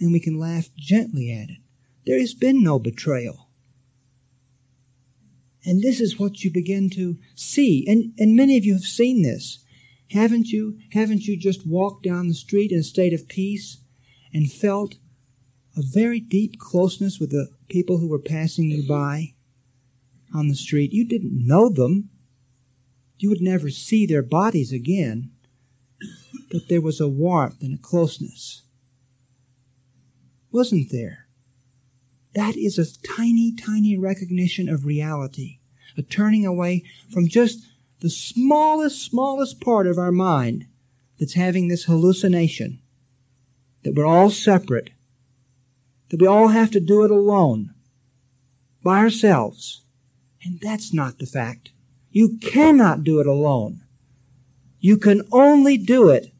And 0.00 0.12
we 0.12 0.18
can 0.18 0.36
laugh 0.36 0.70
gently 0.76 1.30
at 1.32 1.48
it. 1.48 1.58
There 2.04 2.18
has 2.18 2.34
been 2.34 2.64
no 2.64 2.80
betrayal. 2.80 3.50
And 5.64 5.80
this 5.80 6.00
is 6.00 6.18
what 6.18 6.42
you 6.42 6.50
begin 6.50 6.90
to 6.90 7.18
see. 7.36 7.86
And, 7.86 8.14
and 8.18 8.34
many 8.34 8.58
of 8.58 8.64
you 8.64 8.72
have 8.72 8.82
seen 8.82 9.22
this. 9.22 9.64
Haven't 10.10 10.48
you? 10.48 10.76
Haven't 10.90 11.26
you 11.26 11.36
just 11.36 11.64
walked 11.64 12.02
down 12.02 12.26
the 12.26 12.34
street 12.34 12.72
in 12.72 12.80
a 12.80 12.82
state 12.82 13.12
of 13.12 13.28
peace 13.28 13.78
and 14.34 14.50
felt 14.50 14.96
a 15.76 15.82
very 15.82 16.18
deep 16.18 16.58
closeness 16.58 17.20
with 17.20 17.30
the 17.30 17.50
people 17.68 17.98
who 17.98 18.08
were 18.08 18.18
passing 18.18 18.64
you 18.64 18.86
by 18.86 19.34
on 20.34 20.48
the 20.48 20.54
street? 20.54 20.92
You 20.92 21.06
didn't 21.06 21.46
know 21.46 21.68
them. 21.68 22.10
You 23.18 23.28
would 23.28 23.40
never 23.40 23.70
see 23.70 24.06
their 24.06 24.22
bodies 24.22 24.72
again. 24.72 25.30
But 26.50 26.68
there 26.68 26.80
was 26.80 27.00
a 27.00 27.08
warmth 27.08 27.62
and 27.62 27.74
a 27.74 27.82
closeness. 27.82 28.62
Wasn't 30.50 30.90
there? 30.90 31.26
That 32.34 32.56
is 32.56 32.78
a 32.78 33.00
tiny, 33.16 33.54
tiny 33.54 33.96
recognition 33.96 34.68
of 34.68 34.84
reality, 34.84 35.58
a 35.96 36.02
turning 36.02 36.46
away 36.46 36.84
from 37.12 37.28
just 37.28 37.60
the 38.00 38.10
smallest, 38.10 39.04
smallest 39.04 39.60
part 39.60 39.86
of 39.86 39.98
our 39.98 40.12
mind 40.12 40.66
that's 41.18 41.34
having 41.34 41.68
this 41.68 41.84
hallucination 41.84 42.80
that 43.82 43.94
we're 43.94 44.06
all 44.06 44.30
separate, 44.30 44.90
that 46.08 46.20
we 46.20 46.26
all 46.26 46.48
have 46.48 46.70
to 46.70 46.80
do 46.80 47.04
it 47.04 47.10
alone, 47.10 47.74
by 48.82 48.98
ourselves. 48.98 49.81
And 50.44 50.60
that's 50.60 50.92
not 50.92 51.18
the 51.18 51.26
fact. 51.26 51.72
You 52.10 52.36
cannot 52.38 53.04
do 53.04 53.20
it 53.20 53.26
alone. 53.26 53.82
You 54.80 54.96
can 54.96 55.22
only 55.30 55.78
do 55.78 56.08
it 56.08 56.32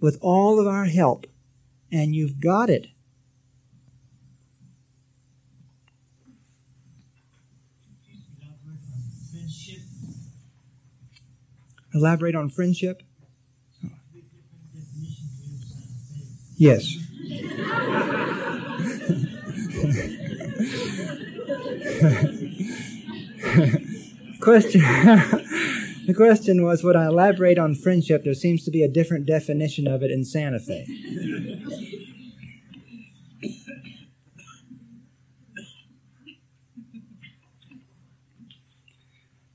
with 0.00 0.16
all 0.22 0.58
of 0.58 0.66
our 0.66 0.86
help, 0.86 1.26
and 1.92 2.14
you've 2.14 2.40
got 2.40 2.70
it. 2.70 2.88
Elaborate 11.92 12.34
on 12.34 12.48
friendship? 12.48 13.02
Yes. 16.56 16.96
question. 24.40 24.80
the 26.06 26.14
question 26.16 26.64
was 26.64 26.82
Would 26.82 26.96
I 26.96 27.04
elaborate 27.06 27.58
on 27.58 27.74
friendship? 27.74 28.24
There 28.24 28.32
seems 28.32 28.64
to 28.64 28.70
be 28.70 28.82
a 28.82 28.88
different 28.88 29.26
definition 29.26 29.86
of 29.86 30.02
it 30.02 30.10
in 30.10 30.24
Santa 30.24 30.58
Fe. 30.58 30.86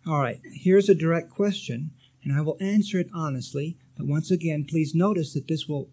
All 0.08 0.20
right, 0.20 0.40
here's 0.54 0.88
a 0.88 0.94
direct 0.94 1.32
question, 1.32 1.90
and 2.24 2.32
I 2.32 2.42
will 2.42 2.58
answer 2.62 3.00
it 3.00 3.10
honestly. 3.12 3.80
But 3.98 4.06
once 4.06 4.30
again, 4.30 4.68
please 4.70 4.94
notice 4.94 5.34
that 5.34 5.48
this 5.48 5.68
will 5.68 5.90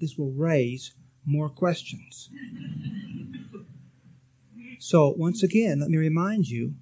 this 0.00 0.16
will 0.16 0.32
raise 0.32 0.94
more 1.26 1.50
questions. 1.50 2.30
So, 4.78 5.14
once 5.16 5.42
again, 5.42 5.80
let 5.80 5.90
me 5.90 5.96
remind 5.96 6.48
you 6.48 6.74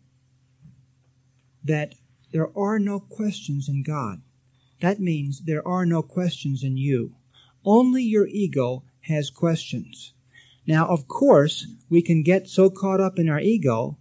that 1.64 1.94
there 2.32 2.56
are 2.56 2.78
no 2.78 3.00
questions 3.00 3.68
in 3.68 3.82
God. 3.82 4.22
That 4.80 5.00
means 5.00 5.42
there 5.42 5.66
are 5.66 5.86
no 5.86 6.02
questions 6.02 6.62
in 6.64 6.76
you. 6.76 7.14
Only 7.64 8.02
your 8.02 8.26
ego 8.26 8.84
has 9.02 9.30
questions. 9.30 10.14
Now, 10.66 10.86
of 10.86 11.08
course, 11.08 11.66
we 11.90 12.02
can 12.02 12.22
get 12.22 12.48
so 12.48 12.70
caught 12.70 13.00
up 13.00 13.18
in 13.18 13.28
our 13.28 13.40
ego, 13.40 13.98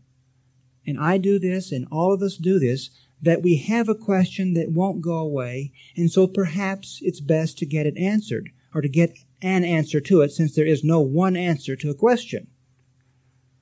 and 0.85 0.99
I 0.99 1.17
do 1.17 1.39
this, 1.39 1.71
and 1.71 1.87
all 1.91 2.13
of 2.13 2.21
us 2.21 2.37
do 2.37 2.59
this, 2.59 2.89
that 3.21 3.43
we 3.43 3.57
have 3.57 3.89
a 3.89 3.95
question 3.95 4.53
that 4.53 4.71
won't 4.71 5.01
go 5.01 5.17
away, 5.17 5.71
and 5.95 6.11
so 6.11 6.27
perhaps 6.27 6.99
it's 7.01 7.19
best 7.19 7.57
to 7.59 7.65
get 7.65 7.85
it 7.85 7.97
answered, 7.97 8.49
or 8.73 8.81
to 8.81 8.89
get 8.89 9.17
an 9.41 9.63
answer 9.63 9.99
to 10.01 10.21
it, 10.21 10.31
since 10.31 10.55
there 10.55 10.65
is 10.65 10.83
no 10.83 11.01
one 11.01 11.35
answer 11.35 11.75
to 11.75 11.89
a 11.89 11.95
question. 11.95 12.47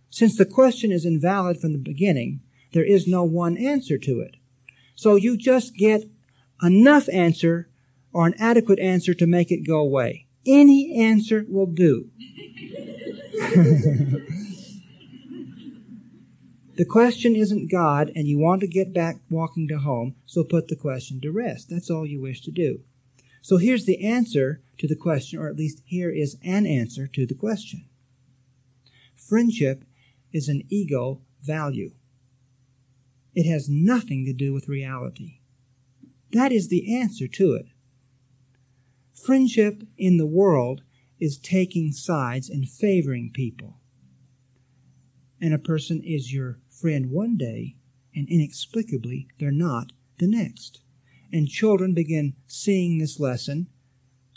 Since 0.09 0.37
the 0.37 0.45
question 0.45 0.91
is 0.91 1.05
invalid 1.05 1.59
from 1.59 1.73
the 1.73 1.79
beginning, 1.79 2.41
there 2.73 2.83
is 2.83 3.07
no 3.07 3.23
one 3.23 3.57
answer 3.57 3.97
to 3.97 4.19
it. 4.19 4.35
So 4.95 5.15
you 5.15 5.37
just 5.37 5.75
get 5.75 6.05
enough 6.61 7.07
answer 7.09 7.69
or 8.11 8.27
an 8.27 8.33
adequate 8.39 8.79
answer 8.79 9.13
to 9.13 9.27
make 9.27 9.51
it 9.51 9.67
go 9.67 9.79
away. 9.79 10.27
Any 10.45 10.95
answer 10.99 11.45
will 11.47 11.67
do. 11.67 12.09
the 16.75 16.85
question 16.85 17.35
isn't 17.35 17.71
God, 17.71 18.11
and 18.15 18.27
you 18.27 18.39
want 18.39 18.61
to 18.61 18.67
get 18.67 18.93
back 18.93 19.17
walking 19.29 19.67
to 19.67 19.77
home, 19.77 20.15
so 20.25 20.43
put 20.43 20.67
the 20.67 20.75
question 20.75 21.21
to 21.21 21.31
rest. 21.31 21.69
That's 21.69 21.89
all 21.89 22.05
you 22.05 22.21
wish 22.21 22.41
to 22.41 22.51
do. 22.51 22.81
So 23.41 23.57
here's 23.57 23.85
the 23.85 24.03
answer 24.03 24.61
to 24.79 24.87
the 24.87 24.95
question, 24.95 25.39
or 25.39 25.47
at 25.47 25.55
least 25.55 25.81
here 25.85 26.09
is 26.09 26.37
an 26.43 26.65
answer 26.65 27.07
to 27.07 27.25
the 27.25 27.35
question. 27.35 27.85
Friendship 29.15 29.83
is 30.31 30.47
an 30.47 30.63
ego 30.69 31.21
value. 31.41 31.91
It 33.33 33.49
has 33.49 33.69
nothing 33.69 34.25
to 34.25 34.33
do 34.33 34.53
with 34.53 34.67
reality. 34.67 35.39
That 36.31 36.51
is 36.51 36.67
the 36.67 36.95
answer 36.95 37.27
to 37.27 37.53
it. 37.53 37.67
Friendship 39.13 39.83
in 39.97 40.17
the 40.17 40.25
world 40.25 40.81
is 41.19 41.37
taking 41.37 41.91
sides 41.91 42.49
and 42.49 42.67
favoring 42.67 43.31
people. 43.33 43.79
And 45.41 45.53
a 45.53 45.59
person 45.59 46.01
is 46.03 46.33
your 46.33 46.59
friend 46.69 47.11
one 47.11 47.37
day, 47.37 47.75
and 48.15 48.27
inexplicably 48.29 49.27
they're 49.39 49.51
not 49.51 49.91
the 50.17 50.27
next. 50.27 50.81
And 51.31 51.47
children 51.47 51.93
begin 51.93 52.33
seeing 52.47 52.97
this 52.97 53.19
lesson 53.19 53.67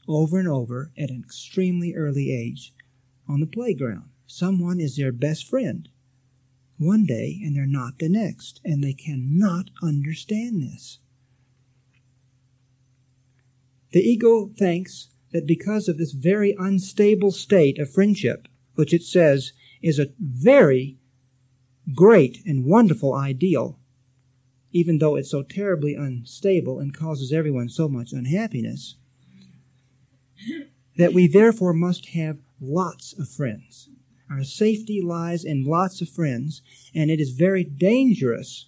over 0.08 0.38
and 0.38 0.48
over 0.48 0.92
at 0.98 1.10
an 1.10 1.22
extremely 1.24 1.94
early 1.94 2.32
age 2.32 2.74
on 3.28 3.40
the 3.40 3.46
playground. 3.46 4.11
Someone 4.34 4.80
is 4.80 4.96
their 4.96 5.12
best 5.12 5.46
friend 5.46 5.90
one 6.78 7.04
day 7.04 7.38
and 7.44 7.54
they're 7.54 7.66
not 7.66 7.98
the 7.98 8.08
next, 8.08 8.62
and 8.64 8.82
they 8.82 8.94
cannot 8.94 9.68
understand 9.82 10.62
this. 10.62 11.00
The 13.90 14.00
ego 14.00 14.50
thinks 14.56 15.10
that 15.32 15.46
because 15.46 15.86
of 15.86 15.98
this 15.98 16.12
very 16.12 16.56
unstable 16.58 17.30
state 17.30 17.78
of 17.78 17.92
friendship, 17.92 18.48
which 18.74 18.94
it 18.94 19.02
says 19.02 19.52
is 19.82 19.98
a 19.98 20.14
very 20.18 20.96
great 21.94 22.38
and 22.46 22.64
wonderful 22.64 23.12
ideal, 23.14 23.78
even 24.70 24.96
though 24.96 25.16
it's 25.16 25.30
so 25.30 25.42
terribly 25.42 25.94
unstable 25.94 26.80
and 26.80 26.96
causes 26.96 27.34
everyone 27.34 27.68
so 27.68 27.86
much 27.86 28.12
unhappiness, 28.12 28.96
that 30.96 31.12
we 31.12 31.26
therefore 31.26 31.74
must 31.74 32.08
have 32.14 32.38
lots 32.62 33.12
of 33.18 33.28
friends. 33.28 33.90
Our 34.32 34.44
safety 34.44 35.02
lies 35.02 35.44
in 35.44 35.64
lots 35.64 36.00
of 36.00 36.08
friends, 36.08 36.62
and 36.94 37.10
it 37.10 37.20
is 37.20 37.32
very 37.32 37.64
dangerous. 37.64 38.66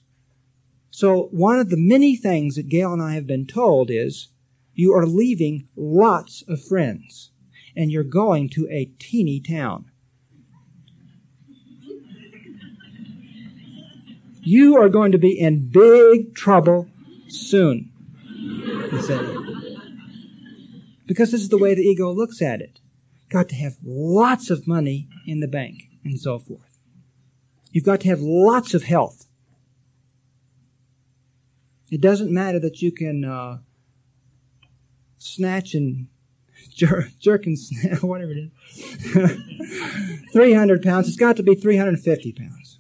So, 0.91 1.29
one 1.31 1.59
of 1.59 1.71
the 1.71 1.79
many 1.79 2.17
things 2.17 2.57
that 2.57 2.69
Gayle 2.69 2.93
and 2.93 3.01
I 3.01 3.15
have 3.15 3.27
been 3.27 3.47
told 3.47 3.91
is 3.91 4.29
You 4.75 4.93
are 4.93 5.07
leaving 5.07 5.69
lots 5.75 6.45
of 6.47 6.63
friends, 6.63 7.31
and 7.75 7.91
you're 7.91 8.05
going 8.05 8.51
to 8.51 8.69
a 8.71 8.93
teeny 8.99 9.41
town. 9.41 9.87
You 14.43 14.77
are 14.77 14.91
going 14.91 15.13
to 15.13 15.19
be 15.19 15.39
in 15.39 15.71
big 15.71 16.35
trouble 16.35 16.91
soon, 17.29 17.91
he 18.91 19.01
said. 19.01 19.25
Because 21.07 21.31
this 21.31 21.41
is 21.41 21.49
the 21.49 21.59
way 21.59 21.75
the 21.75 21.81
ego 21.81 22.13
looks 22.13 22.43
at 22.43 22.61
it. 22.61 22.81
Got 23.31 23.49
to 23.49 23.55
have 23.55 23.79
lots 23.83 24.51
of 24.51 24.69
money 24.69 25.09
in 25.27 25.41
the 25.41 25.49
bank 25.49 25.89
and 26.05 26.19
so 26.19 26.39
forth. 26.39 26.79
You've 27.71 27.85
got 27.85 28.01
to 28.01 28.09
have 28.09 28.21
lots 28.21 28.75
of 28.75 28.85
health. 28.85 29.27
It 31.91 32.01
doesn't 32.01 32.33
matter 32.33 32.59
that 32.61 32.83
you 32.83 32.93
can 32.93 33.25
uh, 33.25 33.59
snatch 35.19 35.75
and 35.75 36.09
jerk, 36.75 37.07
jerk 37.19 37.47
and 37.47 37.59
snatch, 37.59 38.03
whatever 38.03 38.33
it 38.33 38.51
is. 38.73 40.31
300 40.33 40.83
pounds. 40.83 41.09
It's 41.09 41.17
got 41.17 41.37
to 41.37 41.43
be 41.43 41.55
350 41.55 42.33
pounds. 42.33 42.79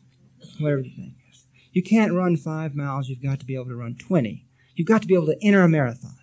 Whatever 0.59 0.82
the 0.82 0.90
thing 0.90 1.14
is. 1.30 1.47
You 1.72 1.82
can't 1.82 2.12
run 2.12 2.36
five 2.36 2.74
miles. 2.74 3.09
You've 3.09 3.22
got 3.22 3.40
to 3.40 3.47
be 3.47 3.55
able 3.55 3.66
to 3.66 3.76
run 3.76 3.97
20. 3.97 4.47
You've 4.74 4.88
got 4.88 5.03
to 5.03 5.09
be 5.09 5.14
able 5.14 5.26
to 5.26 5.38
enter 5.42 5.62
a 5.62 5.68
marathon. 5.68 6.18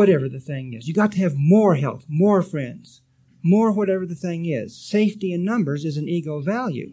Whatever 0.00 0.30
the 0.30 0.40
thing 0.40 0.72
is. 0.72 0.88
You've 0.88 0.96
got 0.96 1.12
to 1.12 1.18
have 1.18 1.34
more 1.36 1.74
health, 1.74 2.06
more 2.08 2.40
friends, 2.40 3.02
more 3.42 3.70
whatever 3.70 4.06
the 4.06 4.14
thing 4.14 4.46
is. 4.46 4.74
Safety 4.74 5.30
in 5.30 5.44
numbers 5.44 5.84
is 5.84 5.98
an 5.98 6.08
ego 6.08 6.40
value. 6.40 6.90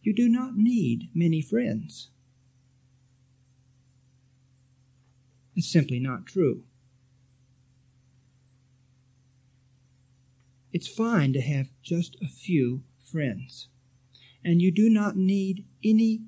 You 0.00 0.14
do 0.14 0.26
not 0.26 0.56
need 0.56 1.10
many 1.12 1.42
friends. 1.42 2.08
It's 5.54 5.70
simply 5.70 6.00
not 6.00 6.24
true. 6.24 6.64
It's 10.72 10.88
fine 10.88 11.34
to 11.34 11.42
have 11.42 11.68
just 11.82 12.16
a 12.22 12.28
few 12.28 12.82
friends. 13.12 13.68
And 14.42 14.62
you 14.62 14.72
do 14.72 14.88
not 14.88 15.16
need 15.16 15.66
any 15.84 16.22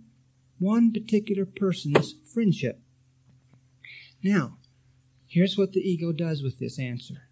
one 0.58 0.92
particular 0.92 1.46
person's 1.46 2.16
friendship. 2.30 2.82
Now, 4.22 4.58
here's 5.32 5.56
what 5.56 5.72
the 5.72 5.80
ego 5.80 6.12
does 6.12 6.42
with 6.42 6.58
this 6.58 6.78
answer 6.78 7.28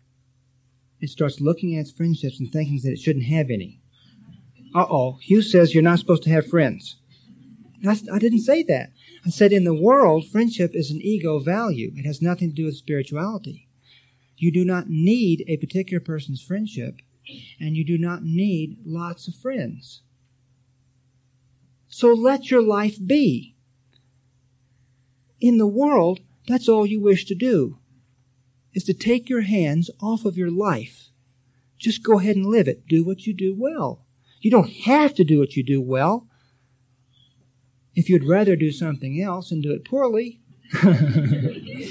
it 1.00 1.08
starts 1.08 1.40
looking 1.40 1.76
at 1.76 1.80
its 1.80 1.90
friendships 1.90 2.38
and 2.38 2.52
thinking 2.52 2.80
that 2.82 2.92
it 2.92 2.98
shouldn't 2.98 3.24
have 3.24 3.50
any. 3.50 3.80
Uh 4.74 4.86
oh, 4.88 5.18
Hugh 5.22 5.42
says 5.42 5.74
you're 5.74 5.82
not 5.82 5.98
supposed 5.98 6.22
to 6.24 6.30
have 6.30 6.46
friends. 6.46 6.96
I 7.86 8.18
didn't 8.18 8.40
say 8.40 8.62
that. 8.64 8.90
I 9.24 9.30
said 9.30 9.52
in 9.52 9.64
the 9.64 9.74
world, 9.74 10.28
friendship 10.28 10.72
is 10.74 10.90
an 10.90 11.00
ego 11.00 11.38
value. 11.38 11.92
It 11.96 12.04
has 12.04 12.20
nothing 12.20 12.50
to 12.50 12.54
do 12.54 12.66
with 12.66 12.76
spirituality. 12.76 13.68
You 14.36 14.52
do 14.52 14.64
not 14.64 14.88
need 14.88 15.44
a 15.48 15.56
particular 15.56 16.00
person's 16.00 16.42
friendship, 16.42 16.96
and 17.58 17.76
you 17.76 17.84
do 17.84 17.96
not 17.96 18.22
need 18.22 18.78
lots 18.84 19.26
of 19.26 19.34
friends. 19.34 20.02
So 21.88 22.12
let 22.12 22.50
your 22.50 22.62
life 22.62 22.98
be. 23.04 23.56
In 25.40 25.56
the 25.56 25.66
world, 25.66 26.20
that's 26.46 26.68
all 26.68 26.86
you 26.86 27.00
wish 27.00 27.24
to 27.26 27.34
do, 27.34 27.79
is 28.74 28.84
to 28.84 28.94
take 28.94 29.28
your 29.28 29.42
hands 29.42 29.90
off 30.00 30.24
of 30.24 30.36
your 30.36 30.50
life. 30.50 31.10
Just 31.78 32.02
go 32.02 32.18
ahead 32.18 32.36
and 32.36 32.46
live 32.46 32.68
it. 32.68 32.86
Do 32.86 33.04
what 33.04 33.26
you 33.26 33.34
do 33.34 33.54
well. 33.56 34.04
You 34.40 34.50
don't 34.50 34.70
have 34.84 35.14
to 35.14 35.24
do 35.24 35.38
what 35.38 35.56
you 35.56 35.62
do 35.62 35.80
well. 35.80 36.26
If 37.94 38.08
you'd 38.08 38.28
rather 38.28 38.56
do 38.56 38.70
something 38.70 39.20
else 39.20 39.50
and 39.50 39.62
do 39.62 39.72
it 39.72 39.84
poorly. 39.84 40.40
and 40.82 41.90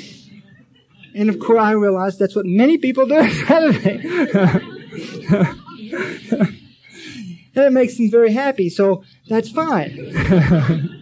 of 1.30 1.40
course, 1.40 1.60
I 1.60 1.72
realize 1.72 2.18
that's 2.18 2.36
what 2.36 2.46
many 2.46 2.78
people 2.78 3.06
do. 3.06 3.16
and 7.56 7.56
it 7.56 7.74
makes 7.74 7.98
them 7.98 8.10
very 8.10 8.32
happy. 8.32 8.70
So 8.70 9.04
that's 9.28 9.50
fine. 9.50 10.96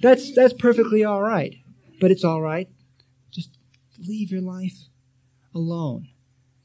that's 0.00 0.34
that's 0.34 0.54
perfectly 0.54 1.04
all 1.04 1.22
right. 1.22 1.56
But 2.00 2.10
it's 2.10 2.24
all 2.24 2.40
right. 2.40 2.68
Leave 3.98 4.30
your 4.30 4.40
life 4.40 4.88
alone. 5.54 6.08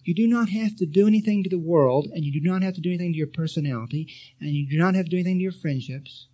You 0.04 0.14
do 0.14 0.28
not 0.28 0.50
have 0.50 0.76
to 0.78 0.86
do 0.86 1.08
anything 1.08 1.44
to 1.44 1.50
the 1.50 1.58
world, 1.58 2.08
and 2.14 2.26
you 2.26 2.32
do 2.32 2.42
not 2.42 2.62
have 2.62 2.76
to 2.76 2.82
do 2.82 2.90
anything 2.90 3.14
to 3.14 3.18
your 3.18 3.28
personality, 3.28 4.08
and 4.40 4.52
you 4.52 4.68
do 4.68 4.78
not 4.78 4.96
have 4.96 5.06
to 5.06 5.12
do 5.12 5.18
anything 5.18 5.38
to 5.38 5.44
your 5.44 5.52
friendships, 5.52 6.28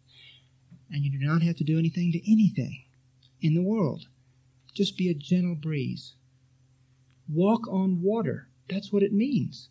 and 0.89 1.03
you 1.03 1.11
do 1.11 1.23
not 1.23 1.43
have 1.43 1.55
to 1.57 1.63
do 1.63 1.77
anything 1.77 2.11
to 2.11 2.31
anything 2.31 2.83
in 3.41 3.53
the 3.53 3.61
world. 3.61 4.07
Just 4.73 4.97
be 4.97 5.09
a 5.09 5.13
gentle 5.13 5.55
breeze. 5.55 6.15
Walk 7.31 7.67
on 7.67 8.01
water. 8.01 8.47
That's 8.67 8.91
what 8.91 9.03
it 9.03 9.13
means. 9.13 9.69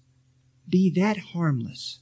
Be 0.69 0.91
that 0.91 1.19
harmless. 1.33 2.01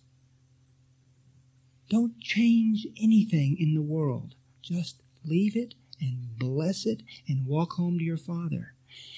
Don't 1.88 2.20
change 2.20 2.86
anything 3.00 3.56
in 3.58 3.74
the 3.74 3.82
world. 3.82 4.34
Just 4.60 5.02
leave 5.24 5.56
it 5.56 5.74
and 6.00 6.36
bless 6.38 6.84
it 6.84 7.02
and 7.28 7.46
walk 7.46 7.72
home 7.72 7.98
to 7.98 8.04
your 8.04 8.16
Father. 8.16 8.74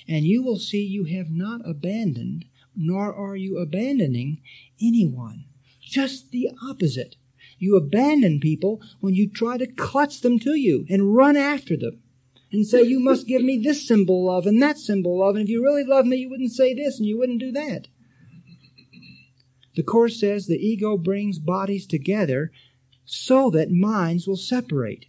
And 0.07 0.25
you 0.25 0.43
will 0.43 0.59
see 0.59 0.83
you 0.85 1.05
have 1.05 1.31
not 1.31 1.61
abandoned, 1.69 2.47
nor 2.75 3.15
are 3.15 3.37
you 3.37 3.59
abandoning 3.59 4.41
anyone. 4.81 5.45
Just 5.81 6.31
the 6.31 6.51
opposite. 6.63 7.17
You 7.59 7.77
abandon 7.77 8.41
people 8.41 8.81
when 9.01 9.15
you 9.15 9.29
try 9.29 9.59
to 9.59 9.67
clutch 9.67 10.21
them 10.21 10.39
to 10.41 10.55
you 10.55 10.87
and 10.89 11.15
run 11.15 11.37
after 11.37 11.77
them 11.77 12.01
and 12.53 12.67
say, 12.67 12.83
You 12.83 13.01
must 13.01 13.27
give 13.27 13.43
me 13.43 13.59
this 13.59 13.87
symbol 13.87 14.31
of 14.31 14.47
and 14.47 14.63
that 14.63 14.79
symbol 14.79 15.23
of, 15.23 15.37
and 15.37 15.45
if 15.45 15.51
you 15.51 15.63
really 15.63 15.85
love 15.85 16.07
me, 16.07 16.19
you 16.19 16.31
wouldn't 16.31 16.53
say 16.53 16.75
this 16.75 16.99
and 16.99 17.07
you 17.07 17.19
wouldn't 17.19 17.41
do 17.41 17.53
that. 17.53 17.89
The 19.75 19.83
Course 19.83 20.19
says 20.19 20.47
the 20.47 20.57
ego 20.57 20.97
brings 20.97 21.39
bodies 21.39 21.87
together 21.87 22.51
so 23.05 23.51
that 23.51 23.71
minds 23.71 24.27
will 24.27 24.37
separate. 24.37 25.07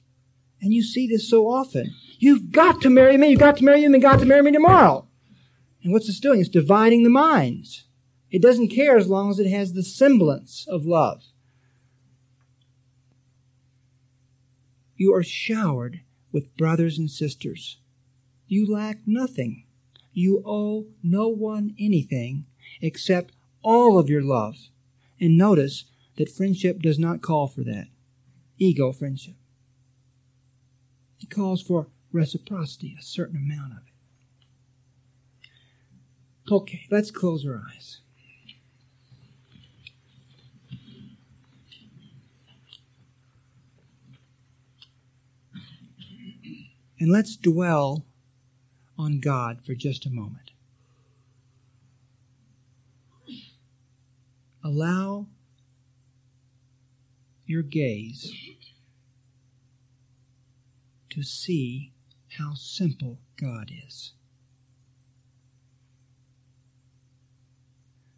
And 0.61 0.73
you 0.73 0.83
see 0.83 1.07
this 1.07 1.29
so 1.29 1.47
often. 1.47 1.93
You've 2.19 2.51
got 2.51 2.81
to 2.81 2.89
marry 2.89 3.17
me, 3.17 3.29
you've 3.29 3.39
got 3.39 3.57
to 3.57 3.63
marry 3.63 3.81
him, 3.81 3.93
and 3.93 4.03
got 4.03 4.19
to 4.19 4.25
marry 4.25 4.43
me 4.43 4.51
tomorrow. 4.51 5.07
And 5.81 5.93
what's 5.93 6.07
this 6.07 6.19
doing? 6.19 6.41
It's 6.41 6.49
dividing 6.49 7.03
the 7.03 7.09
minds. 7.09 7.85
It 8.29 8.41
doesn't 8.41 8.67
care 8.67 8.97
as 8.97 9.07
long 9.07 9.31
as 9.31 9.39
it 9.39 9.49
has 9.49 9.71
the 9.71 9.83
semblance 9.83 10.67
of 10.67 10.85
love. 10.85 11.23
You 14.97 15.15
are 15.15 15.23
showered 15.23 16.01
with 16.33 16.55
brothers 16.57 16.97
and 16.97 17.09
sisters. 17.09 17.77
You 18.47 18.69
lack 18.69 18.99
nothing. 19.05 19.65
You 20.11 20.43
owe 20.45 20.87
no 21.01 21.29
one 21.29 21.73
anything 21.79 22.47
except 22.81 23.33
all 23.63 23.97
of 23.97 24.09
your 24.09 24.21
love. 24.21 24.57
And 25.21 25.37
notice 25.37 25.85
that 26.17 26.29
friendship 26.29 26.81
does 26.81 26.99
not 26.99 27.21
call 27.21 27.47
for 27.47 27.63
that. 27.63 27.87
Ego 28.57 28.91
friendship. 28.91 29.35
It 31.21 31.29
calls 31.29 31.61
for 31.61 31.87
reciprocity, 32.11 32.95
a 32.99 33.03
certain 33.03 33.37
amount 33.37 33.73
of 33.73 33.79
it. 33.79 33.83
Okay, 36.51 36.87
let's 36.89 37.11
close 37.11 37.45
our 37.45 37.61
eyes. 37.73 37.99
And 46.99 47.11
let's 47.11 47.35
dwell 47.37 48.05
on 48.97 49.19
God 49.19 49.61
for 49.63 49.73
just 49.73 50.05
a 50.05 50.09
moment. 50.09 50.51
Allow 54.63 55.27
your 57.45 57.63
gaze 57.63 58.33
to 61.09 61.23
see 61.23 61.93
how 62.39 62.53
simple 62.53 63.19
God 63.39 63.71
is. 63.87 64.13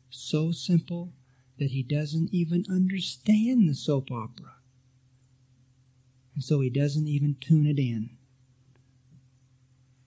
So 0.10 0.52
simple 0.52 1.14
that 1.58 1.72
he 1.72 1.84
doesn't 1.84 2.30
even 2.32 2.66
understand 2.70 3.68
the 3.68 3.74
soap 3.74 4.12
opera. 4.12 4.54
And 6.36 6.44
so 6.44 6.60
he 6.62 6.70
doesn't 6.70 7.08
even 7.08 7.36
tune 7.40 7.66
it 7.66 7.80
in. 7.80 8.12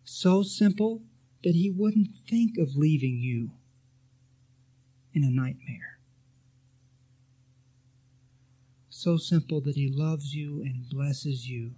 So 0.05 0.43
simple 0.43 1.03
that 1.43 1.55
he 1.55 1.71
wouldn't 1.71 2.15
think 2.29 2.57
of 2.57 2.77
leaving 2.77 3.19
you 3.19 3.51
in 5.12 5.25
a 5.25 5.31
nightmare. 5.31 5.99
So 8.89 9.17
simple 9.17 9.61
that 9.62 9.77
he 9.77 9.91
loves 9.91 10.35
you 10.35 10.62
and 10.62 10.89
blesses 10.89 11.49
you 11.49 11.73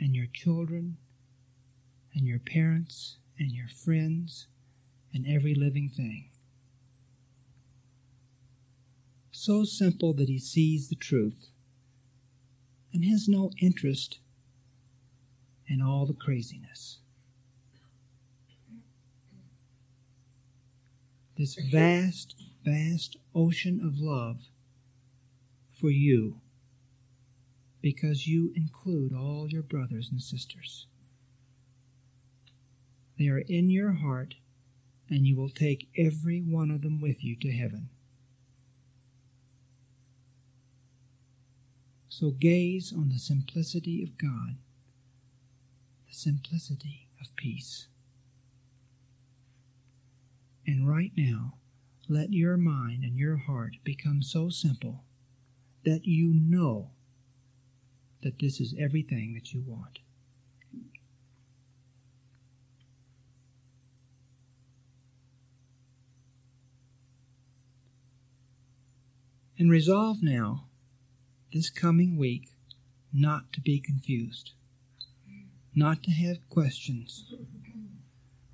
and 0.00 0.16
your 0.16 0.26
children 0.32 0.96
and 2.14 2.26
your 2.26 2.38
parents 2.38 3.16
and 3.38 3.50
your 3.52 3.68
friends 3.68 4.46
and 5.12 5.26
every 5.26 5.54
living 5.54 5.88
thing. 5.88 6.30
So 9.30 9.64
simple 9.64 10.12
that 10.14 10.28
he 10.28 10.38
sees 10.38 10.88
the 10.88 10.94
truth 10.94 11.48
and 12.92 13.04
has 13.04 13.28
no 13.28 13.50
interest 13.60 14.18
in 15.66 15.80
all 15.80 16.06
the 16.06 16.12
craziness. 16.12 16.98
This 21.36 21.54
vast, 21.54 22.36
vast 22.62 23.16
ocean 23.34 23.80
of 23.82 23.98
love 23.98 24.50
for 25.72 25.90
you 25.90 26.40
because 27.80 28.28
you 28.28 28.52
include 28.54 29.12
all 29.12 29.48
your 29.48 29.62
brothers 29.62 30.08
and 30.12 30.22
sisters. 30.22 30.86
They 33.22 33.28
are 33.28 33.38
in 33.38 33.70
your 33.70 33.92
heart, 33.92 34.34
and 35.08 35.24
you 35.28 35.36
will 35.36 35.48
take 35.48 35.88
every 35.96 36.40
one 36.40 36.72
of 36.72 36.82
them 36.82 37.00
with 37.00 37.22
you 37.22 37.36
to 37.36 37.52
heaven. 37.52 37.88
So 42.08 42.32
gaze 42.32 42.92
on 42.92 43.10
the 43.10 43.20
simplicity 43.20 44.02
of 44.02 44.18
God, 44.18 44.56
the 46.08 46.14
simplicity 46.14 47.10
of 47.20 47.36
peace. 47.36 47.86
And 50.66 50.88
right 50.88 51.12
now, 51.16 51.58
let 52.08 52.32
your 52.32 52.56
mind 52.56 53.04
and 53.04 53.16
your 53.16 53.36
heart 53.36 53.76
become 53.84 54.24
so 54.24 54.48
simple 54.48 55.04
that 55.84 56.06
you 56.06 56.34
know 56.34 56.90
that 58.24 58.40
this 58.40 58.60
is 58.60 58.74
everything 58.76 59.34
that 59.34 59.52
you 59.52 59.62
want. 59.64 60.00
And 69.58 69.70
resolve 69.70 70.22
now, 70.22 70.64
this 71.52 71.70
coming 71.70 72.16
week, 72.16 72.50
not 73.12 73.52
to 73.52 73.60
be 73.60 73.78
confused, 73.78 74.52
not 75.74 76.02
to 76.04 76.10
have 76.10 76.48
questions. 76.48 77.32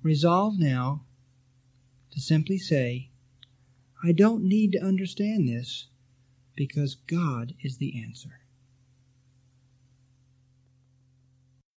Resolve 0.01 0.59
now 0.59 1.05
to 2.11 2.19
simply 2.19 2.57
say, 2.57 3.09
I 4.03 4.11
don't 4.11 4.43
need 4.43 4.71
to 4.73 4.83
understand 4.83 5.47
this 5.47 5.87
because 6.55 6.95
God 6.95 7.53
is 7.61 7.77
the 7.77 8.01
answer. 8.01 8.38